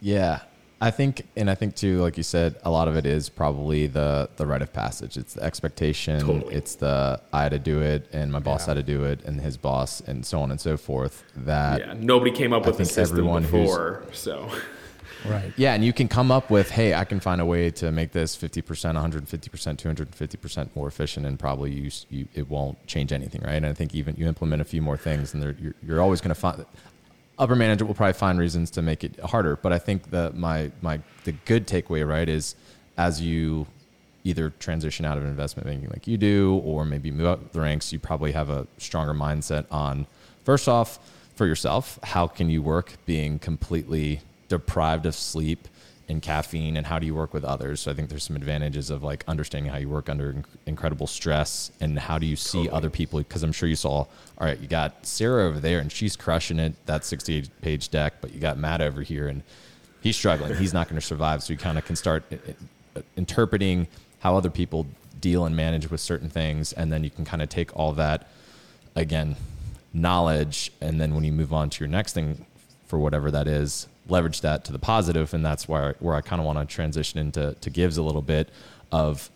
Yeah. 0.01 0.41
I 0.82 0.91
think, 0.91 1.27
and 1.36 1.50
I 1.50 1.56
think 1.56 1.75
too, 1.75 2.01
like 2.01 2.15
you 2.15 2.24
said, 2.24 2.56
a 2.63 2.72
lot 2.72 2.88
of 2.88 2.96
it 2.96 3.06
is 3.06 3.27
probably 3.27 3.88
the 3.88 4.29
the 4.38 4.46
rite 4.46 4.62
of 4.62 4.72
passage. 4.72 5.18
It's 5.18 5.34
the 5.34 5.44
expectation. 5.44 6.22
Totally. 6.22 6.56
It's 6.56 6.75
the 6.75 7.20
I 7.34 7.44
had 7.44 7.51
to 7.51 7.60
do 7.60 7.82
it, 7.82 8.08
and 8.13 8.32
my 8.32 8.39
boss 8.39 8.62
yeah. 8.62 8.75
had 8.75 8.86
to 8.86 8.94
do 8.94 9.03
it, 9.03 9.22
and 9.25 9.41
his 9.41 9.58
boss, 9.58 10.00
and 10.00 10.25
so 10.25 10.41
on 10.41 10.51
and 10.51 10.62
so 10.62 10.77
forth. 10.77 11.25
That 11.36 11.82
yeah, 11.82 11.94
nobody 11.98 12.32
came 12.32 12.53
up 12.53 12.65
with 12.65 12.77
the 12.77 12.86
system 12.86 13.25
before, 13.41 14.06
so 14.13 14.50
Right. 15.26 15.52
Yeah, 15.58 15.74
and 15.74 15.84
you 15.84 15.92
can 15.92 16.08
come 16.08 16.32
up 16.32 16.50
with, 16.50 16.70
hey, 16.70 16.94
I 16.94 17.04
can 17.04 17.20
find 17.20 17.42
a 17.42 17.46
way 17.46 17.72
to 17.72 17.92
make 17.92 18.12
this 18.12 18.38
50%, 18.38 18.64
150%, 18.64 19.28
250% 19.28 20.76
more 20.76 20.88
efficient, 20.88 21.26
and 21.26 21.38
probably 21.38 21.72
you, 21.72 21.92
you 22.10 22.28
it 22.34 22.50
won't 22.50 22.86
change 22.88 23.12
anything, 23.12 23.42
right? 23.42 23.56
And 23.56 23.66
I 23.66 23.74
think 23.74 23.94
even 23.94 24.16
you 24.16 24.28
implement 24.28 24.62
a 24.62 24.66
few 24.66 24.82
more 24.82 24.98
things, 24.98 25.34
and 25.34 25.44
you're, 25.60 25.76
you're 25.86 26.02
always 26.02 26.22
going 26.22 26.34
to 26.34 26.40
find 26.40 26.66
upper 27.38 27.56
management 27.56 27.88
will 27.88 27.96
probably 27.96 28.14
find 28.14 28.38
reasons 28.38 28.70
to 28.72 28.82
make 28.82 29.04
it 29.04 29.18
harder. 29.22 29.56
But 29.56 29.74
I 29.74 29.80
think 29.80 30.12
that 30.12 30.36
my 30.36 30.72
my 30.82 31.00
the 31.24 31.32
good 31.32 31.68
takeaway, 31.68 32.08
right, 32.08 32.28
is 32.28 32.56
as 32.98 33.22
you 33.22 33.66
either 34.26 34.52
transition 34.60 35.06
out 35.06 35.18
of 35.18 35.24
investment 35.24 35.66
banking 35.66 35.90
like 35.90 36.06
you 36.06 36.18
do, 36.18 36.62
or 36.64 36.86
maybe 36.86 37.10
move 37.10 37.28
up 37.28 37.54
the 37.54 37.62
ranks, 37.62 37.92
you 37.92 38.00
probably 38.00 38.34
have 38.34 38.50
a 38.50 38.68
stronger 38.78 39.14
mindset 39.14 39.66
on 39.72 40.06
first 40.44 40.68
off 40.68 41.00
for 41.36 41.48
yourself, 41.48 41.98
how 42.04 42.28
can 42.28 42.50
you 42.50 42.62
work 42.62 42.94
being 43.06 43.40
completely 43.40 44.20
deprived 44.50 45.06
of 45.06 45.15
sleep 45.15 45.68
and 46.10 46.22
caffeine 46.22 46.75
and 46.75 46.88
how 46.88 47.00
do 47.00 47.06
you 47.06 47.13
work 47.15 47.34
with 47.34 47.46
others? 47.46 47.79
So 47.82 47.91
i 47.91 47.94
think 47.94 48.10
there's 48.10 48.24
some 48.24 48.36
advantages 48.36 48.89
of 48.89 49.03
like 49.03 49.24
understanding 49.27 49.72
how 49.72 49.77
you 49.77 49.88
work 49.88 50.10
under 50.10 50.34
inc- 50.34 50.46
incredible 50.65 51.08
stress 51.08 51.72
and 51.79 51.98
how 51.98 52.18
do 52.18 52.25
you 52.25 52.36
see 52.36 52.58
totally. 52.58 52.75
other 52.75 52.89
people? 52.89 53.20
Because 53.20 53.44
i'm 53.44 53.51
sure 53.51 53.70
you 53.70 53.75
saw 53.75 53.91
all 53.91 54.08
right 54.39 54.60
you 54.60 54.68
got 54.68 55.06
sarah 55.06 55.46
over 55.46 55.60
there 55.60 55.79
and 55.79 55.91
she's 55.91 56.15
crushing 56.15 56.60
it 56.60 56.74
that 56.88 57.06
68 57.06 57.50
page 57.62 57.89
deck 57.89 58.15
but 58.22 58.34
you 58.34 58.39
got 58.39 58.58
matt 58.58 58.82
over 58.82 59.01
here 59.01 59.27
and 59.27 59.44
he's 60.01 60.15
struggling. 60.15 60.56
He's 60.56 60.74
not 60.74 60.88
going 60.88 61.00
to 61.00 61.06
survive 61.06 61.44
so 61.44 61.53
you 61.53 61.60
kind 61.60 61.77
of 61.77 61.86
can 61.86 61.96
start 61.96 62.24
uh, 62.32 62.36
uh, 62.96 63.01
interpreting 63.15 63.88
how 64.20 64.36
other 64.38 64.50
people 64.50 64.88
deal 65.20 65.46
and 65.46 65.56
manage 65.56 65.89
with 65.89 66.00
certain 66.00 66.29
things 66.29 66.74
and 66.74 66.91
then 66.91 67.03
you 67.03 67.10
can 67.10 67.25
kind 67.25 67.41
of 67.41 67.50
take 67.50 67.75
all 67.75 67.91
that 67.94 68.29
again 68.96 69.36
knowledge 69.94 70.72
and 70.82 71.00
then 71.00 71.13
when 71.13 71.24
you 71.24 71.32
move 71.32 71.53
on 71.53 71.70
to 71.70 71.84
your 71.84 71.89
next 71.89 72.13
thing 72.13 72.46
for 72.88 72.98
whatever 72.98 73.29
that 73.29 73.48
is 73.48 73.88
leverage 74.10 74.42
that 74.42 74.63
to 74.66 74.72
the 74.72 74.80
positive, 74.80 75.34
and 75.34 75.46
that's 75.46 75.68
where 75.68 75.96
where 76.00 76.16
I 76.16 76.22
kind 76.22 76.39
of 76.39 76.46
want 76.46 76.60
to 76.60 76.66
transition 76.66 77.19
into 77.19 77.56
to 77.60 77.72
Givz 77.72 77.98
a 77.98 78.02
little 78.02 78.22
bit 78.22 78.50
of 78.91 79.30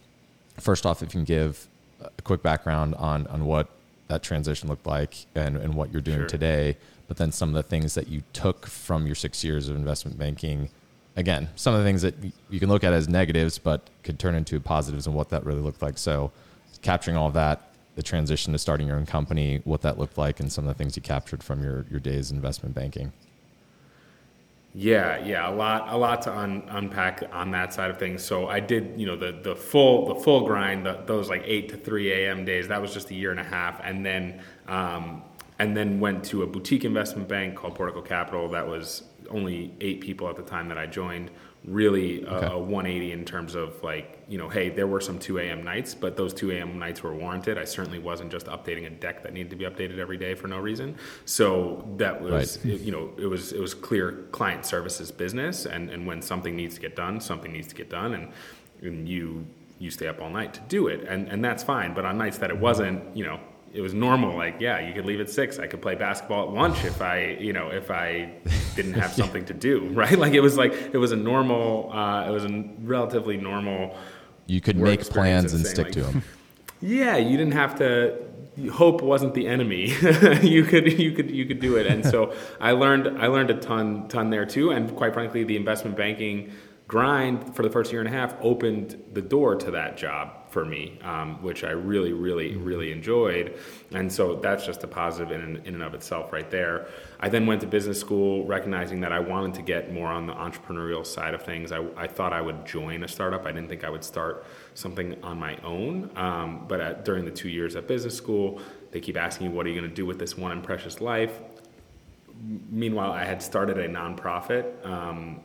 first 0.59 0.85
off, 0.85 1.01
if 1.01 1.09
you 1.09 1.19
can 1.19 1.23
give 1.23 1.67
a 2.01 2.21
quick 2.23 2.41
background 2.41 2.95
on 2.95 3.27
on 3.27 3.45
what 3.45 3.69
that 4.07 4.23
transition 4.23 4.69
looked 4.69 4.85
like 4.85 5.25
and, 5.35 5.57
and 5.57 5.73
what 5.73 5.91
you're 5.91 6.01
doing 6.01 6.19
sure. 6.19 6.27
today, 6.27 6.77
but 7.07 7.17
then 7.17 7.31
some 7.31 7.49
of 7.49 7.55
the 7.55 7.63
things 7.63 7.95
that 7.95 8.07
you 8.07 8.23
took 8.33 8.67
from 8.67 9.05
your 9.05 9.15
six 9.15 9.43
years 9.43 9.69
of 9.69 9.75
investment 9.75 10.17
banking. 10.17 10.69
Again, 11.15 11.49
some 11.55 11.73
of 11.73 11.79
the 11.79 11.85
things 11.85 12.01
that 12.01 12.15
you 12.49 12.59
can 12.59 12.69
look 12.69 12.83
at 12.83 12.91
as 12.91 13.07
negatives, 13.07 13.57
but 13.59 13.87
could 14.03 14.17
turn 14.17 14.35
into 14.35 14.59
positives 14.59 15.05
and 15.05 15.15
what 15.15 15.29
that 15.29 15.45
really 15.45 15.61
looked 15.61 15.81
like. 15.81 15.97
So, 15.97 16.31
capturing 16.81 17.15
all 17.15 17.27
of 17.27 17.33
that, 17.35 17.69
the 17.95 18.01
transition 18.01 18.51
to 18.53 18.59
starting 18.59 18.87
your 18.87 18.97
own 18.97 19.05
company, 19.05 19.61
what 19.63 19.81
that 19.83 19.99
looked 19.99 20.17
like, 20.17 20.39
and 20.39 20.51
some 20.51 20.67
of 20.67 20.75
the 20.75 20.83
things 20.83 20.95
you 20.95 21.03
captured 21.03 21.43
from 21.43 21.63
your, 21.63 21.85
your 21.89 21.99
days 21.99 22.31
in 22.31 22.37
investment 22.37 22.73
banking. 22.73 23.11
Yeah, 24.75 25.23
yeah, 25.23 25.47
a 25.47 25.53
lot, 25.53 25.93
a 25.93 25.95
lot 25.95 26.23
to 26.23 26.35
un, 26.35 26.63
unpack 26.69 27.23
on 27.31 27.51
that 27.51 27.73
side 27.73 27.91
of 27.91 27.99
things. 27.99 28.23
So 28.23 28.47
I 28.47 28.59
did, 28.59 28.99
you 28.99 29.05
know, 29.05 29.15
the 29.15 29.31
the 29.31 29.55
full 29.55 30.07
the 30.07 30.15
full 30.15 30.47
grind, 30.47 30.83
the, 30.83 31.03
those 31.05 31.29
like 31.29 31.43
eight 31.45 31.69
to 31.69 31.77
three 31.77 32.11
a.m. 32.11 32.43
days. 32.43 32.67
That 32.69 32.81
was 32.81 32.91
just 32.91 33.11
a 33.11 33.13
year 33.13 33.29
and 33.29 33.39
a 33.39 33.43
half, 33.43 33.79
and 33.83 34.03
then 34.03 34.41
um, 34.67 35.21
and 35.59 35.77
then 35.77 35.99
went 35.99 36.23
to 36.25 36.41
a 36.41 36.47
boutique 36.47 36.85
investment 36.85 37.27
bank 37.27 37.55
called 37.55 37.75
Portico 37.75 38.01
Capital. 38.01 38.49
That 38.49 38.67
was 38.67 39.03
only 39.29 39.75
eight 39.79 40.01
people 40.01 40.27
at 40.27 40.35
the 40.35 40.41
time 40.41 40.67
that 40.69 40.79
I 40.79 40.87
joined, 40.87 41.29
really 41.65 42.25
uh, 42.25 42.35
okay. 42.35 42.53
a, 42.53 42.57
180 42.57 43.11
in 43.13 43.23
terms 43.23 43.55
of 43.55 43.81
like 43.83 44.21
you 44.27 44.37
know 44.37 44.49
hey 44.49 44.69
there 44.69 44.87
were 44.87 44.99
some 44.99 45.17
2 45.17 45.39
a.m 45.39 45.63
nights 45.63 45.95
but 45.95 46.17
those 46.17 46.33
2 46.33 46.51
a.m 46.51 46.77
nights 46.77 47.01
were 47.01 47.15
warranted 47.15 47.57
i 47.57 47.63
certainly 47.63 47.99
wasn't 47.99 48.29
just 48.29 48.47
updating 48.47 48.85
a 48.85 48.89
deck 48.89 49.23
that 49.23 49.31
needed 49.31 49.49
to 49.49 49.55
be 49.55 49.63
updated 49.63 49.97
every 49.97 50.17
day 50.17 50.35
for 50.35 50.47
no 50.47 50.59
reason 50.59 50.93
so 51.23 51.87
that 51.95 52.21
was 52.21 52.59
right. 52.65 52.79
you 52.79 52.91
know 52.91 53.11
it 53.17 53.27
was 53.27 53.53
it 53.53 53.61
was 53.61 53.73
clear 53.73 54.25
client 54.31 54.65
services 54.65 55.09
business 55.09 55.65
and 55.65 55.89
and 55.89 56.05
when 56.05 56.21
something 56.21 56.55
needs 56.55 56.75
to 56.75 56.81
get 56.81 56.97
done 56.97 57.21
something 57.21 57.53
needs 57.53 57.67
to 57.67 57.75
get 57.75 57.89
done 57.89 58.13
and 58.13 58.31
and 58.81 59.07
you 59.07 59.45
you 59.79 59.89
stay 59.89 60.07
up 60.07 60.21
all 60.21 60.29
night 60.29 60.53
to 60.53 60.61
do 60.67 60.87
it 60.87 61.07
and 61.07 61.29
and 61.29 61.43
that's 61.43 61.63
fine 61.63 61.93
but 61.93 62.03
on 62.03 62.17
nights 62.17 62.37
that 62.37 62.49
it 62.49 62.57
wasn't 62.57 63.01
you 63.15 63.25
know 63.25 63.39
it 63.73 63.81
was 63.81 63.93
normal. 63.93 64.35
Like, 64.35 64.57
yeah, 64.59 64.79
you 64.79 64.93
could 64.93 65.05
leave 65.05 65.19
at 65.19 65.29
six. 65.29 65.57
I 65.57 65.65
could 65.67 65.81
play 65.81 65.95
basketball 65.95 66.47
at 66.47 66.53
lunch 66.53 66.85
if 66.85 67.01
I, 67.01 67.37
you 67.39 67.53
know, 67.53 67.69
if 67.69 67.89
I 67.89 68.31
didn't 68.75 68.93
have 68.93 69.11
something 69.11 69.45
to 69.45 69.53
do, 69.53 69.89
right? 69.93 70.17
Like, 70.17 70.33
it 70.33 70.41
was 70.41 70.57
like 70.57 70.71
it 70.71 70.97
was 70.97 71.11
a 71.11 71.15
normal. 71.15 71.91
Uh, 71.91 72.27
it 72.27 72.31
was 72.31 72.45
a 72.45 72.63
relatively 72.81 73.37
normal. 73.37 73.97
You 74.45 74.61
could 74.61 74.77
make 74.77 75.01
plans 75.01 75.53
and 75.53 75.65
stick 75.65 75.85
like, 75.85 75.93
to 75.93 76.03
them. 76.03 76.23
Yeah, 76.85 77.15
you 77.15 77.37
didn't 77.37 77.53
have 77.53 77.77
to. 77.77 78.19
Hope 78.73 79.01
wasn't 79.01 79.35
the 79.35 79.47
enemy. 79.47 79.85
you 80.41 80.65
could 80.65 80.99
you 80.99 81.13
could 81.13 81.31
you 81.31 81.45
could 81.45 81.61
do 81.61 81.77
it, 81.77 81.87
and 81.87 82.05
so 82.05 82.35
I 82.59 82.71
learned 82.71 83.21
I 83.21 83.27
learned 83.27 83.51
a 83.51 83.53
ton 83.53 84.09
ton 84.09 84.29
there 84.31 84.45
too, 84.45 84.71
and 84.71 84.93
quite 84.93 85.13
frankly, 85.13 85.45
the 85.45 85.55
investment 85.55 85.95
banking 85.95 86.51
grind 86.89 87.55
for 87.55 87.63
the 87.63 87.69
first 87.69 87.93
year 87.93 88.01
and 88.01 88.09
a 88.09 88.11
half 88.11 88.35
opened 88.41 89.01
the 89.13 89.21
door 89.21 89.55
to 89.55 89.71
that 89.71 89.95
job 89.95 90.42
for 90.53 90.63
me, 90.63 90.99
um, 91.03 91.41
which 91.41 91.63
I 91.63 91.71
really, 91.71 92.13
really, 92.13 92.51
mm-hmm. 92.51 92.63
really 92.63 92.91
enjoyed. 92.91 93.57
And 93.91 94.11
so 94.11 94.35
that's 94.35 94.63
just 94.65 94.83
a 94.83 94.87
positive 94.87 95.31
in, 95.31 95.57
in 95.65 95.73
and 95.73 95.83
of 95.83 95.95
itself 95.95 96.31
right 96.31 96.49
there. 96.49 96.87
I 97.19 97.27
then 97.29 97.47
went 97.47 97.61
to 97.61 97.67
business 97.67 97.99
school 97.99 98.45
recognizing 98.45 99.01
that 99.01 99.11
I 99.11 99.19
wanted 99.19 99.55
to 99.55 99.63
get 99.63 99.91
more 99.91 100.09
on 100.09 100.27
the 100.27 100.33
entrepreneurial 100.33 101.03
side 101.05 101.33
of 101.33 101.41
things. 101.41 101.71
I, 101.71 101.79
I 101.97 102.07
thought 102.07 102.33
I 102.33 102.41
would 102.41 102.65
join 102.65 103.03
a 103.03 103.07
startup. 103.07 103.47
I 103.47 103.51
didn't 103.51 103.67
think 103.67 103.83
I 103.83 103.89
would 103.89 104.03
start 104.03 104.45
something 104.75 105.21
on 105.23 105.39
my 105.39 105.57
own. 105.63 106.11
Um, 106.15 106.65
but 106.67 106.79
at, 106.79 107.03
during 107.03 107.25
the 107.25 107.31
two 107.31 107.49
years 107.49 107.75
at 107.75 107.87
business 107.87 108.15
school, 108.15 108.61
they 108.91 108.99
keep 108.99 109.17
asking 109.17 109.47
you, 109.47 109.53
what 109.53 109.65
are 109.65 109.69
you 109.69 109.79
going 109.79 109.89
to 109.89 109.95
do 109.95 110.05
with 110.05 110.19
this 110.19 110.37
one 110.37 110.51
and 110.51 110.63
precious 110.63 111.01
life? 111.01 111.33
Meanwhile, 112.69 113.11
I 113.11 113.25
had 113.25 113.41
started 113.41 113.79
a 113.79 113.87
nonprofit 113.87 114.85
um, 114.85 115.39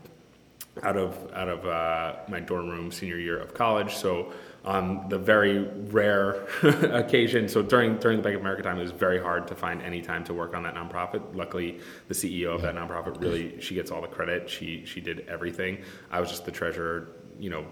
out 0.83 0.97
of 0.97 1.33
out 1.33 1.49
of 1.49 1.67
uh, 1.67 2.17
my 2.29 2.41
dorm 2.41 2.69
room 2.69 2.93
senior 2.93 3.19
year 3.19 3.39
of 3.39 3.55
college. 3.55 3.95
So 3.95 4.33
on 4.65 5.09
the 5.09 5.19
very 5.19 5.65
rare 5.91 6.47
occasion. 6.93 7.49
So 7.49 7.63
during 7.63 7.99
during 7.99 8.19
the 8.19 8.23
Bank 8.23 8.35
of 8.35 8.41
America 8.41 8.63
time, 8.63 8.79
it 8.79 8.83
was 8.83 8.93
very 8.93 9.21
hard 9.21 9.47
to 9.49 9.55
find 9.55 9.81
any 9.83 10.03
time 10.03 10.25
to 10.25 10.35
work 10.35 10.55
on 10.55 10.63
that 10.65 10.75
nonprofit. 10.75 11.23
Luckily, 11.35 11.81
the 12.09 12.15
CEO 12.15 12.55
of 12.55 12.63
that 12.63 12.75
nonprofit 12.75 13.21
really 13.21 13.61
she 13.61 13.75
gets 13.75 13.91
all 13.91 14.01
the 14.01 14.09
credit. 14.09 14.49
She 14.49 14.85
she 14.85 15.01
did 15.01 15.27
everything. 15.29 15.83
I 16.11 16.21
was 16.21 16.29
just 16.29 16.45
the 16.45 16.53
treasurer, 16.53 17.09
you 17.39 17.51
know, 17.51 17.65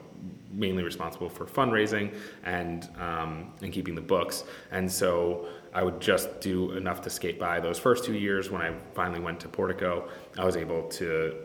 mainly 0.52 0.82
responsible 0.82 1.28
for 1.28 1.44
fundraising 1.44 2.14
and 2.44 2.88
um, 2.98 3.52
and 3.62 3.72
keeping 3.72 3.94
the 3.94 4.00
books. 4.00 4.44
And 4.70 4.90
so 4.90 5.48
I 5.74 5.82
would 5.82 6.00
just 6.00 6.40
do 6.40 6.72
enough 6.72 7.02
to 7.02 7.10
skate 7.10 7.38
by 7.38 7.60
those 7.60 7.78
first 7.78 8.04
two 8.04 8.14
years. 8.14 8.50
When 8.50 8.62
I 8.62 8.74
finally 8.94 9.20
went 9.20 9.40
to 9.40 9.48
Portico, 9.48 10.08
I 10.38 10.44
was 10.44 10.56
able 10.56 10.88
to 10.90 11.36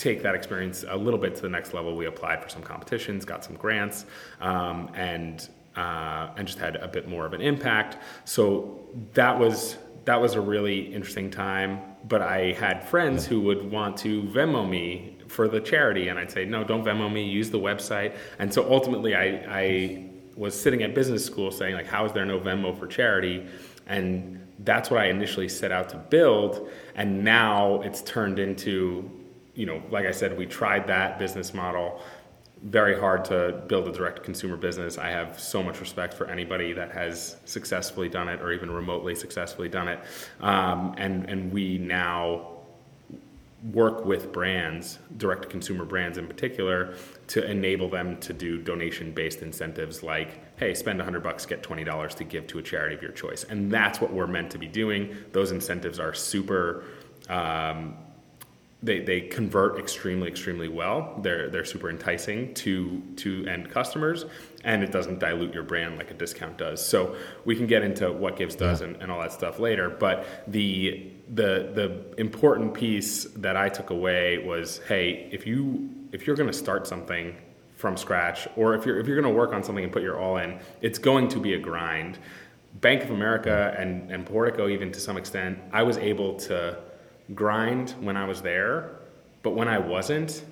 take 0.00 0.22
that 0.22 0.34
experience 0.34 0.84
a 0.88 0.96
little 0.96 1.20
bit 1.20 1.34
to 1.36 1.42
the 1.42 1.48
next 1.48 1.74
level. 1.74 1.96
We 1.96 2.06
applied 2.06 2.42
for 2.42 2.48
some 2.48 2.62
competitions, 2.62 3.24
got 3.24 3.44
some 3.44 3.56
grants, 3.56 4.06
um, 4.40 4.90
and 4.94 5.48
uh, 5.76 6.30
and 6.36 6.46
just 6.46 6.58
had 6.58 6.76
a 6.76 6.88
bit 6.88 7.08
more 7.08 7.26
of 7.26 7.32
an 7.32 7.40
impact. 7.40 7.98
So 8.24 8.80
that 9.14 9.38
was 9.38 9.76
that 10.04 10.20
was 10.20 10.34
a 10.34 10.40
really 10.40 10.92
interesting 10.94 11.30
time. 11.30 11.80
But 12.08 12.22
I 12.22 12.52
had 12.52 12.82
friends 12.88 13.26
who 13.26 13.40
would 13.42 13.70
want 13.70 13.96
to 13.98 14.22
Venmo 14.22 14.68
me 14.68 15.18
for 15.28 15.48
the 15.48 15.60
charity, 15.60 16.08
and 16.08 16.18
I'd 16.18 16.30
say, 16.30 16.44
no, 16.44 16.64
don't 16.64 16.82
Venmo 16.82 17.12
me. 17.12 17.22
Use 17.22 17.50
the 17.50 17.58
website. 17.58 18.16
And 18.38 18.52
so 18.52 18.66
ultimately, 18.72 19.14
I, 19.14 19.44
I 19.48 20.10
was 20.34 20.58
sitting 20.58 20.82
at 20.82 20.94
business 20.94 21.24
school 21.24 21.50
saying 21.50 21.74
like, 21.74 21.86
how 21.86 22.06
is 22.06 22.12
there 22.12 22.24
no 22.24 22.40
Venmo 22.40 22.76
for 22.76 22.86
charity? 22.86 23.46
And 23.86 24.40
that's 24.60 24.90
what 24.90 25.00
I 25.00 25.06
initially 25.06 25.48
set 25.48 25.72
out 25.72 25.88
to 25.90 25.96
build. 25.96 26.70
And 26.94 27.22
now 27.22 27.82
it's 27.82 28.02
turned 28.02 28.38
into, 28.38 29.10
you 29.60 29.66
know, 29.66 29.82
like 29.90 30.06
I 30.06 30.10
said, 30.10 30.38
we 30.38 30.46
tried 30.46 30.86
that 30.86 31.18
business 31.18 31.52
model. 31.52 32.00
Very 32.62 32.98
hard 32.98 33.26
to 33.26 33.62
build 33.66 33.86
a 33.88 33.92
direct 33.92 34.22
consumer 34.22 34.56
business. 34.56 34.96
I 34.96 35.10
have 35.10 35.38
so 35.38 35.62
much 35.62 35.80
respect 35.80 36.14
for 36.14 36.30
anybody 36.30 36.72
that 36.72 36.92
has 36.92 37.36
successfully 37.44 38.08
done 38.08 38.30
it 38.30 38.40
or 38.40 38.52
even 38.52 38.70
remotely 38.70 39.14
successfully 39.14 39.68
done 39.68 39.88
it. 39.88 40.00
Um, 40.40 40.94
and, 40.96 41.28
and 41.28 41.52
we 41.52 41.76
now 41.76 42.52
work 43.74 44.06
with 44.06 44.32
brands, 44.32 44.98
direct 45.18 45.50
consumer 45.50 45.84
brands 45.84 46.16
in 46.16 46.26
particular, 46.26 46.94
to 47.26 47.44
enable 47.44 47.90
them 47.90 48.16
to 48.20 48.32
do 48.32 48.62
donation 48.62 49.12
based 49.12 49.42
incentives 49.42 50.02
like, 50.02 50.40
hey, 50.58 50.72
spend 50.72 50.98
100 50.98 51.22
bucks, 51.22 51.44
get 51.44 51.62
$20 51.62 52.14
to 52.14 52.24
give 52.24 52.46
to 52.46 52.58
a 52.58 52.62
charity 52.62 52.94
of 52.94 53.02
your 53.02 53.12
choice. 53.12 53.44
And 53.44 53.70
that's 53.70 54.00
what 54.00 54.10
we're 54.10 54.26
meant 54.26 54.50
to 54.52 54.58
be 54.58 54.68
doing. 54.68 55.14
Those 55.32 55.52
incentives 55.52 56.00
are 56.00 56.14
super. 56.14 56.84
Um, 57.28 57.94
they, 58.82 59.00
they 59.00 59.20
convert 59.20 59.78
extremely 59.78 60.28
extremely 60.28 60.68
well. 60.68 61.18
They're 61.22 61.50
they're 61.50 61.64
super 61.64 61.90
enticing 61.90 62.54
to 62.54 63.02
to 63.16 63.46
end 63.46 63.70
customers, 63.70 64.24
and 64.64 64.82
it 64.82 64.90
doesn't 64.90 65.18
dilute 65.18 65.52
your 65.52 65.64
brand 65.64 65.98
like 65.98 66.10
a 66.10 66.14
discount 66.14 66.56
does. 66.56 66.84
So 66.84 67.16
we 67.44 67.56
can 67.56 67.66
get 67.66 67.82
into 67.82 68.10
what 68.10 68.36
Givz 68.36 68.56
does 68.56 68.80
yeah. 68.80 68.88
and, 68.88 68.96
and 69.02 69.12
all 69.12 69.20
that 69.20 69.32
stuff 69.32 69.58
later. 69.58 69.90
But 69.90 70.26
the 70.46 71.12
the 71.28 71.70
the 71.74 72.14
important 72.18 72.72
piece 72.72 73.24
that 73.36 73.56
I 73.56 73.68
took 73.68 73.90
away 73.90 74.38
was, 74.38 74.80
hey, 74.88 75.28
if 75.30 75.46
you 75.46 75.90
if 76.12 76.26
you're 76.26 76.36
going 76.36 76.50
to 76.50 76.56
start 76.56 76.86
something 76.86 77.36
from 77.76 77.98
scratch, 77.98 78.48
or 78.56 78.74
if 78.74 78.86
you're 78.86 78.98
if 78.98 79.06
you're 79.06 79.20
going 79.20 79.30
to 79.30 79.38
work 79.38 79.52
on 79.52 79.62
something 79.62 79.84
and 79.84 79.92
put 79.92 80.02
your 80.02 80.18
all 80.18 80.38
in, 80.38 80.58
it's 80.80 80.98
going 80.98 81.28
to 81.28 81.38
be 81.38 81.52
a 81.52 81.58
grind. 81.58 82.18
Bank 82.80 83.02
of 83.02 83.10
America 83.10 83.74
and 83.76 84.10
and 84.10 84.24
Portico, 84.24 84.68
even 84.68 84.90
to 84.92 85.00
some 85.00 85.18
extent, 85.18 85.58
I 85.70 85.82
was 85.82 85.98
able 85.98 86.36
to 86.40 86.78
grind 87.34 87.90
when 88.00 88.16
I 88.16 88.24
was 88.24 88.42
there, 88.42 88.90
but 89.42 89.50
when 89.50 89.68
I 89.68 89.78
wasn't, 89.78 90.42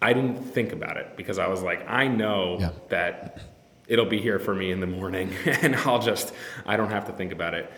I 0.00 0.12
didn't 0.12 0.42
think 0.42 0.72
about 0.72 0.96
it 0.96 1.16
because 1.16 1.38
I 1.38 1.48
was 1.48 1.62
like, 1.62 1.88
I 1.88 2.06
know 2.06 2.58
yeah. 2.60 2.70
that 2.88 3.40
it'll 3.88 4.06
be 4.06 4.20
here 4.20 4.38
for 4.38 4.54
me 4.54 4.70
in 4.70 4.80
the 4.80 4.86
morning, 4.86 5.32
and 5.44 5.74
I'll 5.76 5.98
just 5.98 6.32
I 6.66 6.76
don't 6.76 6.90
have 6.90 7.06
to 7.06 7.12
think 7.12 7.32
about 7.32 7.54
it. 7.54 7.70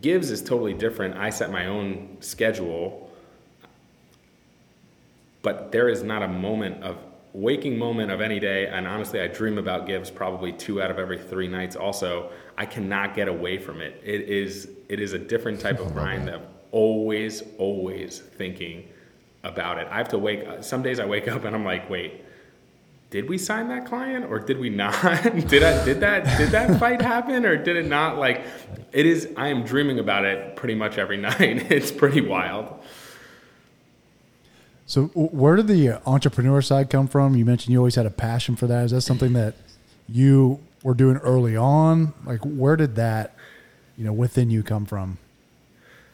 Givz 0.00 0.30
is 0.30 0.42
totally 0.42 0.74
different. 0.74 1.16
I 1.16 1.30
set 1.30 1.50
my 1.50 1.66
own 1.66 2.16
schedule, 2.20 3.10
but 5.42 5.72
there 5.72 5.88
is 5.88 6.02
not 6.02 6.22
a 6.22 6.28
moment 6.28 6.82
of 6.82 6.98
waking 7.32 7.78
moment 7.78 8.10
of 8.10 8.20
any 8.20 8.40
day. 8.40 8.66
And 8.66 8.86
honestly, 8.86 9.20
I 9.20 9.26
dream 9.26 9.58
about 9.58 9.86
Givz 9.86 10.14
probably 10.14 10.52
two 10.52 10.82
out 10.82 10.90
of 10.90 10.98
every 10.98 11.18
three 11.18 11.48
nights. 11.48 11.76
Also, 11.76 12.30
I 12.56 12.64
cannot 12.64 13.14
get 13.14 13.28
away 13.28 13.58
from 13.58 13.80
it. 13.80 14.00
It 14.02 14.22
is 14.22 14.70
it 14.88 15.00
is 15.00 15.12
a 15.12 15.18
different 15.18 15.60
type 15.60 15.78
of 15.84 15.92
grind 15.92 16.28
that 16.28 16.40
always 16.72 17.42
always 17.58 18.18
thinking 18.18 18.88
about 19.44 19.78
it. 19.78 19.88
I 19.90 19.98
have 19.98 20.08
to 20.08 20.18
wake. 20.18 20.44
Some 20.62 20.82
days 20.82 20.98
I 20.98 21.04
wake 21.04 21.28
up 21.28 21.44
and 21.44 21.54
I'm 21.54 21.64
like, 21.64 21.88
wait 21.88 22.22
did 23.10 23.28
we 23.28 23.38
sign 23.38 23.68
that 23.68 23.86
client 23.86 24.24
or 24.26 24.38
did 24.38 24.58
we 24.58 24.68
not? 24.68 25.00
did 25.48 25.62
I 25.62 25.84
did 25.84 26.00
that 26.00 26.38
did 26.38 26.50
that 26.50 26.78
fight 26.80 27.00
happen 27.00 27.46
or 27.46 27.56
did 27.56 27.76
it 27.76 27.86
not? 27.86 28.18
Like 28.18 28.44
it 28.92 29.06
is 29.06 29.28
I 29.36 29.48
am 29.48 29.62
dreaming 29.64 29.98
about 29.98 30.24
it 30.24 30.56
pretty 30.56 30.74
much 30.74 30.98
every 30.98 31.16
night. 31.30 31.70
It's 31.70 31.92
pretty 31.92 32.20
wild. 32.20 32.78
So 34.86 35.06
where 35.14 35.56
did 35.56 35.66
the 35.66 36.00
entrepreneur 36.06 36.62
side 36.62 36.90
come 36.90 37.08
from? 37.08 37.36
You 37.36 37.44
mentioned 37.44 37.72
you 37.72 37.78
always 37.78 37.96
had 37.96 38.06
a 38.06 38.10
passion 38.10 38.54
for 38.54 38.66
that. 38.68 38.84
Is 38.84 38.90
that 38.92 39.00
something 39.00 39.32
that 39.32 39.54
you 40.08 40.60
were 40.82 40.94
doing 40.94 41.16
early 41.18 41.56
on? 41.56 42.12
Like 42.24 42.40
where 42.40 42.76
did 42.76 42.96
that, 42.96 43.34
you 43.96 44.04
know, 44.04 44.12
within 44.12 44.50
you 44.50 44.62
come 44.62 44.84
from? 44.84 45.18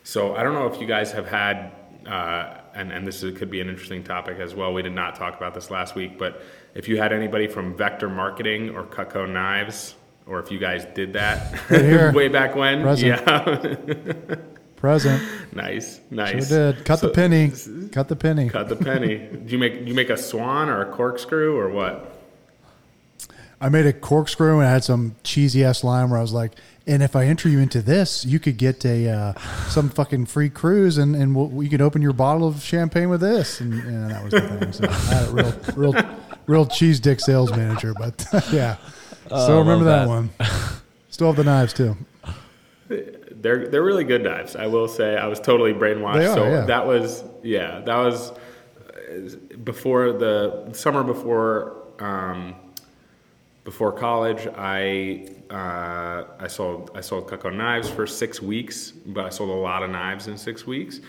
So 0.04 0.34
I 0.34 0.42
don't 0.42 0.54
know 0.54 0.66
if 0.66 0.80
you 0.80 0.86
guys 0.86 1.12
have 1.12 1.28
had 1.28 1.72
uh, 2.06 2.58
and, 2.74 2.92
and 2.92 3.06
this 3.06 3.22
is, 3.22 3.36
could 3.36 3.50
be 3.50 3.60
an 3.60 3.68
interesting 3.68 4.02
topic 4.02 4.38
as 4.38 4.54
well. 4.54 4.72
We 4.72 4.82
did 4.82 4.92
not 4.92 5.14
talk 5.14 5.36
about 5.36 5.54
this 5.54 5.70
last 5.70 5.94
week, 5.94 6.18
but 6.18 6.42
if 6.74 6.88
you 6.88 6.96
had 6.96 7.12
anybody 7.12 7.46
from 7.46 7.76
Vector 7.76 8.08
Marketing 8.08 8.70
or 8.70 8.84
Cutco 8.84 9.28
Knives, 9.28 9.94
or 10.26 10.40
if 10.40 10.50
you 10.50 10.58
guys 10.58 10.84
did 10.94 11.12
that 11.14 11.70
way 12.14 12.28
back 12.28 12.54
when, 12.54 12.82
Present. 12.82 13.26
yeah. 13.26 14.34
Present. 14.76 15.22
Nice, 15.52 16.00
nice. 16.10 16.48
Sure 16.48 16.72
did. 16.72 16.84
Cut 16.84 16.98
so, 16.98 17.08
the 17.08 17.12
penny. 17.12 17.52
Cut 17.92 18.08
the 18.08 18.16
penny. 18.16 18.48
Cut 18.48 18.68
the 18.68 18.76
penny. 18.76 19.18
do 19.18 19.52
you 19.52 19.58
make 19.58 19.86
you 19.86 19.94
make 19.94 20.10
a 20.10 20.16
swan 20.16 20.68
or 20.68 20.82
a 20.82 20.92
corkscrew 20.92 21.56
or 21.56 21.68
what? 21.68 22.18
I 23.60 23.68
made 23.68 23.86
a 23.86 23.92
corkscrew 23.92 24.58
and 24.58 24.66
I 24.66 24.72
had 24.72 24.82
some 24.82 25.14
cheesy 25.22 25.64
ass 25.64 25.84
line 25.84 26.10
where 26.10 26.18
I 26.18 26.22
was 26.22 26.32
like, 26.32 26.52
and 26.86 27.02
if 27.02 27.14
I 27.14 27.26
enter 27.26 27.48
you 27.48 27.58
into 27.60 27.80
this, 27.80 28.24
you 28.24 28.38
could 28.38 28.56
get 28.56 28.84
a 28.84 29.08
uh, 29.08 29.32
some 29.68 29.88
fucking 29.88 30.26
free 30.26 30.50
cruise, 30.50 30.98
and 30.98 31.14
and 31.14 31.34
we'll, 31.34 31.48
we 31.48 31.68
could 31.68 31.80
open 31.80 32.02
your 32.02 32.12
bottle 32.12 32.46
of 32.46 32.62
champagne 32.62 33.08
with 33.08 33.20
this, 33.20 33.60
and, 33.60 33.74
and 33.74 34.10
that 34.10 34.24
was 34.24 34.32
the 34.32 34.40
thing. 34.40 34.72
So 34.72 34.88
I 34.88 34.92
had 34.92 35.28
a 35.28 35.32
real, 35.32 35.54
real, 35.76 36.16
real 36.46 36.66
cheese 36.66 36.98
dick 36.98 37.20
sales 37.20 37.50
manager, 37.52 37.94
but 37.94 38.26
yeah, 38.52 38.76
oh, 39.30 39.44
still 39.44 39.58
remember 39.58 39.84
that. 39.84 40.06
that 40.06 40.08
one. 40.08 40.30
Still 41.10 41.28
have 41.28 41.36
the 41.36 41.44
knives 41.44 41.72
too. 41.72 41.96
They're 42.88 43.68
they're 43.68 43.82
really 43.82 44.04
good 44.04 44.22
knives. 44.22 44.56
I 44.56 44.66
will 44.66 44.88
say 44.88 45.16
I 45.16 45.26
was 45.26 45.40
totally 45.40 45.72
brainwashed. 45.72 46.30
Are, 46.30 46.34
so 46.34 46.44
yeah. 46.44 46.64
that 46.64 46.86
was 46.86 47.22
yeah 47.42 47.80
that 47.80 47.96
was 47.96 48.30
uh, 48.32 49.36
before 49.62 50.12
the 50.12 50.70
summer 50.72 51.04
before. 51.04 51.76
Um, 51.98 52.56
before 53.64 53.92
college, 53.92 54.48
I 54.56 55.28
uh, 55.50 56.24
I 56.38 56.46
sold 56.48 56.90
I 56.94 57.00
sold 57.00 57.28
Cutco 57.28 57.54
knives 57.54 57.88
for 57.88 58.06
six 58.06 58.42
weeks, 58.42 58.90
but 58.90 59.24
I 59.24 59.28
sold 59.28 59.50
a 59.50 59.52
lot 59.52 59.82
of 59.82 59.90
knives 59.90 60.26
in 60.26 60.36
six 60.36 60.66
weeks, 60.66 61.00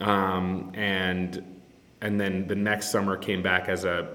um, 0.00 0.70
and 0.74 1.60
and 2.02 2.20
then 2.20 2.46
the 2.46 2.54
next 2.54 2.90
summer 2.90 3.16
came 3.16 3.42
back 3.42 3.68
as 3.68 3.84
a 3.84 4.08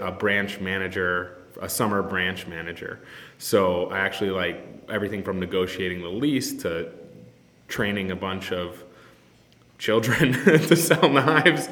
a 0.00 0.10
branch 0.10 0.60
manager, 0.60 1.42
a 1.60 1.68
summer 1.68 2.02
branch 2.02 2.46
manager. 2.46 3.00
So 3.38 3.90
I 3.90 3.98
actually 3.98 4.30
like 4.30 4.64
everything 4.88 5.22
from 5.22 5.38
negotiating 5.38 6.00
the 6.02 6.08
lease 6.08 6.54
to 6.62 6.90
training 7.68 8.10
a 8.10 8.16
bunch 8.16 8.50
of 8.50 8.82
children 9.78 10.32
to 10.44 10.76
sell 10.76 11.08
knives 11.08 11.68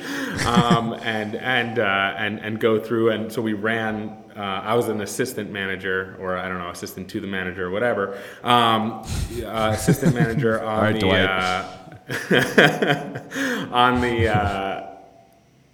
um, 0.47 0.95
and 1.03 1.35
and 1.37 1.79
uh, 1.79 2.15
and 2.17 2.39
and 2.41 2.59
go 2.61 2.79
through 2.79 3.11
and 3.11 3.31
so 3.33 3.43
we 3.43 3.53
ran 3.53 4.17
uh, 4.39 4.63
I 4.65 4.75
was 4.77 4.87
an 4.89 5.01
assistant 5.01 5.51
manager 5.51 6.17
or 6.21 6.37
I 6.37 6.49
don't 6.49 6.59
know 6.59 6.71
assistant 6.71 7.11
to 7.11 7.21
the 7.21 7.27
manager 7.27 7.67
or 7.67 7.71
whatever. 7.71 8.17
Um, 8.45 9.03
uh, 9.45 9.73
assistant 9.75 10.15
manager 10.15 10.63
on, 10.65 10.81
right, 10.81 11.01
the, 11.01 11.11
uh, 12.31 13.69
on 13.73 14.01
the 14.01 14.29
uh, 14.29 14.95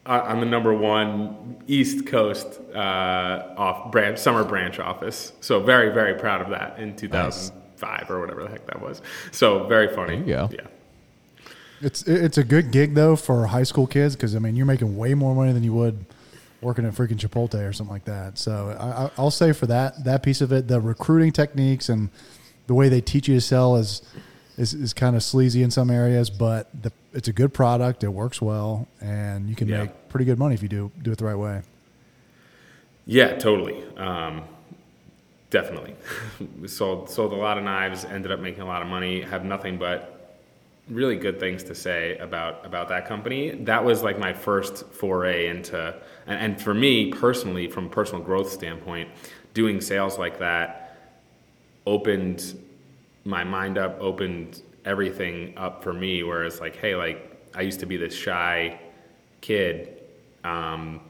on 0.06 0.40
the 0.40 0.46
number 0.46 0.72
one 0.72 1.56
East 1.66 2.06
Coast 2.06 2.58
uh, 2.74 3.54
off 3.56 3.92
branch 3.92 4.18
summer 4.18 4.44
branch 4.44 4.78
office. 4.78 5.34
So 5.40 5.60
very 5.60 5.92
very 5.92 6.14
proud 6.14 6.40
of 6.40 6.48
that 6.48 6.78
in 6.78 6.96
2005 6.96 8.00
nice. 8.00 8.10
or 8.10 8.20
whatever 8.20 8.44
the 8.44 8.48
heck 8.48 8.66
that 8.66 8.80
was. 8.80 9.02
So 9.30 9.66
very 9.66 9.94
funny. 9.94 10.22
Yeah. 10.24 10.48
It's 11.82 12.02
it's 12.04 12.38
a 12.38 12.44
good 12.44 12.70
gig 12.70 12.94
though 12.94 13.14
for 13.14 13.48
high 13.48 13.64
school 13.64 13.86
kids 13.86 14.16
because 14.16 14.34
I 14.34 14.38
mean 14.38 14.56
you're 14.56 14.64
making 14.64 14.96
way 14.96 15.12
more 15.12 15.34
money 15.34 15.52
than 15.52 15.62
you 15.62 15.74
would 15.74 16.06
working 16.64 16.84
at 16.84 16.94
freaking 16.94 17.18
Chipotle 17.18 17.68
or 17.68 17.72
something 17.72 17.92
like 17.92 18.04
that. 18.06 18.38
So 18.38 19.10
I, 19.16 19.20
will 19.20 19.30
say 19.30 19.52
for 19.52 19.66
that 19.66 20.04
that 20.04 20.22
piece 20.22 20.40
of 20.40 20.52
it, 20.52 20.66
the 20.66 20.80
recruiting 20.80 21.32
techniques 21.32 21.88
and 21.88 22.10
the 22.66 22.74
way 22.74 22.88
they 22.88 23.00
teach 23.00 23.28
you 23.28 23.34
to 23.34 23.40
sell 23.40 23.76
is 23.76 24.02
is, 24.56 24.72
is 24.72 24.92
kind 24.92 25.16
of 25.16 25.22
sleazy 25.22 25.62
in 25.62 25.70
some 25.70 25.90
areas, 25.90 26.30
but 26.30 26.70
the, 26.82 26.92
it's 27.12 27.28
a 27.28 27.32
good 27.32 27.52
product. 27.52 28.04
It 28.04 28.08
works 28.08 28.40
well, 28.40 28.86
and 29.00 29.48
you 29.48 29.56
can 29.56 29.68
yeah. 29.68 29.82
make 29.82 30.08
pretty 30.08 30.24
good 30.24 30.38
money 30.38 30.54
if 30.54 30.62
you 30.62 30.68
do 30.68 30.90
do 31.02 31.12
it 31.12 31.18
the 31.18 31.24
right 31.24 31.34
way. 31.34 31.62
Yeah, 33.06 33.36
totally. 33.36 33.84
Um, 33.96 34.42
definitely. 35.50 35.94
sold 36.66 37.10
sold 37.10 37.32
a 37.32 37.36
lot 37.36 37.58
of 37.58 37.64
knives. 37.64 38.04
Ended 38.04 38.32
up 38.32 38.40
making 38.40 38.62
a 38.62 38.66
lot 38.66 38.82
of 38.82 38.88
money. 38.88 39.20
Have 39.20 39.44
nothing 39.44 39.78
but 39.78 40.38
really 40.88 41.16
good 41.16 41.40
things 41.40 41.62
to 41.64 41.74
say 41.74 42.16
about 42.18 42.64
about 42.64 42.88
that 42.88 43.06
company. 43.06 43.50
That 43.50 43.84
was 43.84 44.02
like 44.02 44.18
my 44.18 44.32
first 44.32 44.86
foray 44.92 45.48
into, 45.48 45.94
and, 46.26 46.40
and 46.40 46.60
for 46.60 46.74
me 46.74 47.10
personally, 47.10 47.68
from 47.68 47.86
a 47.86 47.90
personal 47.90 48.22
growth 48.22 48.50
standpoint, 48.50 49.08
doing 49.52 49.80
sales 49.80 50.18
like 50.18 50.38
that 50.38 50.98
opened 51.86 52.58
my 53.24 53.44
mind 53.44 53.78
up, 53.78 53.96
opened 54.00 54.62
everything 54.84 55.56
up 55.56 55.82
for 55.82 55.92
me. 55.92 56.22
Whereas 56.22 56.60
like, 56.60 56.76
hey, 56.76 56.94
like 56.94 57.50
I 57.54 57.62
used 57.62 57.80
to 57.80 57.86
be 57.86 57.96
this 57.96 58.14
shy 58.14 58.78
kid. 59.40 60.00
Um, 60.42 61.00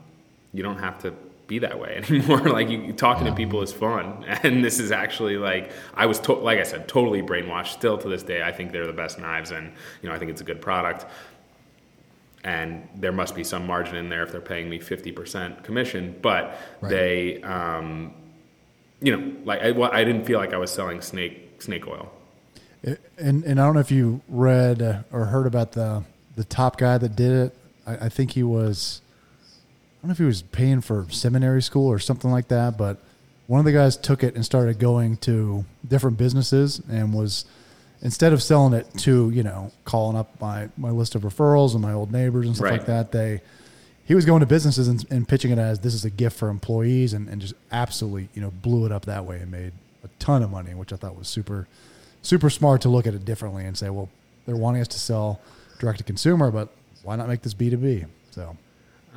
you 0.53 0.63
don't 0.63 0.79
have 0.79 0.99
to 0.99 1.13
be 1.47 1.59
that 1.59 1.79
way 1.79 2.01
anymore. 2.09 2.39
like 2.49 2.69
you, 2.69 2.93
talking 2.93 3.25
yeah. 3.25 3.31
to 3.31 3.35
people 3.35 3.61
is 3.61 3.71
fun, 3.71 4.23
and 4.43 4.63
this 4.63 4.79
is 4.79 4.91
actually 4.91 5.37
like 5.37 5.71
I 5.93 6.05
was 6.05 6.19
to- 6.21 6.33
like 6.33 6.59
I 6.59 6.63
said, 6.63 6.87
totally 6.87 7.21
brainwashed. 7.21 7.67
Still 7.67 7.97
to 7.97 8.07
this 8.07 8.23
day, 8.23 8.41
I 8.43 8.51
think 8.51 8.71
they're 8.71 8.87
the 8.87 8.93
best 8.93 9.19
knives, 9.19 9.51
and 9.51 9.71
you 10.01 10.09
know 10.09 10.15
I 10.15 10.19
think 10.19 10.31
it's 10.31 10.41
a 10.41 10.45
good 10.45 10.61
product. 10.61 11.05
And 12.45 12.87
there 12.95 13.11
must 13.11 13.35
be 13.35 13.43
some 13.43 13.65
margin 13.65 13.95
in 13.95 14.07
there 14.07 14.21
if 14.21 14.31
they're 14.31 14.39
paying 14.39 14.69
me 14.69 14.79
fifty 14.79 15.11
percent 15.11 15.63
commission, 15.63 16.15
but 16.21 16.59
right. 16.79 16.89
they, 16.89 17.41
um, 17.41 18.13
you 19.01 19.17
know, 19.17 19.35
like 19.43 19.61
I, 19.63 19.71
well, 19.71 19.89
I 19.91 20.03
didn't 20.03 20.25
feel 20.25 20.37
like 20.37 20.53
I 20.53 20.57
was 20.57 20.69
selling 20.69 21.01
snake 21.01 21.61
snake 21.63 21.87
oil. 21.87 22.11
and 23.17 23.43
and 23.43 23.59
I 23.59 23.65
don't 23.65 23.73
know 23.73 23.79
if 23.79 23.89
you 23.89 24.21
read 24.29 24.83
uh, 24.83 24.99
or 25.11 25.25
heard 25.25 25.47
about 25.47 25.71
the 25.71 26.03
the 26.35 26.43
top 26.43 26.77
guy 26.77 26.99
that 26.99 27.15
did 27.15 27.31
it. 27.31 27.57
I, 27.87 28.05
I 28.05 28.09
think 28.09 28.31
he 28.31 28.43
was. 28.43 29.01
I 29.97 30.07
don't 30.07 30.09
know 30.09 30.11
if 30.11 30.19
he 30.19 30.25
was 30.25 30.43
paying 30.43 30.81
for 30.81 31.07
seminary 31.09 31.63
school 31.63 31.87
or 31.87 31.97
something 31.97 32.29
like 32.29 32.49
that, 32.49 32.77
but 32.77 32.99
one 33.47 33.57
of 33.57 33.65
the 33.65 33.71
guys 33.71 33.97
took 33.97 34.23
it 34.23 34.35
and 34.35 34.45
started 34.45 34.77
going 34.77 35.17
to 35.17 35.65
different 35.87 36.19
businesses 36.19 36.79
and 36.87 37.11
was 37.11 37.45
instead 38.01 38.33
of 38.33 38.41
selling 38.43 38.73
it 38.73 38.85
to 38.99 39.29
you 39.31 39.43
know 39.43 39.71
calling 39.85 40.17
up 40.17 40.39
my 40.41 40.69
my 40.77 40.89
list 40.91 41.15
of 41.15 41.23
referrals 41.23 41.73
and 41.73 41.81
my 41.81 41.93
old 41.93 42.11
neighbors 42.11 42.45
and 42.47 42.55
stuff 42.55 42.65
Right. 42.65 42.77
like 42.79 42.85
that 42.87 43.11
they 43.11 43.41
he 44.05 44.13
was 44.13 44.23
going 44.25 44.41
to 44.41 44.45
businesses 44.45 44.87
and, 44.87 45.03
and 45.09 45.27
pitching 45.27 45.51
it 45.51 45.57
as 45.57 45.79
this 45.79 45.93
is 45.93 46.05
a 46.05 46.09
gift 46.11 46.37
for 46.37 46.49
employees 46.49 47.13
and, 47.13 47.27
and 47.29 47.41
just 47.41 47.53
absolutely 47.71 48.29
you 48.33 48.41
know 48.41 48.51
blew 48.51 48.85
it 48.85 48.91
up 48.91 49.05
that 49.05 49.25
way 49.25 49.37
and 49.39 49.49
made 49.51 49.71
a 50.03 50.07
ton 50.19 50.43
of 50.43 50.51
money 50.51 50.73
which 50.75 50.91
i 50.93 50.95
thought 50.95 51.17
was 51.17 51.27
super 51.27 51.67
super 52.21 52.49
smart 52.49 52.81
to 52.81 52.89
look 52.89 53.07
at 53.07 53.13
it 53.13 53.23
differently 53.25 53.65
and 53.65 53.77
say 53.77 53.89
well 53.89 54.09
they're 54.45 54.55
wanting 54.57 54.81
us 54.81 54.87
to 54.87 54.99
sell 54.99 55.39
direct 55.79 55.97
to 55.97 56.03
consumer 56.03 56.51
but 56.51 56.69
why 57.03 57.15
not 57.15 57.27
make 57.27 57.41
this 57.41 57.53
b2b 57.53 58.05
so 58.31 58.55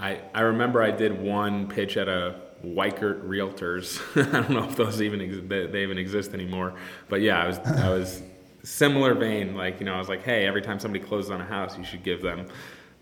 I, 0.00 0.20
I 0.32 0.42
remember 0.42 0.80
I 0.80 0.92
did 0.92 1.20
one 1.20 1.66
pitch 1.66 1.96
at 1.96 2.08
a 2.08 2.36
Weichert 2.64 3.26
Realtors. 3.26 4.00
I 4.32 4.42
don't 4.42 4.50
know 4.50 4.62
if 4.68 4.76
those 4.76 5.02
even 5.02 5.20
ex- 5.20 5.38
they, 5.48 5.66
they 5.66 5.82
even 5.82 5.98
exist 5.98 6.34
anymore, 6.34 6.74
but 7.08 7.20
yeah, 7.20 7.42
I 7.42 7.48
was 7.48 7.58
I 7.58 7.88
was 7.88 8.22
similar 8.62 9.14
vein. 9.14 9.54
Like 9.54 9.80
you 9.80 9.86
know, 9.86 9.94
I 9.94 9.98
was 9.98 10.08
like, 10.08 10.22
hey, 10.22 10.46
every 10.46 10.62
time 10.62 10.78
somebody 10.78 11.04
closes 11.04 11.30
on 11.30 11.40
a 11.40 11.44
house, 11.44 11.76
you 11.76 11.84
should 11.84 12.02
give 12.02 12.22
them 12.22 12.46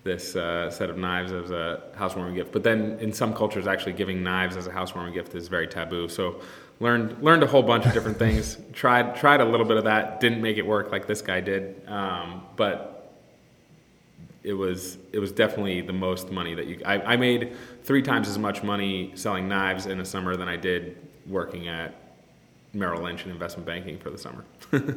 this 0.06 0.36
uh, 0.36 0.70
set 0.70 0.88
of 0.88 0.96
knives 0.96 1.32
as 1.32 1.50
a 1.50 1.82
housewarming 1.96 2.34
gift. 2.34 2.52
But 2.52 2.62
then 2.62 2.98
in 3.00 3.12
some 3.12 3.34
cultures, 3.34 3.66
actually 3.66 3.92
giving 3.94 4.22
knives 4.22 4.56
as 4.56 4.66
a 4.66 4.72
housewarming 4.72 5.12
gift 5.12 5.34
is 5.34 5.48
very 5.48 5.66
taboo. 5.66 6.08
So 6.08 6.40
learned 6.80 7.22
learned 7.22 7.42
a 7.42 7.46
whole 7.46 7.62
bunch 7.62 7.84
of 7.84 7.92
different 7.92 8.18
things. 8.18 8.56
Tried 8.72 9.16
tried 9.16 9.40
a 9.40 9.44
little 9.44 9.66
bit 9.66 9.76
of 9.76 9.84
that. 9.84 10.20
Didn't 10.20 10.40
make 10.40 10.56
it 10.56 10.66
work 10.66 10.90
like 10.92 11.06
this 11.06 11.20
guy 11.20 11.40
did. 11.40 11.82
Um, 11.88 12.42
but 12.56 12.96
it 14.42 14.54
was 14.54 14.96
it 15.12 15.18
was 15.18 15.32
definitely 15.32 15.80
the 15.80 15.92
most 15.92 16.30
money 16.30 16.54
that 16.54 16.66
you 16.66 16.80
I, 16.86 17.14
I 17.14 17.16
made 17.16 17.56
three 17.82 18.02
times 18.02 18.28
as 18.28 18.38
much 18.38 18.62
money 18.62 19.10
selling 19.16 19.48
knives 19.48 19.86
in 19.86 20.00
a 20.00 20.04
summer 20.04 20.36
than 20.36 20.48
I 20.48 20.56
did 20.56 20.96
working 21.26 21.66
at 21.66 21.94
Merrill 22.72 23.02
Lynch 23.02 23.24
in 23.24 23.32
investment 23.32 23.66
banking 23.66 23.98
for 23.98 24.10
the 24.10 24.18
summer. 24.18 24.44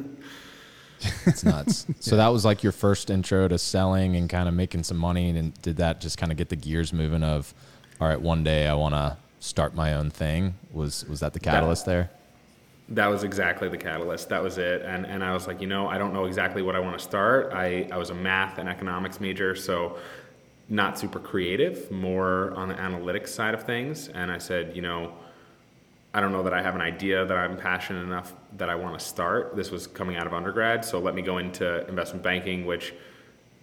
It's 1.26 1.44
nuts. 1.44 1.86
so 2.00 2.16
that 2.16 2.28
was 2.28 2.44
like 2.44 2.62
your 2.62 2.72
first 2.72 3.10
intro 3.10 3.48
to 3.48 3.58
selling 3.58 4.16
and 4.16 4.28
kind 4.28 4.48
of 4.48 4.54
making 4.54 4.84
some 4.84 4.96
money. 4.96 5.30
And 5.30 5.60
did 5.62 5.76
that 5.76 6.00
just 6.00 6.18
kind 6.18 6.32
of 6.32 6.38
get 6.38 6.48
the 6.48 6.56
gears 6.56 6.92
moving? 6.92 7.22
Of 7.22 7.54
all 8.00 8.08
right, 8.08 8.20
one 8.20 8.44
day 8.44 8.66
I 8.66 8.74
want 8.74 8.94
to 8.94 9.16
start 9.40 9.74
my 9.74 9.94
own 9.94 10.10
thing. 10.10 10.54
Was 10.72 11.04
was 11.06 11.20
that 11.20 11.32
the 11.32 11.40
catalyst 11.40 11.86
there? 11.86 12.10
that 12.90 13.06
was 13.06 13.22
exactly 13.22 13.68
the 13.68 13.78
catalyst. 13.78 14.28
That 14.28 14.42
was 14.42 14.58
it. 14.58 14.82
And 14.82 15.06
and 15.06 15.22
I 15.22 15.32
was 15.32 15.46
like, 15.46 15.60
you 15.60 15.66
know, 15.66 15.86
I 15.86 15.96
don't 15.96 16.12
know 16.12 16.24
exactly 16.24 16.60
what 16.60 16.74
I 16.76 16.80
want 16.80 16.98
to 16.98 17.04
start. 17.04 17.52
I, 17.54 17.88
I 17.90 17.96
was 17.96 18.10
a 18.10 18.14
math 18.14 18.58
and 18.58 18.68
economics 18.68 19.20
major, 19.20 19.54
so 19.54 19.98
not 20.68 20.98
super 20.98 21.18
creative, 21.18 21.90
more 21.90 22.52
on 22.52 22.68
the 22.68 22.74
analytics 22.74 23.28
side 23.28 23.54
of 23.54 23.62
things. 23.62 24.08
And 24.08 24.30
I 24.30 24.38
said, 24.38 24.74
you 24.74 24.82
know, 24.82 25.12
I 26.12 26.20
don't 26.20 26.32
know 26.32 26.42
that 26.42 26.52
I 26.52 26.62
have 26.62 26.74
an 26.74 26.80
idea 26.80 27.24
that 27.24 27.36
I'm 27.36 27.56
passionate 27.56 28.02
enough 28.02 28.34
that 28.56 28.68
I 28.68 28.74
want 28.74 28.98
to 28.98 29.04
start. 29.04 29.54
This 29.54 29.70
was 29.70 29.86
coming 29.86 30.16
out 30.16 30.26
of 30.26 30.34
undergrad, 30.34 30.84
so 30.84 30.98
let 30.98 31.14
me 31.14 31.22
go 31.22 31.38
into 31.38 31.86
investment 31.88 32.22
banking, 32.24 32.66
which 32.66 32.92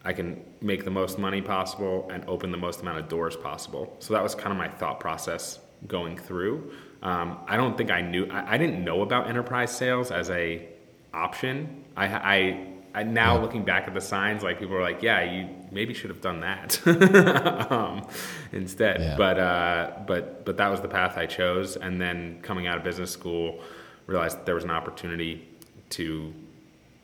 I 0.05 0.13
can 0.13 0.41
make 0.61 0.85
the 0.85 0.91
most 0.91 1.19
money 1.19 1.41
possible 1.41 2.09
and 2.11 2.23
open 2.25 2.51
the 2.51 2.57
most 2.57 2.81
amount 2.81 2.99
of 2.99 3.09
doors 3.09 3.35
possible. 3.35 3.97
So 3.99 4.13
that 4.13 4.23
was 4.23 4.33
kind 4.33 4.51
of 4.51 4.57
my 4.57 4.69
thought 4.69 5.01
process 5.01 5.59
going 5.87 6.17
through. 6.17 6.71
Um, 7.03 7.39
I 7.47 7.57
don't 7.57 7.77
think 7.77 7.91
I 7.91 8.01
knew. 8.01 8.25
I, 8.27 8.53
I 8.53 8.57
didn't 8.57 8.83
know 8.83 9.01
about 9.01 9.27
enterprise 9.27 9.75
sales 9.75 10.11
as 10.11 10.29
a 10.29 10.67
option. 11.13 11.83
I, 11.97 12.05
I, 12.05 12.67
I 12.99 13.03
now 13.03 13.35
Yeah. 13.35 13.41
looking 13.43 13.63
back 13.63 13.87
at 13.87 13.93
the 13.93 14.01
signs, 14.01 14.41
like 14.43 14.59
people 14.59 14.75
are 14.75 14.81
like, 14.81 15.01
"Yeah, 15.03 15.19
you 15.33 15.47
maybe 15.71 15.93
should 15.93 16.09
have 16.09 16.21
done 16.29 16.39
that 16.41 16.69
um, 17.71 18.07
instead." 18.51 18.99
Yeah. 19.01 19.15
But 19.17 19.37
uh, 19.39 19.91
but 20.07 20.23
but 20.45 20.57
that 20.57 20.69
was 20.73 20.81
the 20.81 20.87
path 20.87 21.17
I 21.17 21.25
chose. 21.27 21.77
And 21.77 22.01
then 22.01 22.39
coming 22.41 22.65
out 22.67 22.77
of 22.77 22.83
business 22.83 23.11
school, 23.11 23.59
realized 24.07 24.37
that 24.37 24.45
there 24.45 24.55
was 24.55 24.63
an 24.63 24.71
opportunity 24.71 25.47
to 25.91 26.33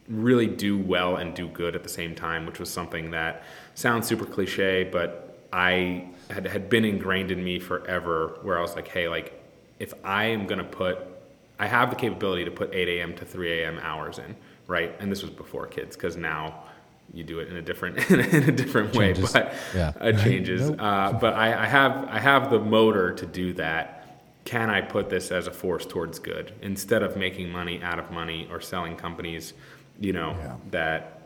really 0.10 0.48
do 0.48 0.78
well 0.78 1.16
and 1.16 1.34
do 1.34 1.48
good 1.48 1.76
at 1.76 1.84
the 1.84 1.90
same 1.90 2.14
time, 2.16 2.46
which 2.46 2.60
was 2.60 2.70
something 2.70 3.12
that 3.12 3.44
sounds 3.76 4.06
super 4.08 4.26
cliche, 4.26 4.84
but 4.84 5.38
I 5.54 6.08
had, 6.30 6.46
had 6.48 6.70
been 6.70 6.84
ingrained 6.84 7.32
in 7.32 7.42
me 7.44 7.60
forever 7.60 8.38
where 8.42 8.58
I 8.58 8.62
was 8.62 8.76
like, 8.76 8.88
hey, 8.90 9.08
like 9.08 9.42
if 9.80 9.94
I 10.04 10.26
am 10.26 10.46
going 10.46 10.58
to 10.58 10.66
put, 10.66 10.98
I 11.60 11.68
have 11.68 11.90
the 11.90 11.96
capability 11.96 12.44
to 12.46 12.52
put 12.52 12.74
8 12.74 12.90
a.m. 13.00 13.16
to 13.16 13.24
3 13.26 13.62
a.m. 13.62 13.80
hours 13.82 14.18
in, 14.20 14.36
right? 14.68 14.96
And 15.00 15.12
this 15.12 15.22
was 15.22 15.32
before 15.32 15.68
kids 15.68 15.96
because 15.96 16.18
now 16.18 16.64
you 17.14 17.24
do 17.24 17.40
it 17.40 17.50
in 17.50 17.58
a 17.58 17.62
different 17.62 17.98
in 18.12 18.20
a 18.50 18.52
different 18.52 18.96
way, 18.96 19.14
Changes. 19.14 19.34
but 19.34 19.54
Yeah. 19.76 19.92
it 20.02 20.18
changes. 20.24 20.70
Nope. 20.70 20.82
Uh, 20.82 21.14
but 21.14 21.34
I, 21.34 21.64
I 21.64 21.66
have 21.68 22.08
I 22.10 22.20
have 22.20 22.50
the 22.50 22.60
motor 22.60 23.14
to 23.14 23.26
do 23.26 23.54
that. 23.54 24.00
Can 24.46 24.70
I 24.70 24.82
put 24.82 25.10
this 25.10 25.32
as 25.32 25.48
a 25.48 25.52
force 25.52 25.86
towards 25.86 26.20
good 26.20 26.54
instead 26.62 27.02
of 27.04 27.16
making 27.16 27.50
money 27.50 27.82
out 27.82 28.00
of 28.00 28.12
money 28.12 28.48
or 28.52 28.60
selling 28.62 28.96
companies, 28.96 29.54
you 30.00 30.12
know, 30.14 30.36
Yeah. 30.40 30.56
that 30.72 31.20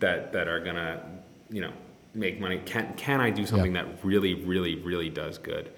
that 0.00 0.32
that 0.32 0.48
are 0.48 0.60
gonna, 0.60 1.00
you 1.50 1.60
know, 1.60 1.72
make 2.14 2.40
money? 2.40 2.60
Can 2.64 2.94
can 2.96 3.20
I 3.20 3.30
do 3.30 3.44
something 3.46 3.72
that 3.74 4.04
really, 4.04 4.34
really, 4.34 4.76
really 4.76 5.10
does 5.10 5.38
good? 5.38 5.70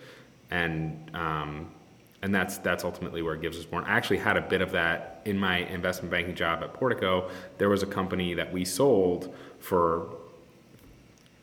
And 0.51 1.11
um, 1.15 1.73
and 2.27 2.35
that's 2.35 2.59
that's 2.59 2.83
ultimately 2.83 3.23
where 3.23 3.35
it 3.35 3.41
Givz 3.41 3.55
was 3.55 3.67
born. 3.67 3.85
I 3.85 3.97
actually 3.97 4.17
had 4.17 4.37
a 4.37 4.41
bit 4.41 4.61
of 4.61 4.73
that 4.73 5.23
in 5.25 5.39
my 5.39 5.59
investment 5.59 6.11
banking 6.11 6.35
job 6.35 6.61
at 6.65 6.75
Portico. 6.75 7.31
There 7.59 7.69
was 7.69 7.85
a 7.85 7.87
company 7.87 8.35
that 8.35 8.53
we 8.53 8.65
sold 8.65 9.33
for 9.61 10.09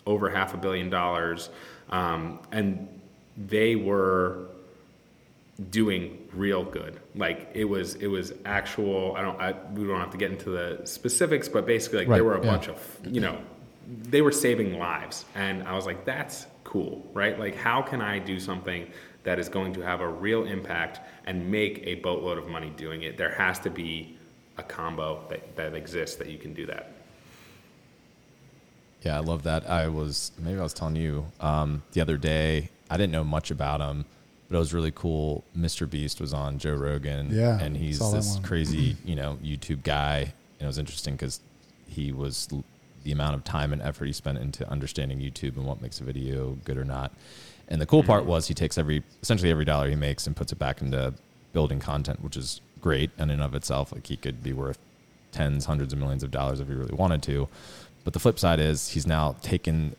over 0.06 0.30
half 0.30 0.54
a 0.54 0.58
billion 0.58 0.90
dollars, 0.90 1.50
um, 1.90 2.38
and 2.52 2.90
they 3.38 3.78
were 3.78 4.48
doing 5.70 6.28
real 6.34 6.66
good. 6.66 7.00
Like 7.16 7.50
it 7.54 7.64
was, 7.64 7.96
it 7.96 8.08
was 8.08 8.34
actual. 8.44 9.16
I 9.16 9.22
don't. 9.22 9.40
I, 9.40 9.56
we 9.74 9.88
don't 9.88 10.02
have 10.02 10.12
to 10.12 10.18
get 10.18 10.32
into 10.32 10.50
the 10.50 10.82
specifics, 10.84 11.48
but 11.48 11.66
basically, 11.66 12.00
like 12.00 12.10
there 12.10 12.26
were 12.26 12.36
a 12.36 12.44
yeah. 12.44 12.52
bunch 12.52 12.68
of, 12.68 13.00
you 13.06 13.22
know, 13.22 13.40
they 13.88 14.22
were 14.22 14.34
saving 14.34 14.78
lives, 14.78 15.24
and 15.34 15.64
I 15.64 15.76
was 15.78 15.86
like, 15.86 16.04
that's 16.04 16.46
cool, 16.66 17.10
right? 17.14 17.40
Like, 17.40 17.56
how 17.56 17.82
can 17.82 18.02
I 18.02 18.20
do 18.20 18.38
something 18.38 18.92
that 19.24 19.40
is 19.40 19.50
going 19.50 19.74
to 19.74 19.82
have 19.82 20.02
a 20.02 20.08
real 20.08 20.46
impact 20.46 21.00
and 21.26 21.50
make 21.50 21.80
a 21.86 21.96
boatload 21.96 22.38
of 22.38 22.48
money 22.48 22.72
doing 22.76 23.04
it? 23.04 23.18
There 23.18 23.32
has 23.34 23.60
to 23.60 23.70
be 23.70 24.18
a 24.58 24.64
combo 24.64 25.24
that, 25.30 25.56
that 25.56 25.74
exists 25.74 26.16
that 26.18 26.30
you 26.30 26.38
can 26.38 26.54
do 26.54 26.66
that. 26.68 26.92
Yeah, 29.02 29.18
I 29.18 29.20
love 29.20 29.44
that. 29.44 29.70
I 29.70 29.88
was 29.88 30.32
maybe 30.40 30.60
I 30.60 30.64
was 30.64 30.74
telling 30.74 30.96
you 30.96 31.26
um, 31.40 31.84
the 31.92 32.02
other 32.02 32.18
day. 32.18 32.70
I 32.90 32.96
didn't 32.98 33.12
know 33.12 33.24
much 33.24 33.52
about 33.52 33.82
him, 33.82 34.06
but 34.48 34.56
it 34.56 34.60
was 34.60 34.74
really 34.74 34.92
cool. 34.92 35.44
Mr. 35.58 35.90
Beast 35.90 36.22
was 36.22 36.34
on 36.34 36.58
Joe 36.58 36.76
Rogan, 36.76 37.30
Yeah, 37.32 37.60
and 37.60 37.76
he's 37.76 38.00
this 38.12 38.40
crazy, 38.44 38.96
you 39.06 39.16
know, 39.16 39.38
YouTube 39.44 39.84
guy. 39.84 40.20
And 40.60 40.62
it 40.62 40.68
was 40.68 40.78
interesting 40.78 41.16
because 41.16 41.42
he 41.88 42.12
was 42.14 42.48
l- 42.52 42.64
the 43.04 43.12
amount 43.12 43.36
of 43.36 43.44
time 43.44 43.74
and 43.74 43.82
effort 43.82 44.06
he 44.06 44.14
spent 44.14 44.38
into 44.38 44.70
understanding 44.70 45.20
YouTube 45.20 45.58
and 45.58 45.66
what 45.66 45.82
makes 45.82 46.00
a 46.00 46.04
video 46.06 46.58
good 46.64 46.78
or 46.78 46.86
not. 46.86 47.12
And 47.74 47.82
the 47.82 47.88
cool 47.88 48.04
part 48.04 48.22
mm-hmm. 48.22 48.30
was 48.30 48.48
he 48.48 48.54
takes 48.54 48.78
every 48.78 49.02
essentially 49.24 49.50
every 49.50 49.66
dollar 49.66 49.90
he 49.90 49.96
makes 49.96 50.28
and 50.28 50.36
puts 50.36 50.52
it 50.52 50.60
back 50.60 50.80
into 50.80 51.16
building 51.54 51.80
content, 51.80 52.24
which 52.24 52.38
is 52.38 52.62
great 52.80 53.10
in 53.18 53.32
and 53.32 53.42
of 53.42 53.56
itself. 53.56 53.92
Like 53.92 54.06
he 54.06 54.16
could 54.16 54.44
be 54.44 54.54
worth 54.54 54.78
tens, 55.32 55.66
hundreds 55.66 55.92
of 55.92 55.98
millions 55.98 56.22
of 56.22 56.30
dollars 56.30 56.60
if 56.60 56.68
he 56.68 56.76
really 56.76 56.94
wanted 56.94 57.24
to. 57.24 57.50
But 58.04 58.14
the 58.14 58.20
flip 58.20 58.38
side 58.38 58.60
is 58.60 58.90
he's 58.90 59.08
now 59.08 59.36
taken 59.42 59.96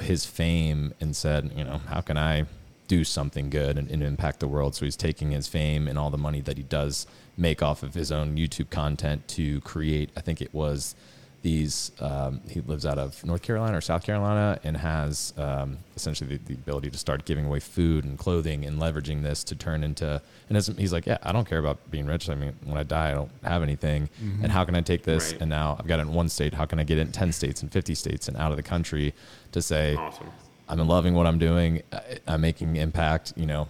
his 0.00 0.26
fame 0.26 0.92
and 1.00 1.14
said, 1.14 1.52
you 1.56 1.62
know, 1.62 1.78
how 1.88 2.00
can 2.00 2.18
I 2.18 2.46
do 2.88 3.04
something 3.04 3.48
good 3.48 3.78
and, 3.78 3.88
and 3.92 4.02
impact 4.02 4.40
the 4.40 4.48
world? 4.48 4.74
So 4.74 4.84
he's 4.84 4.96
taking 4.96 5.30
his 5.30 5.46
fame 5.46 5.86
and 5.86 5.96
all 5.96 6.10
the 6.10 6.18
money 6.18 6.40
that 6.40 6.56
he 6.56 6.64
does 6.64 7.06
make 7.36 7.62
off 7.62 7.84
of 7.84 7.94
his 7.94 8.10
own 8.10 8.36
YouTube 8.36 8.70
content 8.70 9.28
to 9.28 9.60
create, 9.60 10.10
I 10.16 10.20
think 10.20 10.42
it 10.42 10.52
was 10.52 10.96
these, 11.44 11.92
um, 12.00 12.40
he 12.48 12.62
lives 12.62 12.86
out 12.86 12.96
of 12.98 13.22
North 13.22 13.42
Carolina 13.42 13.76
or 13.76 13.82
South 13.82 14.02
Carolina 14.02 14.58
and 14.64 14.78
has 14.78 15.34
um, 15.36 15.76
essentially 15.94 16.38
the, 16.38 16.44
the 16.46 16.54
ability 16.54 16.88
to 16.90 16.96
start 16.96 17.26
giving 17.26 17.44
away 17.44 17.60
food 17.60 18.02
and 18.06 18.18
clothing 18.18 18.64
and 18.64 18.80
leveraging 18.80 19.22
this 19.22 19.44
to 19.44 19.54
turn 19.54 19.84
into, 19.84 20.22
and 20.48 20.56
as, 20.56 20.68
he's 20.78 20.90
like, 20.90 21.04
yeah, 21.04 21.18
I 21.22 21.32
don't 21.32 21.46
care 21.46 21.58
about 21.58 21.90
being 21.90 22.06
rich. 22.06 22.30
I 22.30 22.34
mean, 22.34 22.54
when 22.64 22.78
I 22.78 22.82
die, 22.82 23.10
I 23.10 23.14
don't 23.14 23.30
have 23.42 23.62
anything. 23.62 24.08
And 24.42 24.50
how 24.50 24.64
can 24.64 24.74
I 24.74 24.80
take 24.80 25.02
this? 25.02 25.32
Right. 25.32 25.42
And 25.42 25.50
now 25.50 25.76
I've 25.78 25.86
got 25.86 25.98
it 25.98 26.02
in 26.02 26.14
one 26.14 26.30
state. 26.30 26.54
How 26.54 26.64
can 26.64 26.78
I 26.80 26.84
get 26.84 26.96
it 26.96 27.02
in 27.02 27.12
10 27.12 27.30
states 27.32 27.60
and 27.60 27.70
50 27.70 27.94
states 27.94 28.26
and 28.26 28.38
out 28.38 28.50
of 28.50 28.56
the 28.56 28.62
country 28.62 29.12
to 29.52 29.60
say, 29.60 29.96
Awesome. 29.96 30.30
I'm 30.66 30.78
loving 30.88 31.12
what 31.12 31.26
I'm 31.26 31.38
doing. 31.38 31.82
I- 31.92 32.20
I'm 32.26 32.40
making 32.40 32.76
impact, 32.76 33.34
you 33.36 33.44
know, 33.44 33.68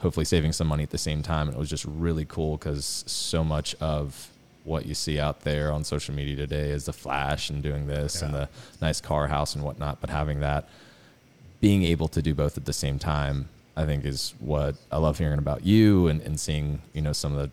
hopefully 0.00 0.26
saving 0.26 0.52
some 0.52 0.66
money 0.66 0.82
at 0.82 0.90
the 0.90 0.98
same 0.98 1.22
time. 1.22 1.48
And 1.48 1.56
it 1.56 1.58
was 1.58 1.70
just 1.70 1.86
really 1.86 2.26
cool 2.26 2.58
because 2.58 3.02
so 3.06 3.42
much 3.42 3.74
of 3.80 4.28
what 4.64 4.86
you 4.86 4.94
see 4.94 5.20
out 5.20 5.42
there 5.42 5.70
on 5.70 5.84
social 5.84 6.14
media 6.14 6.36
today 6.36 6.70
is 6.70 6.86
the 6.86 6.92
flash 6.92 7.50
and 7.50 7.62
doing 7.62 7.86
this 7.86 8.22
and 8.22 8.34
the 8.34 8.48
nice 8.80 9.00
car, 9.00 9.28
house, 9.28 9.54
and 9.54 9.62
whatnot. 9.62 10.00
But 10.00 10.10
having 10.10 10.40
that, 10.40 10.68
being 11.60 11.82
able 11.84 12.08
to 12.08 12.22
do 12.22 12.34
both 12.34 12.56
at 12.56 12.64
the 12.64 12.72
same 12.72 12.98
time, 12.98 13.48
I 13.76 13.84
think 13.84 14.04
is 14.04 14.34
what 14.38 14.76
I 14.90 14.98
love 14.98 15.18
hearing 15.18 15.38
about 15.38 15.64
you 15.64 16.08
and, 16.08 16.20
and 16.22 16.38
seeing, 16.40 16.80
you 16.92 17.02
know, 17.02 17.12
some 17.12 17.36
of 17.36 17.38
the 17.38 17.50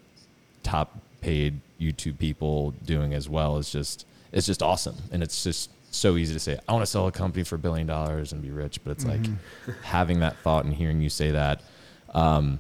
top 0.63 0.97
paid 1.21 1.59
YouTube 1.79 2.17
people 2.19 2.71
doing 2.85 3.13
as 3.13 3.29
well 3.29 3.57
is 3.57 3.71
just 3.71 4.05
it's 4.31 4.47
just 4.47 4.63
awesome, 4.63 4.95
and 5.11 5.21
it's 5.21 5.43
just 5.43 5.69
so 5.93 6.15
easy 6.15 6.33
to 6.33 6.39
say 6.39 6.57
I 6.67 6.71
want 6.73 6.83
to 6.83 6.91
sell 6.91 7.07
a 7.07 7.11
company 7.11 7.43
for 7.43 7.55
a 7.55 7.59
billion 7.59 7.87
dollars 7.87 8.31
and 8.31 8.41
be 8.41 8.51
rich, 8.51 8.83
but 8.83 8.91
it's 8.91 9.03
mm-hmm. 9.03 9.33
like 9.67 9.77
having 9.83 10.19
that 10.21 10.37
thought 10.37 10.65
and 10.65 10.73
hearing 10.73 11.01
you 11.01 11.09
say 11.09 11.31
that 11.31 11.61
um, 12.13 12.59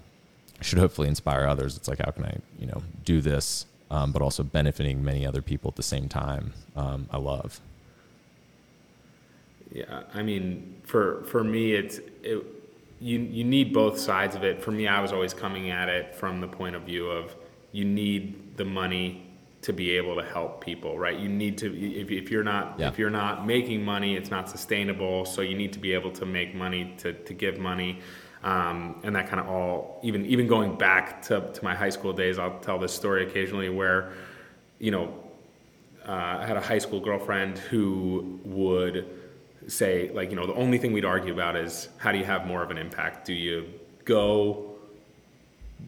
should 0.61 0.79
hopefully 0.79 1.07
inspire 1.07 1.45
others. 1.45 1.77
It's 1.77 1.87
like 1.87 1.99
how 1.99 2.11
can 2.11 2.25
I 2.25 2.37
you 2.59 2.67
know 2.67 2.83
do 3.05 3.21
this, 3.21 3.65
um, 3.91 4.11
but 4.11 4.21
also 4.21 4.41
benefiting 4.41 5.03
many 5.03 5.27
other 5.27 5.41
people 5.41 5.69
at 5.69 5.75
the 5.75 5.83
same 5.83 6.07
time. 6.07 6.53
Um, 6.75 7.07
I 7.11 7.17
love. 7.17 7.59
Yeah, 9.71 10.03
I 10.13 10.23
mean, 10.23 10.81
for 10.83 11.23
for 11.25 11.43
me, 11.43 11.73
it's 11.73 11.99
it, 12.23 12.43
you 12.99 13.19
you 13.19 13.43
need 13.43 13.73
both 13.73 13.99
sides 13.99 14.35
of 14.35 14.43
it. 14.43 14.63
For 14.63 14.71
me, 14.71 14.87
I 14.87 15.01
was 15.01 15.11
always 15.11 15.33
coming 15.33 15.69
at 15.69 15.89
it 15.89 16.15
from 16.15 16.39
the 16.41 16.47
point 16.47 16.75
of 16.75 16.83
view 16.83 17.07
of 17.09 17.35
you 17.71 17.85
need 17.85 18.57
the 18.57 18.65
money 18.65 19.27
to 19.61 19.73
be 19.73 19.91
able 19.91 20.15
to 20.15 20.23
help 20.23 20.63
people, 20.63 20.97
right? 20.97 21.17
You 21.17 21.29
need 21.29 21.57
to 21.59 21.67
if, 21.67 22.09
if 22.09 22.31
you're 22.31 22.43
not 22.43 22.75
yeah. 22.79 22.87
if 22.87 22.97
you're 22.97 23.09
not 23.09 23.45
making 23.45 23.83
money, 23.83 24.15
it's 24.15 24.31
not 24.31 24.49
sustainable. 24.49 25.25
So 25.25 25.41
you 25.41 25.55
need 25.55 25.73
to 25.73 25.79
be 25.79 25.93
able 25.93 26.11
to 26.13 26.25
make 26.25 26.55
money 26.55 26.93
to 26.99 27.13
to 27.13 27.33
give 27.33 27.59
money. 27.59 27.99
Um, 28.43 28.99
and 29.03 29.15
that 29.15 29.27
kind 29.29 29.39
of 29.39 29.47
all 29.47 29.99
even 30.01 30.25
even 30.25 30.47
going 30.47 30.75
back 30.75 31.21
to, 31.23 31.51
to 31.53 31.63
my 31.63 31.75
high 31.75 31.91
school 31.91 32.11
days 32.11 32.39
i'll 32.39 32.59
tell 32.59 32.79
this 32.79 32.91
story 32.91 33.23
occasionally 33.27 33.69
where 33.69 34.13
you 34.79 34.89
know 34.89 35.13
uh, 36.07 36.39
i 36.39 36.45
had 36.47 36.57
a 36.57 36.61
high 36.61 36.79
school 36.79 36.99
girlfriend 36.99 37.59
who 37.59 38.39
would 38.43 39.05
say 39.67 40.09
like 40.13 40.29
you 40.29 40.35
know 40.35 40.45
the 40.45 40.53
only 40.55 40.77
thing 40.77 40.91
we'd 40.93 41.05
argue 41.05 41.33
about 41.33 41.55
is 41.55 41.89
how 41.97 42.11
do 42.11 42.17
you 42.17 42.25
have 42.25 42.45
more 42.45 42.63
of 42.63 42.71
an 42.71 42.77
impact? 42.77 43.25
Do 43.25 43.33
you 43.33 43.67
go 44.05 44.75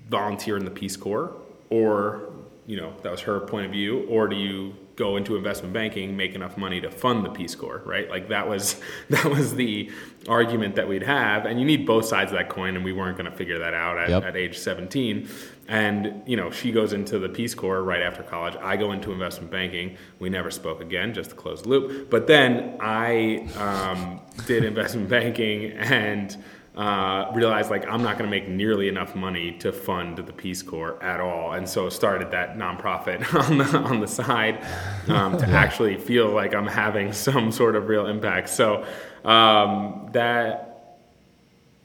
volunteer 0.10 0.58
in 0.58 0.66
the 0.66 0.72
peace 0.72 0.96
corps? 0.96 1.34
Or 1.70 2.30
you 2.68 2.78
know 2.78 2.94
that 3.02 3.12
was 3.12 3.22
her 3.22 3.40
point 3.42 3.66
of 3.66 3.72
view 3.72 4.06
or 4.10 4.28
do 4.28 4.36
you 4.36 4.76
go 4.96 5.18
into 5.18 5.36
investment 5.36 5.74
banking 5.74 6.16
make 6.16 6.36
enough 6.36 6.58
money 6.58 6.80
to 6.80 6.90
fund 6.90 7.26
the 7.26 7.30
peace 7.30 7.56
corps 7.56 7.82
right? 7.86 8.10
Like 8.10 8.30
that 8.30 8.48
was 8.48 8.80
that 9.10 9.26
was 9.26 9.56
the 9.56 9.92
argument 10.28 10.76
that 10.76 10.88
we'd 10.88 11.04
have. 11.04 11.46
And 11.46 11.60
you 11.60 11.66
need 11.66 11.86
both 11.86 12.06
sides 12.06 12.32
of 12.32 12.38
that 12.38 12.50
coin 12.50 12.76
and 12.76 12.86
we 12.86 12.94
weren't 12.94 13.18
going 13.18 13.30
to 13.30 13.36
figure 13.36 13.60
that 13.60 13.74
out 13.74 13.98
at, 13.98 14.10
yep. 14.10 14.24
at 14.24 14.38
age 14.38 14.58
17 14.58 15.28
and 15.68 16.22
you 16.26 16.36
know 16.36 16.52
she 16.52 16.72
goes 16.72 16.92
into 16.94 17.20
the 17.20 17.30
peace 17.30 17.56
corps 17.56 17.82
right 17.84 18.02
after 18.02 18.24
college. 18.24 18.56
I 18.62 18.76
go 18.76 18.92
into 18.92 19.12
investment 19.12 19.52
banking. 19.52 19.98
We 20.20 20.30
never 20.30 20.52
spoke 20.52 20.82
again 20.82 21.14
just 21.14 21.32
to 21.32 21.36
close 21.36 21.62
the 21.64 21.70
loop. 21.70 22.10
But 22.10 22.28
then 22.28 22.78
i 22.80 23.48
um, 23.58 24.20
did 24.46 24.64
investment 24.64 25.10
banking 25.18 25.72
and 25.72 26.36
uh, 26.76 27.32
realized 27.36 27.70
like 27.70 27.88
I'm 27.88 28.02
not 28.02 28.18
going 28.18 28.30
to 28.30 28.36
make 28.36 28.48
nearly 28.48 28.88
enough 28.88 29.16
money 29.16 29.52
to 29.60 29.72
fund 29.72 30.18
the 30.18 30.34
Peace 30.34 30.64
Corps 30.64 31.02
at 31.04 31.20
all, 31.20 31.54
and 31.54 31.70
so 31.70 31.88
started 31.90 32.32
that 32.32 32.58
nonprofit 32.58 33.32
on 33.50 33.60
the 33.60 33.78
on 33.78 34.00
the 34.00 34.08
side 34.08 34.66
um, 35.08 35.38
to 35.38 35.48
actually 35.48 35.98
feel 35.98 36.30
like 36.30 36.56
I'm 36.56 36.68
having 36.68 37.14
some 37.28 37.52
sort 37.52 37.76
of 37.76 37.88
real 37.88 38.08
impact. 38.08 38.50
So 38.50 38.86
um, 39.24 40.10
that 40.14 41.00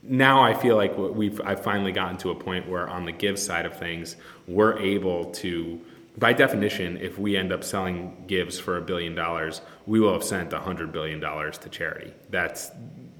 now 0.03 0.43
I 0.43 0.55
feel 0.55 0.77
like 0.77 0.97
we've 0.97 1.41
I've 1.43 1.63
finally 1.63 1.93
gotten 1.93 2.17
to 2.19 2.31
a 2.31 2.35
point 2.35 2.67
where 2.67 2.89
on 2.89 3.05
the 3.05 3.13
give 3.13 3.39
side 3.39 3.67
of 3.67 3.77
things 3.79 4.17
we're 4.47 4.79
able 4.79 5.27
to. 5.33 5.81
By 6.17 6.33
definition, 6.33 6.97
if 6.97 7.17
we 7.17 7.37
end 7.37 7.53
up 7.53 7.63
selling 7.63 8.25
Givz 8.27 8.61
for 8.61 8.77
a 8.77 8.81
billion 8.81 9.15
dollars, 9.15 9.61
we 9.87 10.01
will 10.01 10.13
have 10.15 10.25
sent 10.25 10.53
a 10.53 10.59
hundred 10.59 10.91
billion 10.91 11.21
dollars 11.21 11.59
to 11.59 11.69
charity. 11.69 12.13
That's 12.31 12.73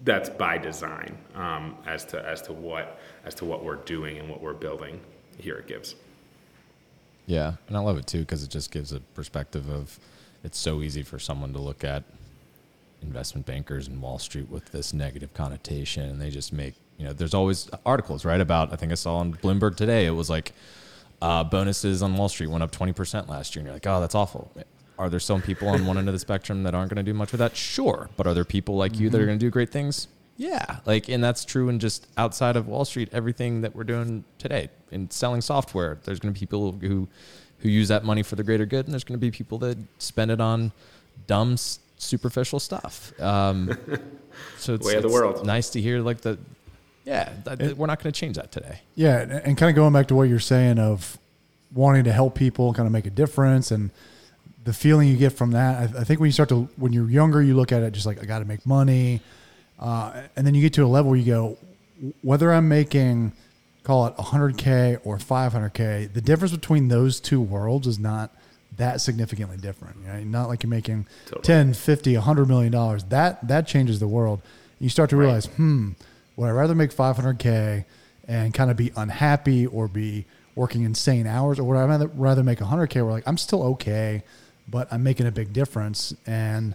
that's 0.09 0.31
by 0.31 0.57
design 0.57 1.19
um, 1.35 1.77
as 1.87 2.05
to 2.07 2.27
as 2.27 2.41
to 2.41 2.53
what 2.53 2.99
as 3.25 3.35
to 3.35 3.45
what 3.45 3.63
we're 3.63 3.77
doing 3.77 4.19
and 4.19 4.29
what 4.29 4.41
we're 4.41 4.55
building 4.55 5.01
here 5.37 5.57
at 5.57 5.69
Givz. 5.69 5.95
Yeah, 7.27 7.55
and 7.69 7.77
I 7.77 7.81
love 7.81 7.99
it 7.99 8.07
too 8.07 8.21
because 8.21 8.43
it 8.43 8.49
just 8.49 8.71
gives 8.71 8.91
a 8.91 9.01
perspective 9.01 9.69
of 9.69 10.01
it's 10.43 10.59
so 10.59 10.81
easy 10.81 11.03
for 11.03 11.19
someone 11.19 11.53
to 11.53 11.59
look 11.59 11.85
at 11.85 12.05
investment 13.03 13.47
bankers 13.47 13.87
and 13.87 14.01
Wall 14.01 14.19
Street 14.19 14.49
with 14.49 14.73
this 14.73 14.95
negative 14.95 15.35
connotation, 15.35 16.05
and 16.09 16.21
they 16.21 16.31
just 16.31 16.55
make 16.55 16.75
you 16.97 17.05
know. 17.05 17.13
There's 17.13 17.35
always 17.35 17.69
articles 17.85 18.25
right 18.25 18.41
about. 18.41 18.73
I 18.73 18.77
think 18.77 18.93
I 18.93 18.95
saw 18.95 19.19
on 19.19 19.35
Bloomberg 19.35 19.77
today. 19.77 20.07
It 20.07 20.13
was 20.13 20.31
like 20.31 20.53
uh, 21.21 21.45
bonuses 21.45 22.03
on 22.03 22.17
Wall 22.17 22.31
Street 22.31 22.47
went 22.47 22.63
up 22.63 22.71
20 22.71 22.95
percent 22.95 23.29
last 23.29 23.55
year, 23.55 23.61
and 23.61 23.67
you're 23.67 23.75
like, 23.75 23.87
oh, 23.87 24.01
that's 24.01 24.15
awful. 24.15 24.51
Are 24.99 25.09
there 25.09 25.21
some 25.21 25.41
people 25.41 25.69
on 25.69 25.87
one 25.87 25.97
end 25.97 26.09
of 26.09 26.13
the 26.13 26.19
spectrum 26.19 26.65
that 26.65 26.75
aren't 26.75 26.91
going 26.93 27.05
to 27.05 27.09
do 27.09 27.15
much 27.15 27.31
with 27.31 27.39
that? 27.39 27.57
Sure. 27.57 28.11
But 28.17 28.27
are 28.27 28.35
there 28.35 28.45
people 28.45 28.77
like 28.77 28.93
mm-hmm. 28.93 29.05
you 29.05 29.11
that 29.11 29.17
are 29.17 29.21
mm-hmm. 29.21 29.29
going 29.29 29.39
to 29.39 29.47
do 29.47 29.51
great 29.51 29.71
things? 29.71 30.09
Yeah. 30.37 30.79
Like, 30.87 31.09
and 31.09 31.23
that's 31.23 31.45
true 31.45 31.69
in 31.69 31.79
just 31.79 32.07
outside 32.17 32.57
of 32.57 32.67
Wall 32.69 32.85
Street, 32.85 33.09
everything 33.13 33.61
that 33.61 33.75
we're 33.75 33.85
doing 33.85 34.25
today 34.39 34.71
in 34.91 35.11
selling 35.11 35.41
software. 35.41 35.99
There's 36.05 36.19
going 36.19 36.33
to 36.33 36.39
be 36.39 36.41
people 36.41 36.73
who, 36.81 37.09
who 37.59 37.69
use 37.69 37.89
that 37.89 38.05
money 38.05 38.23
for 38.23 38.37
the 38.37 38.45
greater 38.45 38.67
good, 38.67 38.87
and 38.87 38.93
there's 38.93 39.05
going 39.05 39.19
to 39.19 39.25
be 39.25 39.31
people 39.31 39.59
that 39.59 39.79
spend 39.99 40.31
it 40.31 40.41
on 40.41 40.73
dumb, 41.27 41.57
superficial 41.97 42.61
stuff. 42.61 43.13
Um, 43.21 43.77
so 44.59 44.75
it's, 44.75 44.87
way 44.87 44.95
of 44.95 45.03
the 45.03 45.09
world. 45.09 45.45
Nice 45.45 45.71
to 45.71 45.81
hear, 45.81 46.01
like 46.01 46.21
the, 46.21 46.39
yeah, 47.05 47.33
it, 47.47 47.77
we're 47.77 47.87
not 47.87 48.03
going 48.03 48.13
to 48.13 48.19
change 48.19 48.37
that 48.37 48.53
today. 48.53 48.81
Yeah, 48.95 49.21
and, 49.21 49.33
and 49.33 49.59
kind 49.59 49.71
of 49.71 49.77
going 49.77 49.93
back 49.93 50.07
to 50.09 50.15
what 50.15 50.29
you're 50.29 50.39
saying 50.39 50.79
of 50.79 51.19
wanting 51.73 52.05
to 52.05 52.13
help 52.13 52.37
people, 52.37 52.73
kind 52.73 52.87
of 52.87 52.93
make 52.93 53.07
a 53.07 53.11
difference, 53.11 53.73
and 53.73 53.91
the 54.69 54.75
feeling 54.75 55.09
you 55.09 55.17
get 55.17 55.33
from 55.33 55.53
that, 55.53 55.97
I, 55.97 56.01
I, 56.01 56.05
think 56.05 56.21
when 56.21 56.29
you 56.29 56.33
start 56.33 56.51
to, 56.51 56.69
when 56.77 56.93
you're 56.93 57.09
younger, 57.09 57.43
you 57.43 57.57
look 57.57 57.73
at 57.73 57.83
it 57.83 57.95
just 57.95 58.05
like 58.05 58.23
I 58.23 58.27
got 58.27 58.41
to 58.41 58.45
make 58.45 58.67
money, 58.67 59.23
uh, 59.79 60.25
and 60.37 60.47
then 60.47 60.55
you 60.55 60.61
get 60.61 60.75
to 60.75 60.85
a 60.85 60.87
level 60.87 61.13
where 61.13 61.19
you 61.19 61.25
go, 61.25 61.57
whether 62.21 62.53
I'm 62.53 62.69
making, 62.69 63.33
call 63.83 64.07
it 64.09 64.17
100k 64.19 65.01
or 65.05 65.17
500k, 65.17 66.13
the 66.13 66.21
difference 66.21 66.53
between 66.53 66.89
those 66.89 67.19
two 67.19 67.41
worlds 67.41 67.87
is 67.87 67.99
not 67.99 68.31
that 68.77 69.01
significantly 69.01 69.57
different. 69.57 70.05
Know, 70.05 70.23
not 70.25 70.49
like 70.49 70.63
you're 70.63 70.69
making 70.69 71.07
totally. 71.25 71.45
10, 71.45 71.73
50, 71.73 72.15
100 72.17 72.47
million 72.47 72.71
dollars. 72.71 73.05
That 73.05 73.49
that 73.49 73.67
changes 73.67 74.01
the 74.01 74.07
world. 74.07 74.43
You 74.79 74.91
start 74.91 75.09
to 75.11 75.17
realize, 75.17 75.49
right. 75.49 75.57
hmm, 75.57 75.91
would 76.37 76.47
I 76.47 76.51
rather 76.51 76.75
make 76.75 76.95
500k 76.95 77.87
and 78.29 78.53
kind 78.53 78.71
of 78.71 78.77
be 78.77 78.93
unhappy 78.95 79.67
or 79.67 79.89
be 79.89 80.27
working 80.55 80.83
insane 80.83 81.27
hours, 81.27 81.59
or 81.59 81.63
would 81.65 81.79
I 81.79 81.87
rather, 81.87 82.09
rather 82.09 82.43
make 82.43 82.59
100k 82.59 82.97
where 82.97 83.13
like 83.13 83.27
I'm 83.27 83.39
still 83.39 83.63
okay 83.63 84.25
but 84.71 84.89
I'm 84.93 85.03
making 85.03 85.27
a 85.27 85.33
big 85.33 85.53
difference. 85.53 86.15
And 86.27 86.75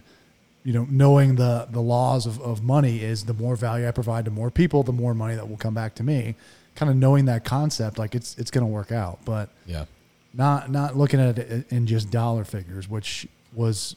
you 0.64 0.72
know, 0.72 0.86
knowing 0.90 1.36
the 1.36 1.68
the 1.70 1.80
laws 1.80 2.26
of, 2.26 2.40
of 2.40 2.62
money 2.62 3.02
is 3.02 3.24
the 3.24 3.34
more 3.34 3.56
value 3.56 3.86
I 3.86 3.90
provide 3.90 4.24
to 4.26 4.30
more 4.30 4.50
people, 4.50 4.82
the 4.82 4.92
more 4.92 5.14
money 5.14 5.34
that 5.34 5.48
will 5.48 5.56
come 5.56 5.74
back 5.74 5.94
to 5.96 6.02
me. 6.02 6.34
Kind 6.74 6.90
of 6.90 6.96
knowing 6.96 7.26
that 7.26 7.44
concept, 7.44 7.98
like 7.98 8.14
it's 8.14 8.36
it's 8.38 8.50
going 8.50 8.66
to 8.66 8.72
work 8.72 8.90
out. 8.90 9.20
But 9.24 9.50
yeah, 9.66 9.84
not 10.32 10.70
not 10.70 10.96
looking 10.96 11.20
at 11.20 11.38
it 11.38 11.70
in 11.70 11.86
just 11.86 12.10
dollar 12.10 12.44
figures, 12.44 12.88
which 12.88 13.28
was 13.52 13.94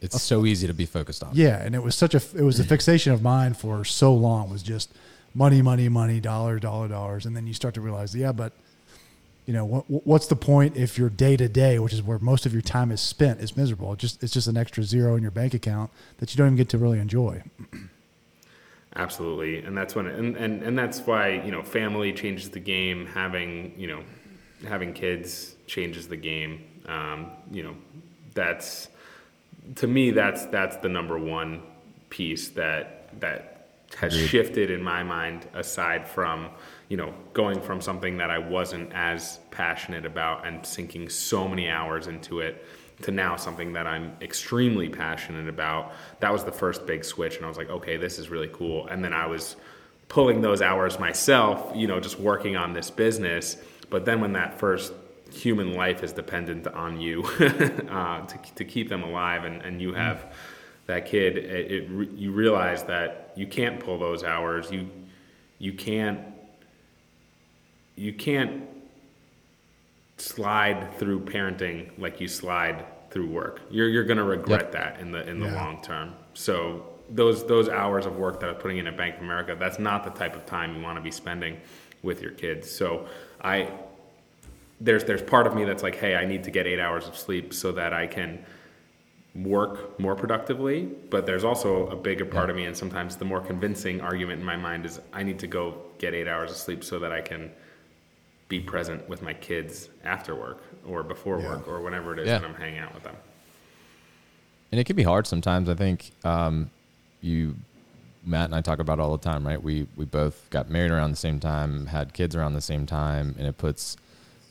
it's 0.00 0.16
a, 0.16 0.18
so 0.18 0.44
easy 0.44 0.66
to 0.66 0.74
be 0.74 0.86
focused 0.86 1.22
on. 1.22 1.30
Yeah, 1.34 1.62
and 1.62 1.74
it 1.74 1.82
was 1.82 1.94
such 1.94 2.14
a 2.14 2.22
it 2.36 2.42
was 2.42 2.58
a 2.58 2.64
fixation 2.64 3.12
of 3.12 3.22
mine 3.22 3.54
for 3.54 3.84
so 3.84 4.12
long 4.14 4.50
was 4.50 4.62
just 4.62 4.92
money, 5.34 5.62
money, 5.62 5.88
money, 5.88 6.20
dollar, 6.20 6.58
dollar, 6.58 6.88
dollars, 6.88 7.26
and 7.26 7.36
then 7.36 7.46
you 7.46 7.54
start 7.54 7.74
to 7.74 7.80
realize, 7.80 8.14
yeah, 8.14 8.32
but 8.32 8.52
you 9.48 9.54
know 9.54 9.64
what, 9.64 9.84
what's 9.88 10.26
the 10.26 10.36
point 10.36 10.76
if 10.76 10.98
your 10.98 11.08
day 11.08 11.34
to 11.34 11.48
day 11.48 11.78
which 11.78 11.94
is 11.94 12.02
where 12.02 12.18
most 12.18 12.44
of 12.44 12.52
your 12.52 12.60
time 12.60 12.92
is 12.92 13.00
spent 13.00 13.40
is 13.40 13.56
miserable? 13.56 13.94
It 13.94 13.98
just 13.98 14.22
it's 14.22 14.34
just 14.34 14.46
an 14.46 14.58
extra 14.58 14.84
zero 14.84 15.16
in 15.16 15.22
your 15.22 15.30
bank 15.30 15.54
account 15.54 15.90
that 16.18 16.34
you 16.34 16.36
don't 16.36 16.48
even 16.48 16.56
get 16.56 16.68
to 16.68 16.78
really 16.78 16.98
enjoy. 16.98 17.42
Absolutely. 18.94 19.64
And 19.64 19.74
that's 19.74 19.94
when 19.94 20.06
and, 20.06 20.36
and 20.36 20.62
and 20.62 20.78
that's 20.78 21.00
why 21.00 21.30
you 21.30 21.50
know 21.50 21.62
family 21.62 22.12
changes 22.12 22.50
the 22.50 22.60
game. 22.60 23.06
Having 23.06 23.72
you 23.78 23.86
know 23.86 24.02
having 24.66 24.92
kids 24.92 25.54
changes 25.66 26.08
the 26.08 26.16
game. 26.16 26.64
Um, 26.86 27.30
you 27.50 27.62
know 27.62 27.74
that's 28.34 28.88
to 29.76 29.86
me 29.86 30.10
that's 30.10 30.44
that's 30.46 30.76
the 30.76 30.90
number 30.90 31.18
one 31.18 31.62
piece 32.10 32.48
that 32.50 33.18
that 33.20 33.68
has 33.96 34.14
shifted 34.14 34.70
in 34.70 34.82
my 34.82 35.02
mind 35.02 35.46
aside 35.54 36.06
from 36.06 36.50
you 36.88 36.96
know, 36.96 37.12
going 37.34 37.60
from 37.60 37.80
something 37.80 38.16
that 38.18 38.30
I 38.30 38.38
wasn't 38.38 38.92
as 38.94 39.40
passionate 39.50 40.06
about 40.06 40.46
and 40.46 40.64
sinking 40.64 41.08
so 41.10 41.46
many 41.46 41.68
hours 41.68 42.06
into 42.06 42.40
it 42.40 42.64
to 43.02 43.10
now 43.10 43.36
something 43.36 43.74
that 43.74 43.86
I'm 43.86 44.16
extremely 44.20 44.88
passionate 44.88 45.48
about. 45.48 45.92
That 46.20 46.32
was 46.32 46.44
the 46.44 46.52
first 46.52 46.86
big 46.86 47.04
switch, 47.04 47.36
and 47.36 47.44
I 47.44 47.48
was 47.48 47.58
like, 47.58 47.70
okay, 47.70 47.96
this 47.96 48.18
is 48.18 48.30
really 48.30 48.50
cool. 48.52 48.86
And 48.88 49.04
then 49.04 49.12
I 49.12 49.26
was 49.26 49.56
pulling 50.08 50.40
those 50.40 50.62
hours 50.62 50.98
myself, 50.98 51.72
you 51.76 51.86
know, 51.86 52.00
just 52.00 52.18
working 52.18 52.56
on 52.56 52.72
this 52.72 52.90
business. 52.90 53.58
But 53.90 54.04
then 54.04 54.20
when 54.20 54.32
that 54.32 54.58
first 54.58 54.92
human 55.30 55.74
life 55.74 56.02
is 56.02 56.12
dependent 56.12 56.66
on 56.66 56.98
you 56.98 57.22
uh, 57.90 58.26
to, 58.26 58.38
to 58.54 58.64
keep 58.64 58.88
them 58.88 59.04
alive, 59.04 59.44
and, 59.44 59.62
and 59.62 59.80
you 59.80 59.92
have 59.92 60.34
that 60.86 61.04
kid, 61.04 61.36
it, 61.36 61.70
it, 61.70 62.10
you 62.12 62.32
realize 62.32 62.82
that 62.84 63.32
you 63.36 63.46
can't 63.46 63.78
pull 63.78 63.98
those 63.98 64.24
hours. 64.24 64.72
You 64.72 64.88
you 65.58 65.72
can't 65.72 66.20
you 67.98 68.12
can't 68.12 68.62
slide 70.18 70.96
through 70.98 71.20
parenting 71.20 71.90
like 71.98 72.20
you 72.20 72.28
slide 72.28 72.84
through 73.10 73.28
work. 73.28 73.60
You're 73.70 73.88
you're 73.88 74.04
going 74.04 74.18
to 74.18 74.24
regret 74.24 74.62
yep. 74.62 74.72
that 74.72 75.00
in 75.00 75.10
the 75.10 75.28
in 75.28 75.40
the 75.40 75.46
yeah. 75.46 75.64
long 75.64 75.82
term. 75.82 76.14
So 76.34 76.86
those 77.10 77.46
those 77.46 77.68
hours 77.68 78.06
of 78.06 78.16
work 78.16 78.38
that 78.40 78.48
I'm 78.48 78.56
putting 78.56 78.78
in 78.78 78.86
at 78.86 78.96
Bank 78.96 79.16
of 79.16 79.22
America, 79.22 79.56
that's 79.58 79.78
not 79.78 80.04
the 80.04 80.10
type 80.10 80.36
of 80.36 80.46
time 80.46 80.76
you 80.76 80.82
want 80.82 80.96
to 80.96 81.02
be 81.02 81.10
spending 81.10 81.60
with 82.02 82.22
your 82.22 82.32
kids. 82.32 82.70
So 82.70 83.06
I 83.42 83.70
there's 84.80 85.04
there's 85.04 85.22
part 85.22 85.46
of 85.46 85.54
me 85.54 85.64
that's 85.64 85.82
like, 85.82 85.96
hey, 85.96 86.14
I 86.14 86.24
need 86.24 86.44
to 86.44 86.50
get 86.50 86.66
eight 86.66 86.80
hours 86.80 87.08
of 87.08 87.16
sleep 87.16 87.52
so 87.52 87.72
that 87.72 87.92
I 87.92 88.06
can 88.06 88.44
work 89.34 89.98
more 89.98 90.14
productively. 90.14 90.82
But 90.82 91.26
there's 91.26 91.44
also 91.44 91.88
a 91.88 91.96
bigger 91.96 92.24
part 92.24 92.46
yeah. 92.46 92.50
of 92.50 92.56
me, 92.56 92.64
and 92.66 92.76
sometimes 92.76 93.16
the 93.16 93.24
more 93.24 93.40
convincing 93.40 94.00
argument 94.00 94.40
in 94.40 94.46
my 94.46 94.56
mind 94.56 94.86
is 94.86 95.00
I 95.12 95.24
need 95.24 95.40
to 95.40 95.48
go 95.48 95.82
get 95.98 96.14
eight 96.14 96.28
hours 96.28 96.52
of 96.52 96.56
sleep 96.56 96.84
so 96.84 97.00
that 97.00 97.12
I 97.12 97.20
can 97.20 97.50
be 98.48 98.60
present 98.60 99.08
with 99.08 99.22
my 99.22 99.34
kids 99.34 99.88
after 100.04 100.34
work 100.34 100.62
or 100.86 101.02
before 101.02 101.40
yeah. 101.40 101.48
work 101.48 101.68
or 101.68 101.80
whenever 101.80 102.14
it 102.14 102.18
is 102.18 102.26
yeah. 102.26 102.40
when 102.40 102.50
I'm 102.50 102.54
hanging 102.54 102.78
out 102.78 102.94
with 102.94 103.04
them. 103.04 103.16
And 104.72 104.80
it 104.80 104.84
can 104.84 104.96
be 104.96 105.02
hard 105.02 105.26
sometimes. 105.26 105.68
I 105.68 105.74
think 105.74 106.10
um, 106.24 106.70
you, 107.20 107.54
Matt 108.24 108.46
and 108.46 108.54
I 108.54 108.60
talk 108.60 108.78
about 108.78 109.00
all 109.00 109.16
the 109.16 109.22
time, 109.22 109.46
right? 109.46 109.62
We 109.62 109.86
we 109.96 110.04
both 110.04 110.48
got 110.50 110.68
married 110.70 110.90
around 110.90 111.10
the 111.10 111.16
same 111.16 111.40
time, 111.40 111.86
had 111.86 112.12
kids 112.12 112.36
around 112.36 112.54
the 112.54 112.60
same 112.60 112.84
time, 112.84 113.34
and 113.38 113.46
it 113.46 113.56
puts 113.56 113.96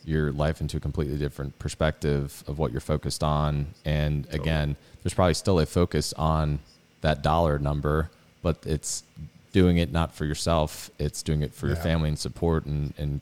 your 0.06 0.32
life 0.32 0.62
into 0.62 0.78
a 0.78 0.80
completely 0.80 1.18
different 1.18 1.60
perspective 1.60 2.44
of 2.48 2.58
what 2.58 2.72
you're 2.72 2.82
focused 2.82 3.24
on. 3.24 3.68
And 3.84 4.24
totally. 4.24 4.42
again, 4.42 4.76
there's 5.04 5.14
probably 5.14 5.34
still 5.34 5.60
a 5.60 5.66
focus 5.66 6.14
on 6.14 6.60
that 7.02 7.22
dollar 7.22 7.60
number, 7.60 8.10
but 8.42 8.58
it's 8.66 9.04
doing 9.52 9.78
it 9.78 9.92
not 9.92 10.16
for 10.16 10.26
yourself. 10.26 10.90
It's 10.98 11.22
doing 11.22 11.42
it 11.42 11.54
for 11.54 11.68
yeah. 11.68 11.74
your 11.74 11.84
family 11.84 12.10
and 12.10 12.18
support 12.18 12.66
and, 12.66 12.94
and 12.98 13.22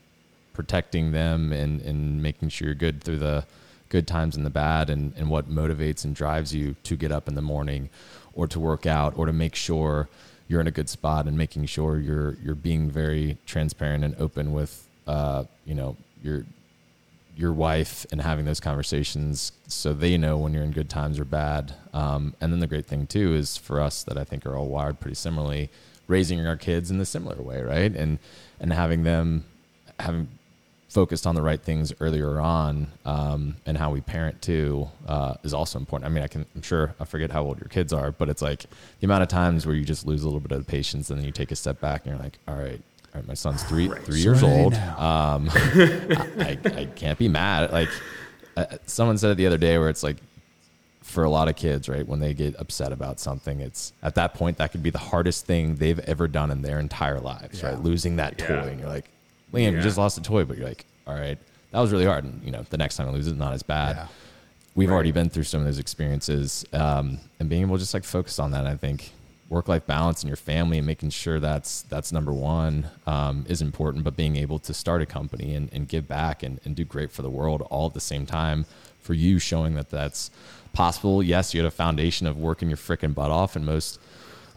protecting 0.55 1.11
them 1.11 1.51
and, 1.51 1.81
and 1.81 2.21
making 2.21 2.49
sure 2.49 2.67
you're 2.67 2.75
good 2.75 3.03
through 3.03 3.19
the 3.19 3.45
good 3.89 4.07
times 4.07 4.35
and 4.35 4.45
the 4.45 4.49
bad 4.49 4.89
and, 4.89 5.13
and 5.15 5.29
what 5.29 5.49
motivates 5.49 6.03
and 6.03 6.15
drives 6.15 6.53
you 6.53 6.75
to 6.83 6.95
get 6.95 7.11
up 7.11 7.27
in 7.27 7.35
the 7.35 7.41
morning 7.41 7.89
or 8.33 8.47
to 8.47 8.59
work 8.59 8.85
out 8.85 9.17
or 9.17 9.25
to 9.25 9.33
make 9.33 9.55
sure 9.55 10.09
you're 10.47 10.61
in 10.61 10.67
a 10.67 10.71
good 10.71 10.89
spot 10.89 11.27
and 11.27 11.37
making 11.37 11.65
sure 11.65 11.99
you're 11.99 12.33
you're 12.43 12.55
being 12.55 12.89
very 12.89 13.37
transparent 13.45 14.03
and 14.03 14.15
open 14.19 14.53
with 14.53 14.87
uh, 15.07 15.43
you 15.65 15.73
know 15.73 15.95
your 16.23 16.45
your 17.35 17.51
wife 17.51 18.05
and 18.11 18.21
having 18.21 18.45
those 18.45 18.59
conversations 18.59 19.51
so 19.67 19.93
they 19.93 20.17
know 20.17 20.37
when 20.37 20.53
you're 20.53 20.63
in 20.63 20.71
good 20.71 20.89
times 20.89 21.19
or 21.19 21.25
bad. 21.25 21.73
Um, 21.93 22.33
and 22.39 22.51
then 22.51 22.59
the 22.59 22.67
great 22.67 22.85
thing 22.85 23.07
too 23.07 23.35
is 23.35 23.57
for 23.57 23.81
us 23.81 24.03
that 24.03 24.17
I 24.17 24.23
think 24.23 24.45
are 24.45 24.55
all 24.55 24.67
wired 24.67 24.99
pretty 24.99 25.15
similarly, 25.15 25.69
raising 26.07 26.45
our 26.45 26.55
kids 26.55 26.89
in 26.89 26.97
the 26.97 27.05
similar 27.05 27.41
way, 27.41 27.61
right? 27.61 27.93
And 27.93 28.19
and 28.59 28.71
having 28.71 29.03
them 29.03 29.45
having 29.99 30.27
focused 30.95 31.27
on 31.27 31.35
the 31.35 31.41
right 31.41 31.61
things 31.61 31.93
earlier 31.99 32.39
on, 32.39 32.87
um, 33.03 33.57
and 33.65 33.77
how 33.77 33.91
we 33.91 33.99
parent 33.99 34.41
too 34.41 34.87
uh, 35.07 35.33
is 35.43 35.53
also 35.53 35.77
important. 35.77 36.09
I 36.09 36.13
mean, 36.13 36.23
I 36.23 36.27
can 36.27 36.45
I'm 36.55 36.61
sure 36.61 36.95
I 37.01 37.03
forget 37.03 37.31
how 37.31 37.43
old 37.43 37.59
your 37.59 37.67
kids 37.67 37.91
are, 37.91 38.13
but 38.13 38.29
it's 38.29 38.41
like 38.41 38.63
the 39.01 39.05
amount 39.05 39.21
of 39.21 39.27
times 39.27 39.65
where 39.65 39.75
you 39.75 39.83
just 39.83 40.07
lose 40.07 40.23
a 40.23 40.25
little 40.25 40.39
bit 40.39 40.53
of 40.53 40.65
patience 40.65 41.09
and 41.09 41.19
then 41.19 41.25
you 41.25 41.33
take 41.33 41.51
a 41.51 41.55
step 41.57 41.81
back 41.81 42.05
and 42.05 42.15
you're 42.15 42.23
like, 42.23 42.39
all 42.47 42.55
right, 42.55 42.81
my 43.27 43.33
son's 43.33 43.61
three 43.63 43.89
right. 43.89 44.01
three 44.03 44.21
years 44.21 44.41
old. 44.41 44.73
Um, 44.73 45.49
I, 45.53 46.57
I, 46.63 46.87
can't 46.95 47.19
be 47.19 47.27
mad. 47.27 47.73
Like 47.73 47.89
uh, 48.55 48.65
someone 48.85 49.17
said 49.17 49.31
it 49.31 49.35
the 49.35 49.47
other 49.47 49.57
day, 49.57 49.77
where 49.77 49.89
it's 49.89 50.03
like 50.03 50.17
for 51.01 51.25
a 51.25 51.29
lot 51.29 51.49
of 51.49 51.57
kids, 51.57 51.89
right, 51.89 52.07
when 52.07 52.21
they 52.21 52.33
get 52.33 52.55
upset 52.57 52.93
about 52.93 53.19
something, 53.19 53.59
it's 53.59 53.91
at 54.01 54.15
that 54.15 54.33
point 54.33 54.57
that 54.59 54.71
could 54.71 54.83
be 54.83 54.91
the 54.91 54.97
hardest 54.97 55.45
thing 55.45 55.75
they've 55.75 55.99
ever 55.99 56.29
done 56.29 56.51
in 56.51 56.61
their 56.61 56.79
entire 56.79 57.19
lives, 57.19 57.61
yeah. 57.61 57.69
right? 57.69 57.83
Losing 57.83 58.15
that 58.15 58.39
yeah. 58.39 58.47
toy, 58.47 58.67
and 58.69 58.79
you're 58.79 58.89
like, 58.89 59.09
Liam, 59.53 59.71
yeah. 59.71 59.77
you 59.77 59.81
just 59.81 59.97
lost 59.97 60.17
a 60.17 60.21
toy, 60.21 60.45
but 60.45 60.57
you're 60.57 60.67
like, 60.67 60.85
all 61.07 61.13
right, 61.13 61.37
that 61.71 61.79
was 61.79 61.91
really 61.91 62.05
hard, 62.05 62.23
and 62.23 62.41
you 62.43 62.51
know, 62.51 62.63
the 62.69 62.77
next 62.77 62.97
time 62.97 63.07
I 63.07 63.11
lose 63.11 63.27
it, 63.27 63.37
not 63.37 63.53
as 63.53 63.63
bad. 63.63 64.07
We've 64.75 64.89
right. 64.89 64.95
already 64.95 65.11
been 65.11 65.29
through 65.29 65.43
some 65.43 65.61
of 65.61 65.65
those 65.65 65.79
experiences, 65.79 66.65
um, 66.73 67.19
and 67.39 67.49
being 67.49 67.61
able 67.61 67.75
to 67.75 67.79
just 67.79 67.93
like 67.93 68.03
focus 68.03 68.39
on 68.39 68.51
that, 68.51 68.65
I 68.65 68.75
think 68.75 69.11
work 69.49 69.67
life 69.67 69.85
balance 69.85 70.21
and 70.21 70.27
your 70.27 70.37
family 70.37 70.77
and 70.77 70.87
making 70.87 71.09
sure 71.11 71.39
that's 71.39 71.83
that's 71.83 72.11
number 72.11 72.33
one 72.33 72.89
um, 73.05 73.45
is 73.47 73.61
important. 73.61 74.03
But 74.03 74.15
being 74.15 74.35
able 74.35 74.59
to 74.59 74.73
start 74.73 75.01
a 75.01 75.05
company 75.05 75.53
and, 75.53 75.71
and 75.71 75.87
give 75.87 76.07
back 76.07 76.43
and, 76.43 76.59
and 76.65 76.75
do 76.75 76.83
great 76.83 77.11
for 77.11 77.21
the 77.21 77.29
world 77.29 77.61
all 77.69 77.87
at 77.87 77.93
the 77.93 78.01
same 78.01 78.25
time 78.25 78.65
for 78.99 79.13
you, 79.13 79.39
showing 79.39 79.75
that 79.75 79.89
that's 79.89 80.31
possible. 80.73 81.21
Yes, 81.21 81.53
you 81.53 81.61
had 81.61 81.67
a 81.67 81.71
foundation 81.71 82.27
of 82.27 82.37
working 82.37 82.69
your 82.69 82.77
freaking 82.77 83.13
butt 83.13 83.31
off, 83.31 83.55
and 83.55 83.65
most 83.65 83.99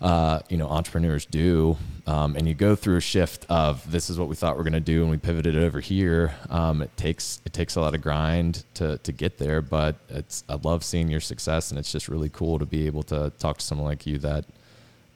uh, 0.00 0.40
you 0.48 0.56
know 0.56 0.68
entrepreneurs 0.68 1.24
do. 1.24 1.76
Um, 2.06 2.36
and 2.36 2.48
you 2.48 2.54
go 2.54 2.74
through 2.74 2.96
a 2.96 3.02
shift 3.02 3.44
of 3.50 3.90
this 3.90 4.08
is 4.08 4.18
what 4.18 4.28
we 4.28 4.34
thought 4.34 4.56
we 4.56 4.60
are 4.60 4.64
going 4.64 4.72
to 4.72 4.80
do, 4.80 5.02
and 5.02 5.10
we 5.10 5.18
pivoted 5.18 5.54
it 5.54 5.62
over 5.62 5.80
here. 5.80 6.34
Um, 6.48 6.80
it 6.80 6.96
takes 6.96 7.40
it 7.44 7.52
takes 7.52 7.76
a 7.76 7.80
lot 7.80 7.94
of 7.94 8.00
grind 8.00 8.64
to 8.74 8.98
to 8.98 9.12
get 9.12 9.38
there, 9.38 9.60
but 9.60 9.96
it's 10.08 10.44
I 10.48 10.54
love 10.54 10.84
seeing 10.84 11.08
your 11.08 11.20
success, 11.20 11.70
and 11.70 11.78
it's 11.78 11.92
just 11.92 12.08
really 12.08 12.30
cool 12.30 12.58
to 12.58 12.66
be 12.66 12.86
able 12.86 13.02
to 13.04 13.30
talk 13.38 13.58
to 13.58 13.64
someone 13.64 13.86
like 13.86 14.06
you 14.06 14.18
that 14.18 14.44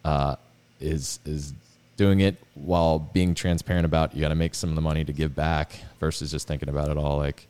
uh, 0.04 0.36
is 0.80 1.18
is 1.24 1.54
doing 1.96 2.20
it 2.20 2.36
while 2.54 2.98
being 2.98 3.34
transparent 3.34 3.84
about 3.84 4.14
you 4.14 4.20
got 4.20 4.30
to 4.30 4.34
make 4.34 4.54
some 4.54 4.70
of 4.70 4.76
the 4.76 4.82
money 4.82 5.04
to 5.04 5.12
give 5.12 5.34
back 5.34 5.72
versus 6.00 6.30
just 6.30 6.48
thinking 6.48 6.68
about 6.68 6.88
it 6.88 6.96
all 6.96 7.18
like 7.18 7.46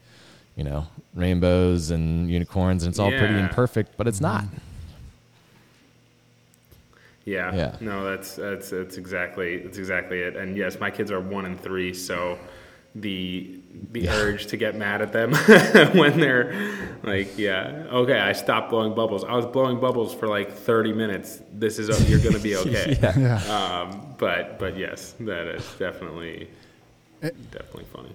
you 0.56 0.64
know 0.64 0.86
rainbows 1.14 1.90
and 1.90 2.30
unicorns 2.30 2.82
and 2.82 2.90
it's 2.90 2.98
all 2.98 3.10
yeah. 3.10 3.18
pretty 3.18 3.38
imperfect 3.38 3.96
but 3.96 4.06
it's 4.06 4.20
not 4.20 4.44
yeah. 7.24 7.54
yeah 7.54 7.76
no 7.80 8.04
that's 8.04 8.36
that's 8.36 8.70
that's 8.70 8.96
exactly 8.96 9.58
that's 9.58 9.78
exactly 9.78 10.20
it 10.20 10.36
and 10.36 10.56
yes 10.56 10.78
my 10.80 10.90
kids 10.90 11.10
are 11.10 11.20
one 11.20 11.46
and 11.46 11.60
three 11.60 11.94
so 11.94 12.38
the 12.94 13.58
the 13.90 14.00
yeah. 14.00 14.14
urge 14.16 14.46
to 14.46 14.56
get 14.56 14.74
mad 14.74 15.00
at 15.00 15.12
them 15.12 15.32
when 15.94 16.20
they're 16.20 16.52
like, 17.02 17.38
yeah, 17.38 17.86
okay, 17.90 18.18
I 18.18 18.32
stopped 18.32 18.70
blowing 18.70 18.94
bubbles. 18.94 19.24
I 19.24 19.34
was 19.34 19.46
blowing 19.46 19.80
bubbles 19.80 20.14
for 20.14 20.28
like 20.28 20.52
30 20.52 20.92
minutes. 20.92 21.40
This 21.52 21.78
is 21.78 21.88
you're 22.08 22.20
going 22.20 22.34
to 22.34 22.40
be 22.40 22.56
okay. 22.56 22.98
yeah. 23.00 23.18
yeah. 23.18 23.80
Um, 23.80 24.14
but 24.18 24.58
but 24.58 24.76
yes, 24.76 25.14
that 25.20 25.46
is 25.48 25.66
definitely 25.78 26.48
it, 27.22 27.50
definitely 27.50 27.86
funny. 27.92 28.12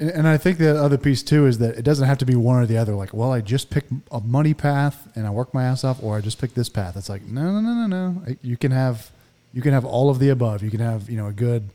And 0.00 0.26
I 0.26 0.38
think 0.38 0.56
the 0.56 0.82
other 0.82 0.96
piece 0.96 1.22
too 1.22 1.46
is 1.46 1.58
that 1.58 1.76
it 1.76 1.82
doesn't 1.82 2.08
have 2.08 2.16
to 2.18 2.24
be 2.24 2.34
one 2.34 2.56
or 2.56 2.64
the 2.64 2.78
other. 2.78 2.94
Like, 2.94 3.12
well, 3.12 3.32
I 3.32 3.42
just 3.42 3.68
picked 3.68 3.92
a 4.10 4.20
money 4.20 4.54
path 4.54 5.14
and 5.14 5.26
I 5.26 5.30
work 5.30 5.52
my 5.52 5.64
ass 5.64 5.84
off, 5.84 6.02
or 6.02 6.16
I 6.16 6.22
just 6.22 6.40
pick 6.40 6.54
this 6.54 6.70
path. 6.70 6.96
It's 6.96 7.10
like, 7.10 7.22
no, 7.22 7.52
no, 7.52 7.60
no, 7.60 7.86
no, 7.86 7.86
no. 7.86 8.36
You 8.40 8.56
can 8.56 8.72
have, 8.72 9.10
you 9.52 9.60
can 9.60 9.74
have 9.74 9.84
all 9.84 10.08
of 10.08 10.18
the 10.18 10.30
above. 10.30 10.62
You 10.62 10.70
can 10.70 10.80
have, 10.80 11.10
you 11.10 11.18
know, 11.18 11.26
a 11.26 11.32
good 11.32 11.68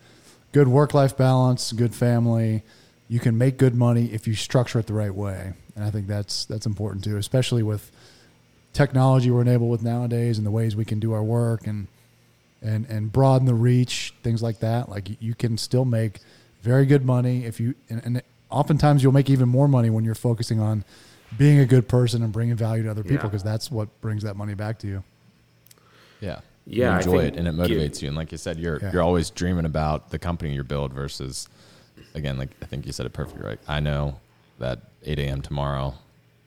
good 0.56 0.68
work 0.70 0.94
life 0.94 1.18
balance, 1.18 1.74
good 1.74 1.94
family. 1.94 2.64
You 3.10 3.20
can 3.20 3.38
make 3.38 3.58
good 3.58 3.76
money 3.76 4.06
if 4.14 4.26
you 4.26 4.34
structure 4.34 4.80
it 4.80 4.88
the 4.88 4.94
right 4.94 5.14
way, 5.14 5.52
and 5.76 5.84
I 5.84 5.92
think 5.92 6.08
that's 6.08 6.46
that's 6.46 6.66
important 6.66 7.04
too, 7.04 7.18
especially 7.18 7.62
with 7.62 7.92
technology 8.72 9.30
we're 9.30 9.42
enabled 9.42 9.70
with 9.70 9.84
nowadays 9.84 10.38
and 10.38 10.48
the 10.48 10.52
ways 10.52 10.76
we 10.76 10.86
can 10.86 11.00
do 11.00 11.14
our 11.14 11.24
work 11.24 11.68
and 11.68 11.88
and 12.62 12.86
and 12.88 13.12
broaden 13.12 13.46
the 13.46 13.54
reach, 13.54 14.14
things 14.24 14.42
like 14.42 14.60
that. 14.60 14.90
Like 14.90 15.22
you 15.22 15.36
can 15.36 15.58
still 15.58 15.86
make 15.86 16.22
very 16.66 16.86
good 16.86 17.06
money 17.06 17.46
if 17.46 17.60
you 17.60 17.76
and, 17.90 18.02
and 18.04 18.22
oftentimes 18.50 19.04
you'll 19.04 19.14
make 19.14 19.30
even 19.30 19.48
more 19.48 19.68
money 19.68 19.90
when 19.90 20.04
you're 20.04 20.16
focusing 20.16 20.60
on 20.60 20.84
being 21.38 21.60
a 21.60 21.66
good 21.66 21.88
person 21.88 22.24
and 22.24 22.34
bringing 22.34 22.56
value 22.56 22.84
to 22.84 22.92
other 22.92 23.04
people 23.04 23.30
because 23.30 23.46
yeah. 23.46 23.52
that's 23.52 23.72
what 23.72 23.88
brings 24.02 24.24
that 24.24 24.36
money 24.36 24.54
back 24.54 24.80
to 24.80 24.88
you. 24.88 25.04
Yeah 26.20 26.40
yeah, 26.66 26.94
you 26.94 26.98
enjoy 26.98 27.26
it 27.26 27.38
and 27.38 27.48
it 27.48 27.56
motivates 27.56 28.02
you. 28.02 28.08
And 28.08 28.18
like 28.18 28.32
you 28.32 28.38
said, 28.38 28.58
you're 28.58 28.80
yeah. 28.82 28.92
you're 28.92 29.04
always 29.04 29.30
dreaming 29.30 29.66
about 29.66 30.10
the 30.10 30.20
company 30.20 30.54
you 30.54 30.64
build 30.64 30.94
versus, 30.94 31.48
again, 32.14 32.38
like 32.38 32.50
I 32.62 32.66
think 32.66 32.86
you 32.86 32.92
said 32.92 33.06
it 33.06 33.14
perfectly 33.14 33.46
right. 33.46 33.60
I 33.68 33.80
know 33.80 34.20
that 34.60 34.80
8 35.04 35.20
a.m. 35.20 35.42
tomorrow, 35.42 35.94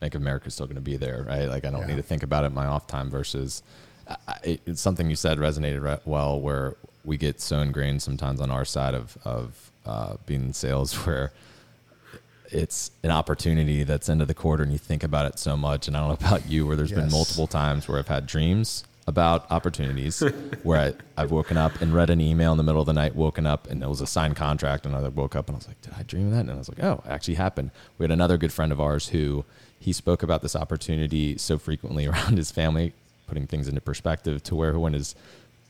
Bank 0.00 0.14
of 0.14 0.22
America 0.22 0.48
is 0.48 0.54
still 0.54 0.66
going 0.66 0.76
to 0.76 0.80
be 0.80 0.96
there, 0.96 1.24
right? 1.28 1.48
Like 1.48 1.64
I 1.64 1.70
don't 1.70 1.82
yeah. 1.82 1.88
need 1.88 1.96
to 1.96 2.02
think 2.02 2.22
about 2.22 2.44
it 2.44 2.48
in 2.48 2.54
my 2.54 2.66
off 2.66 2.86
time 2.86 3.10
versus 3.10 3.62
I, 4.26 4.58
it's 4.66 4.80
something 4.80 5.08
you 5.08 5.16
said 5.16 5.38
resonated 5.38 6.00
well 6.04 6.40
where 6.40 6.76
we 7.08 7.16
get 7.16 7.40
so 7.40 7.60
ingrained 7.60 8.02
sometimes 8.02 8.40
on 8.40 8.50
our 8.50 8.64
side 8.64 8.94
of 8.94 9.16
of 9.24 9.72
uh, 9.86 10.14
being 10.26 10.42
in 10.42 10.52
sales 10.52 10.94
where 11.06 11.32
it's 12.50 12.90
an 13.02 13.10
opportunity 13.10 13.82
that's 13.82 14.08
into 14.08 14.24
the 14.24 14.34
quarter 14.34 14.62
and 14.62 14.72
you 14.72 14.78
think 14.78 15.02
about 15.02 15.26
it 15.26 15.38
so 15.38 15.56
much 15.56 15.88
and 15.88 15.96
i 15.96 16.00
don't 16.00 16.08
know 16.08 16.26
about 16.26 16.48
you 16.48 16.66
where 16.66 16.76
there's 16.76 16.90
yes. 16.90 17.00
been 17.00 17.10
multiple 17.10 17.46
times 17.46 17.88
where 17.88 17.98
i've 17.98 18.08
had 18.08 18.26
dreams 18.26 18.84
about 19.08 19.50
opportunities 19.50 20.20
where 20.62 20.78
I, 20.78 21.22
I've 21.22 21.30
woken 21.30 21.56
up 21.56 21.80
and 21.80 21.94
read 21.94 22.10
an 22.10 22.20
email 22.20 22.52
in 22.52 22.58
the 22.58 22.62
middle 22.62 22.82
of 22.82 22.86
the 22.86 22.92
night, 22.92 23.16
woken 23.16 23.46
up 23.46 23.66
and 23.70 23.82
it 23.82 23.88
was 23.88 24.02
a 24.02 24.06
signed 24.06 24.36
contract. 24.36 24.84
And 24.84 24.94
I 24.94 25.08
woke 25.08 25.34
up 25.34 25.48
and 25.48 25.56
I 25.56 25.58
was 25.58 25.66
like, 25.66 25.80
did 25.80 25.94
I 25.98 26.02
dream 26.02 26.26
of 26.26 26.32
that? 26.32 26.40
And 26.40 26.50
I 26.50 26.56
was 26.56 26.68
like, 26.68 26.82
oh, 26.82 27.02
it 27.06 27.10
actually 27.10 27.36
happened. 27.36 27.70
We 27.96 28.04
had 28.04 28.10
another 28.10 28.36
good 28.36 28.52
friend 28.52 28.70
of 28.70 28.82
ours 28.82 29.08
who 29.08 29.46
he 29.80 29.94
spoke 29.94 30.22
about 30.22 30.42
this 30.42 30.54
opportunity 30.54 31.38
so 31.38 31.56
frequently 31.56 32.06
around 32.10 32.36
his 32.36 32.50
family, 32.50 32.92
putting 33.26 33.46
things 33.46 33.66
into 33.66 33.80
perspective 33.80 34.42
to 34.42 34.54
where 34.54 34.78
when 34.78 34.92
his 34.92 35.14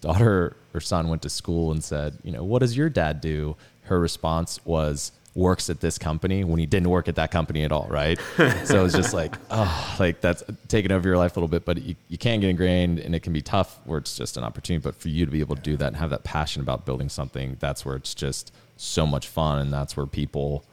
daughter 0.01 0.57
or 0.75 0.81
son 0.81 1.09
went 1.09 1.23
to 1.23 1.31
school 1.31 1.73
and 1.73 1.83
said, 1.83 2.19
you 2.23 2.33
know, 2.33 2.45
what 2.45 2.61
does 2.61 2.77
your 2.77 2.89
dad 2.89 3.21
do? 3.21 3.57
Her 3.83 3.99
response 3.99 4.65
was, 4.65 5.13
works 5.39 5.71
at 5.71 5.81
this 5.81 5.99
company 5.99 6.43
when 6.43 6.59
he 6.59 6.67
didn't 6.67 6.91
work 6.91 7.07
at 7.07 7.15
that 7.15 7.31
company 7.31 7.63
at 7.63 7.71
all, 7.71 7.87
right? 7.89 8.19
so 8.65 8.85
it's 8.85 8.95
just 8.95 9.15
like, 9.15 9.37
oh, 9.51 9.97
like 10.01 10.21
that's 10.21 10.43
taking 10.67 10.91
over 10.91 11.09
your 11.09 11.17
life 11.17 11.37
a 11.37 11.41
little 11.41 11.49
bit, 11.49 11.65
but 11.65 11.81
you, 11.81 11.95
you 12.09 12.19
can 12.19 12.41
get 12.41 12.51
ingrained 12.51 12.99
and 12.99 13.15
it 13.15 13.21
can 13.21 13.33
be 13.33 13.41
tough 13.41 13.79
where 13.85 13.99
it's 13.99 14.17
just 14.17 14.37
an 14.37 14.43
opportunity. 14.43 14.83
But 14.83 14.97
for 14.97 15.09
you 15.09 15.25
to 15.25 15.31
be 15.31 15.41
able 15.41 15.55
to 15.55 15.63
do 15.63 15.77
that 15.77 15.87
and 15.87 15.97
have 15.97 16.11
that 16.11 16.25
passion 16.25 16.61
about 16.61 16.85
building 16.85 17.09
something, 17.09 17.57
that's 17.61 17.85
where 17.85 17.95
it's 17.95 18.15
just 18.15 18.53
so 18.77 19.07
much 19.07 19.29
fun. 19.29 19.61
And 19.61 19.73
that's 19.73 19.97
where 19.97 20.07
people, 20.07 20.65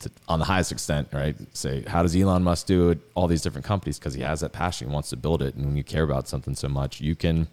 to, 0.00 0.10
on 0.28 0.38
the 0.38 0.46
highest 0.46 0.72
extent, 0.72 1.08
right, 1.12 1.36
say, 1.54 1.82
how 1.86 2.02
does 2.02 2.16
Elon 2.16 2.42
Musk 2.42 2.66
do 2.66 2.88
it? 2.88 2.98
All 3.14 3.28
these 3.28 3.42
different 3.42 3.66
companies 3.66 3.98
because 3.98 4.14
he 4.14 4.22
has 4.22 4.40
that 4.40 4.52
passion, 4.52 4.88
he 4.88 4.94
wants 4.94 5.10
to 5.10 5.16
build 5.16 5.42
it. 5.42 5.54
And 5.56 5.66
when 5.66 5.76
you 5.76 5.84
care 5.84 6.04
about 6.04 6.26
something 6.26 6.54
so 6.54 6.68
much, 6.68 7.02
you 7.02 7.14
can 7.14 7.48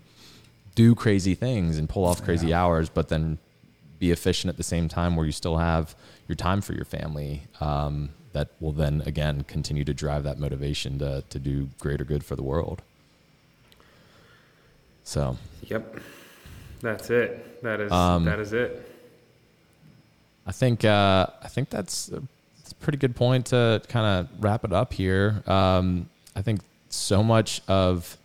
do 0.76 0.96
crazy 0.96 1.36
things 1.36 1.78
and 1.78 1.88
pull 1.88 2.06
off 2.06 2.24
crazy 2.24 2.48
yeah. 2.48 2.64
hours, 2.64 2.90
but 2.90 3.10
then 3.10 3.38
be 4.00 4.12
efficient 4.12 4.50
at 4.50 4.58
the 4.58 4.64
same 4.64 4.90
time 4.90 5.16
where 5.16 5.26
you 5.26 5.32
still 5.32 5.58
have 5.58 5.96
your 6.28 6.36
time 6.36 6.62
for 6.62 6.74
your 6.74 6.86
family. 6.86 7.44
Um, 7.62 8.10
that 8.34 8.50
will 8.60 8.72
then 8.72 9.02
again 9.06 9.44
continue 9.44 9.84
to 9.84 9.94
drive 9.94 10.24
that 10.24 10.40
motivation 10.40 10.98
to 11.00 11.24
to 11.30 11.40
do 11.40 11.70
greater 11.80 12.04
good 12.04 12.24
for 12.26 12.36
the 12.36 12.44
world. 12.44 12.82
So. 15.04 15.38
Yep. 15.68 16.00
That's 16.84 17.10
it. 17.10 17.64
That 17.64 17.80
is 17.80 17.92
um, 17.92 18.26
that 18.26 18.40
is 18.40 18.52
it. 18.52 18.92
I 20.46 20.52
think 20.52 20.84
uh, 20.84 21.28
I 21.42 21.48
think 21.48 21.70
that's 21.70 22.10
a, 22.10 22.22
that's 22.58 22.74
a, 22.74 22.76
pretty 22.76 22.98
good 22.98 23.16
point 23.16 23.48
to 23.48 23.82
kind 23.88 24.06
of 24.06 24.44
wrap 24.44 24.66
it 24.66 24.74
up 24.74 24.92
here. 24.92 25.42
Um, 25.48 26.10
I 26.36 26.42
think 26.42 26.60
so 26.90 27.24
much 27.24 27.62
of 27.70 28.18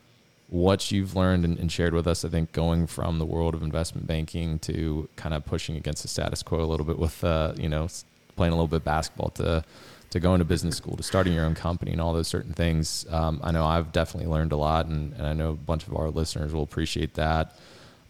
what 0.48 0.90
you've 0.90 1.14
learned 1.14 1.44
and, 1.44 1.58
and, 1.58 1.70
shared 1.70 1.92
with 1.92 2.06
us, 2.06 2.24
I 2.24 2.28
think 2.30 2.52
going 2.52 2.86
from 2.86 3.18
the 3.18 3.26
world 3.26 3.54
of 3.54 3.62
investment 3.62 4.06
banking 4.06 4.58
to 4.60 5.08
kind 5.14 5.34
of 5.34 5.44
pushing 5.44 5.76
against 5.76 6.02
the 6.02 6.08
status 6.08 6.42
quo 6.42 6.62
a 6.62 6.64
little 6.64 6.86
bit 6.86 6.98
with, 6.98 7.22
uh, 7.22 7.52
you 7.58 7.68
know, 7.68 7.88
playing 8.34 8.52
a 8.52 8.56
little 8.56 8.68
bit 8.68 8.82
basketball 8.82 9.28
to, 9.30 9.62
to 10.10 10.20
going 10.20 10.38
to 10.38 10.46
business 10.46 10.76
school, 10.76 10.96
to 10.96 11.02
starting 11.02 11.34
your 11.34 11.44
own 11.44 11.54
company 11.54 11.92
and 11.92 12.00
all 12.00 12.14
those 12.14 12.28
certain 12.28 12.54
things. 12.54 13.04
Um, 13.10 13.40
I 13.44 13.50
know 13.50 13.66
I've 13.66 13.92
definitely 13.92 14.30
learned 14.30 14.52
a 14.52 14.56
lot 14.56 14.86
and, 14.86 15.12
and, 15.14 15.26
I 15.26 15.34
know 15.34 15.50
a 15.50 15.54
bunch 15.54 15.86
of 15.86 15.94
our 15.94 16.08
listeners 16.08 16.54
will 16.54 16.62
appreciate 16.62 17.14
that. 17.14 17.56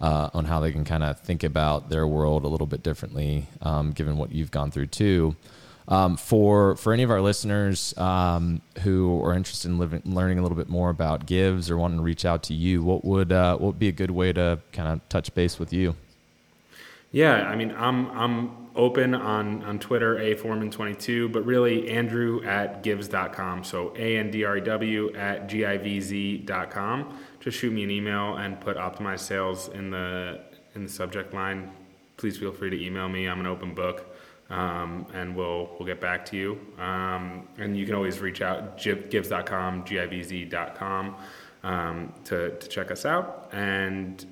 Uh, 0.00 0.30
on 0.32 0.44
how 0.44 0.60
they 0.60 0.70
can 0.70 0.84
kind 0.84 1.02
of 1.02 1.18
think 1.18 1.42
about 1.42 1.90
their 1.90 2.06
world 2.06 2.44
a 2.44 2.46
little 2.46 2.68
bit 2.68 2.84
differently, 2.84 3.48
um, 3.62 3.90
given 3.90 4.16
what 4.16 4.30
you've 4.30 4.52
gone 4.52 4.70
through 4.70 4.86
too. 4.86 5.34
Um, 5.88 6.18
for 6.18 6.76
for 6.76 6.92
any 6.92 7.02
of 7.02 7.10
our 7.10 7.22
listeners 7.22 7.96
um, 7.96 8.60
who 8.80 9.24
are 9.24 9.32
interested 9.32 9.68
in 9.68 9.78
living, 9.78 10.02
learning 10.04 10.38
a 10.38 10.42
little 10.42 10.56
bit 10.56 10.68
more 10.68 10.90
about 10.90 11.26
Givz 11.26 11.70
or 11.70 11.78
wanting 11.78 11.96
to 11.96 12.02
reach 12.02 12.26
out 12.26 12.42
to 12.44 12.54
you, 12.54 12.82
what 12.82 13.06
would 13.06 13.32
uh, 13.32 13.56
what 13.56 13.68
would 13.68 13.78
be 13.78 13.88
a 13.88 13.92
good 13.92 14.10
way 14.10 14.34
to 14.34 14.60
kind 14.72 14.88
of 14.88 15.08
touch 15.08 15.34
base 15.34 15.58
with 15.58 15.72
you? 15.72 15.96
Yeah, 17.10 17.48
I 17.48 17.56
mean, 17.56 17.74
I'm 17.74 18.10
I'm 18.10 18.68
open 18.76 19.14
on 19.14 19.62
on 19.64 19.78
Twitter, 19.78 20.18
a 20.18 20.34
foreman22, 20.34 21.32
but 21.32 21.46
really 21.46 21.88
Andrew 21.88 22.44
at 22.44 22.82
givz.com. 22.82 23.64
So 23.64 23.94
a 23.96 24.18
n 24.18 24.30
d 24.30 24.44
r 24.44 24.58
e 24.58 24.60
w 24.60 25.14
at 25.16 25.48
g 25.48 25.64
i 25.64 25.78
v 25.78 26.00
z.com. 26.02 27.18
Just 27.40 27.58
shoot 27.58 27.72
me 27.72 27.84
an 27.84 27.90
email 27.90 28.36
and 28.36 28.60
put 28.60 28.76
optimized 28.76 29.20
sales 29.20 29.68
in 29.68 29.90
the 29.90 30.38
in 30.74 30.84
the 30.84 30.90
subject 30.90 31.32
line. 31.32 31.70
Please 32.18 32.36
feel 32.36 32.52
free 32.52 32.68
to 32.68 32.84
email 32.84 33.08
me. 33.08 33.26
I'm 33.26 33.40
an 33.40 33.46
open 33.46 33.74
book 33.74 34.07
um, 34.50 35.06
and 35.14 35.36
we'll 35.36 35.70
we'll 35.78 35.86
get 35.86 36.00
back 36.00 36.24
to 36.26 36.36
you. 36.36 36.60
Um, 36.78 37.48
and 37.58 37.76
you 37.76 37.86
can 37.86 37.94
always 37.94 38.18
reach 38.20 38.40
out 38.40 38.78
givz.com, 38.78 39.84
givz.com 39.84 41.16
um, 41.64 42.12
to 42.24 42.50
to 42.56 42.68
check 42.68 42.90
us 42.90 43.04
out. 43.04 43.50
And 43.52 44.24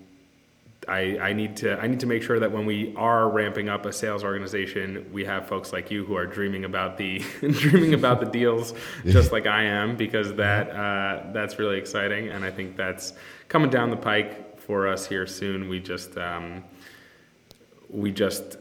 I, 0.88 1.18
I 1.18 1.32
need 1.32 1.56
to 1.58 1.78
I 1.78 1.86
need 1.88 2.00
to 2.00 2.06
make 2.06 2.22
sure 2.22 2.38
that 2.38 2.52
when 2.52 2.64
we 2.64 2.94
are 2.96 3.28
ramping 3.28 3.68
up 3.68 3.86
a 3.86 3.92
sales 3.92 4.22
organization, 4.22 5.08
we 5.12 5.24
have 5.24 5.46
folks 5.48 5.72
like 5.72 5.90
you 5.90 6.04
who 6.04 6.16
are 6.16 6.26
dreaming 6.26 6.64
about 6.64 6.96
the 6.96 7.18
dreaming 7.40 7.94
about 7.94 8.20
the 8.20 8.26
deals, 8.26 8.72
just 9.04 9.32
like 9.32 9.46
I 9.46 9.64
am, 9.64 9.96
because 9.96 10.34
that 10.34 10.70
uh, 10.70 11.32
that's 11.32 11.58
really 11.58 11.78
exciting, 11.78 12.28
and 12.28 12.44
I 12.44 12.50
think 12.50 12.76
that's 12.76 13.14
coming 13.48 13.70
down 13.70 13.90
the 13.90 13.96
pike 13.96 14.60
for 14.60 14.86
us 14.86 15.06
here 15.06 15.26
soon. 15.26 15.68
We 15.68 15.80
just 15.80 16.16
um, 16.16 16.62
we 17.90 18.12
just 18.12 18.58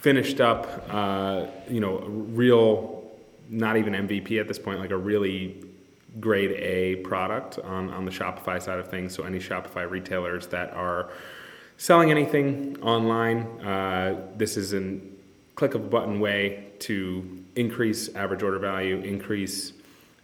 finished 0.00 0.40
up, 0.40 0.86
uh, 0.90 1.46
you 1.68 1.80
know, 1.80 1.98
real, 1.98 3.10
not 3.48 3.76
even 3.76 3.92
MVP 3.92 4.40
at 4.40 4.48
this 4.48 4.58
point, 4.58 4.78
like 4.78 4.90
a 4.90 4.96
really 4.96 5.64
grade 6.20 6.52
A 6.52 6.96
product 6.96 7.58
on, 7.58 7.90
on 7.90 8.04
the 8.04 8.10
Shopify 8.10 8.60
side 8.60 8.78
of 8.78 8.88
things. 8.88 9.14
So 9.14 9.24
any 9.24 9.38
Shopify 9.38 9.88
retailers 9.88 10.46
that 10.48 10.72
are 10.72 11.10
selling 11.76 12.10
anything 12.10 12.80
online, 12.82 13.42
uh, 13.64 14.26
this 14.36 14.56
is 14.56 14.72
a 14.72 14.98
click 15.54 15.74
of 15.74 15.84
a 15.84 15.88
button 15.88 16.20
way 16.20 16.66
to 16.80 17.44
increase 17.56 18.14
average 18.14 18.42
order 18.42 18.58
value, 18.58 18.98
increase 19.00 19.72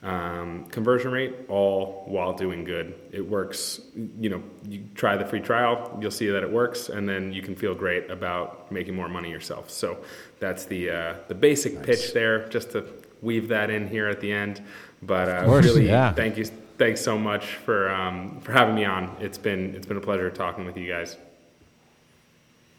um, 0.05 0.67
conversion 0.67 1.11
rate, 1.11 1.35
all 1.49 2.05
while 2.07 2.35
doing 2.35 2.63
good. 2.63 2.95
It 3.11 3.27
works. 3.27 3.81
You 4.21 4.29
know, 4.29 4.43
you 4.69 4.85
try 4.95 5.17
the 5.17 5.25
free 5.25 5.41
trial, 5.41 5.99
you'll 6.01 6.11
see 6.11 6.29
that 6.29 6.43
it 6.43 6.51
works, 6.51 6.91
and 6.91 7.09
then 7.09 7.33
you 7.33 7.41
can 7.41 7.57
feel 7.57 7.75
great 7.75 8.11
about 8.11 8.71
making 8.71 8.95
more 8.95 9.09
money 9.09 9.31
yourself. 9.31 9.71
So 9.71 9.99
that's 10.41 10.67
the 10.67 10.91
uh, 10.91 11.15
the 11.29 11.35
basic 11.35 11.75
nice. 11.75 11.87
pitch 11.87 12.13
there. 12.13 12.47
Just 12.49 12.73
to 12.73 12.85
weave 13.23 13.49
that 13.49 13.71
in 13.71 13.89
here 13.89 14.09
at 14.09 14.21
the 14.21 14.31
end. 14.31 14.61
But 15.03 15.29
uh, 15.29 15.45
course, 15.47 15.65
really, 15.65 15.87
yeah. 15.87 16.13
thank 16.13 16.37
you, 16.37 16.45
thanks 16.77 17.01
so 17.01 17.19
much 17.19 17.57
for 17.57 17.91
um, 17.91 18.41
for 18.41 18.53
having 18.53 18.75
me 18.75 18.85
on. 18.85 19.17
It's 19.21 19.39
been 19.39 19.75
it's 19.75 19.87
been 19.87 19.97
a 19.97 20.03
pleasure 20.03 20.31
talking 20.31 20.67
with 20.67 20.77
you 20.77 20.87
guys. 20.87 21.17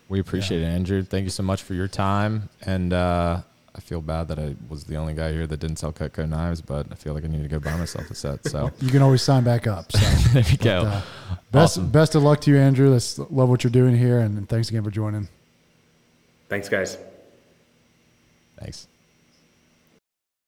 We 0.10 0.20
appreciate 0.20 0.62
yeah. 0.62 0.68
it, 0.68 0.76
Andrew. 0.76 1.02
Thank 1.02 1.24
you 1.24 1.32
so 1.32 1.44
much 1.44 1.64
for 1.64 1.74
your 1.74 1.88
time 1.88 2.50
and. 2.62 2.94
Uh, 2.94 3.42
I 3.76 3.82
feel 3.82 4.02
bad 4.02 4.30
that 4.30 4.40
I 4.40 4.56
was 4.70 4.86
the 4.86 4.96
only 4.96 5.14
guy 5.14 5.34
here 5.34 5.46
that 5.46 5.60
didn't 5.60 5.78
sell 5.78 5.92
Cutco 5.92 6.28
knives, 6.28 6.62
but 6.62 6.88
I 6.92 6.96
feel 6.96 7.14
like 7.14 7.26
I 7.26 7.28
need 7.28 7.44
to 7.44 7.50
go 7.50 7.60
buy 7.60 7.76
myself 7.76 8.10
a 8.10 8.16
set. 8.16 8.48
So 8.48 8.72
you 8.80 8.90
can 8.90 9.02
always 9.02 9.22
sign 9.22 9.44
back 9.44 9.68
up. 9.68 9.92
So 9.92 10.00
there 10.34 10.44
you 10.44 10.58
but, 10.58 10.64
go. 10.64 10.82
Uh, 10.84 11.02
best 11.52 11.78
awesome. 11.78 11.90
best 11.90 12.16
of 12.16 12.24
luck 12.24 12.40
to 12.42 12.52
you, 12.52 12.58
Andrew. 12.58 12.90
Let's 12.90 13.20
love 13.20 13.50
what 13.50 13.64
you're 13.64 13.72
doing 13.72 13.98
here, 13.98 14.20
and 14.20 14.48
thanks 14.48 14.70
again 14.70 14.84
for 14.84 14.92
joining. 14.92 15.28
Thanks, 16.48 16.70
guys. 16.70 16.98
Thanks. 18.58 18.88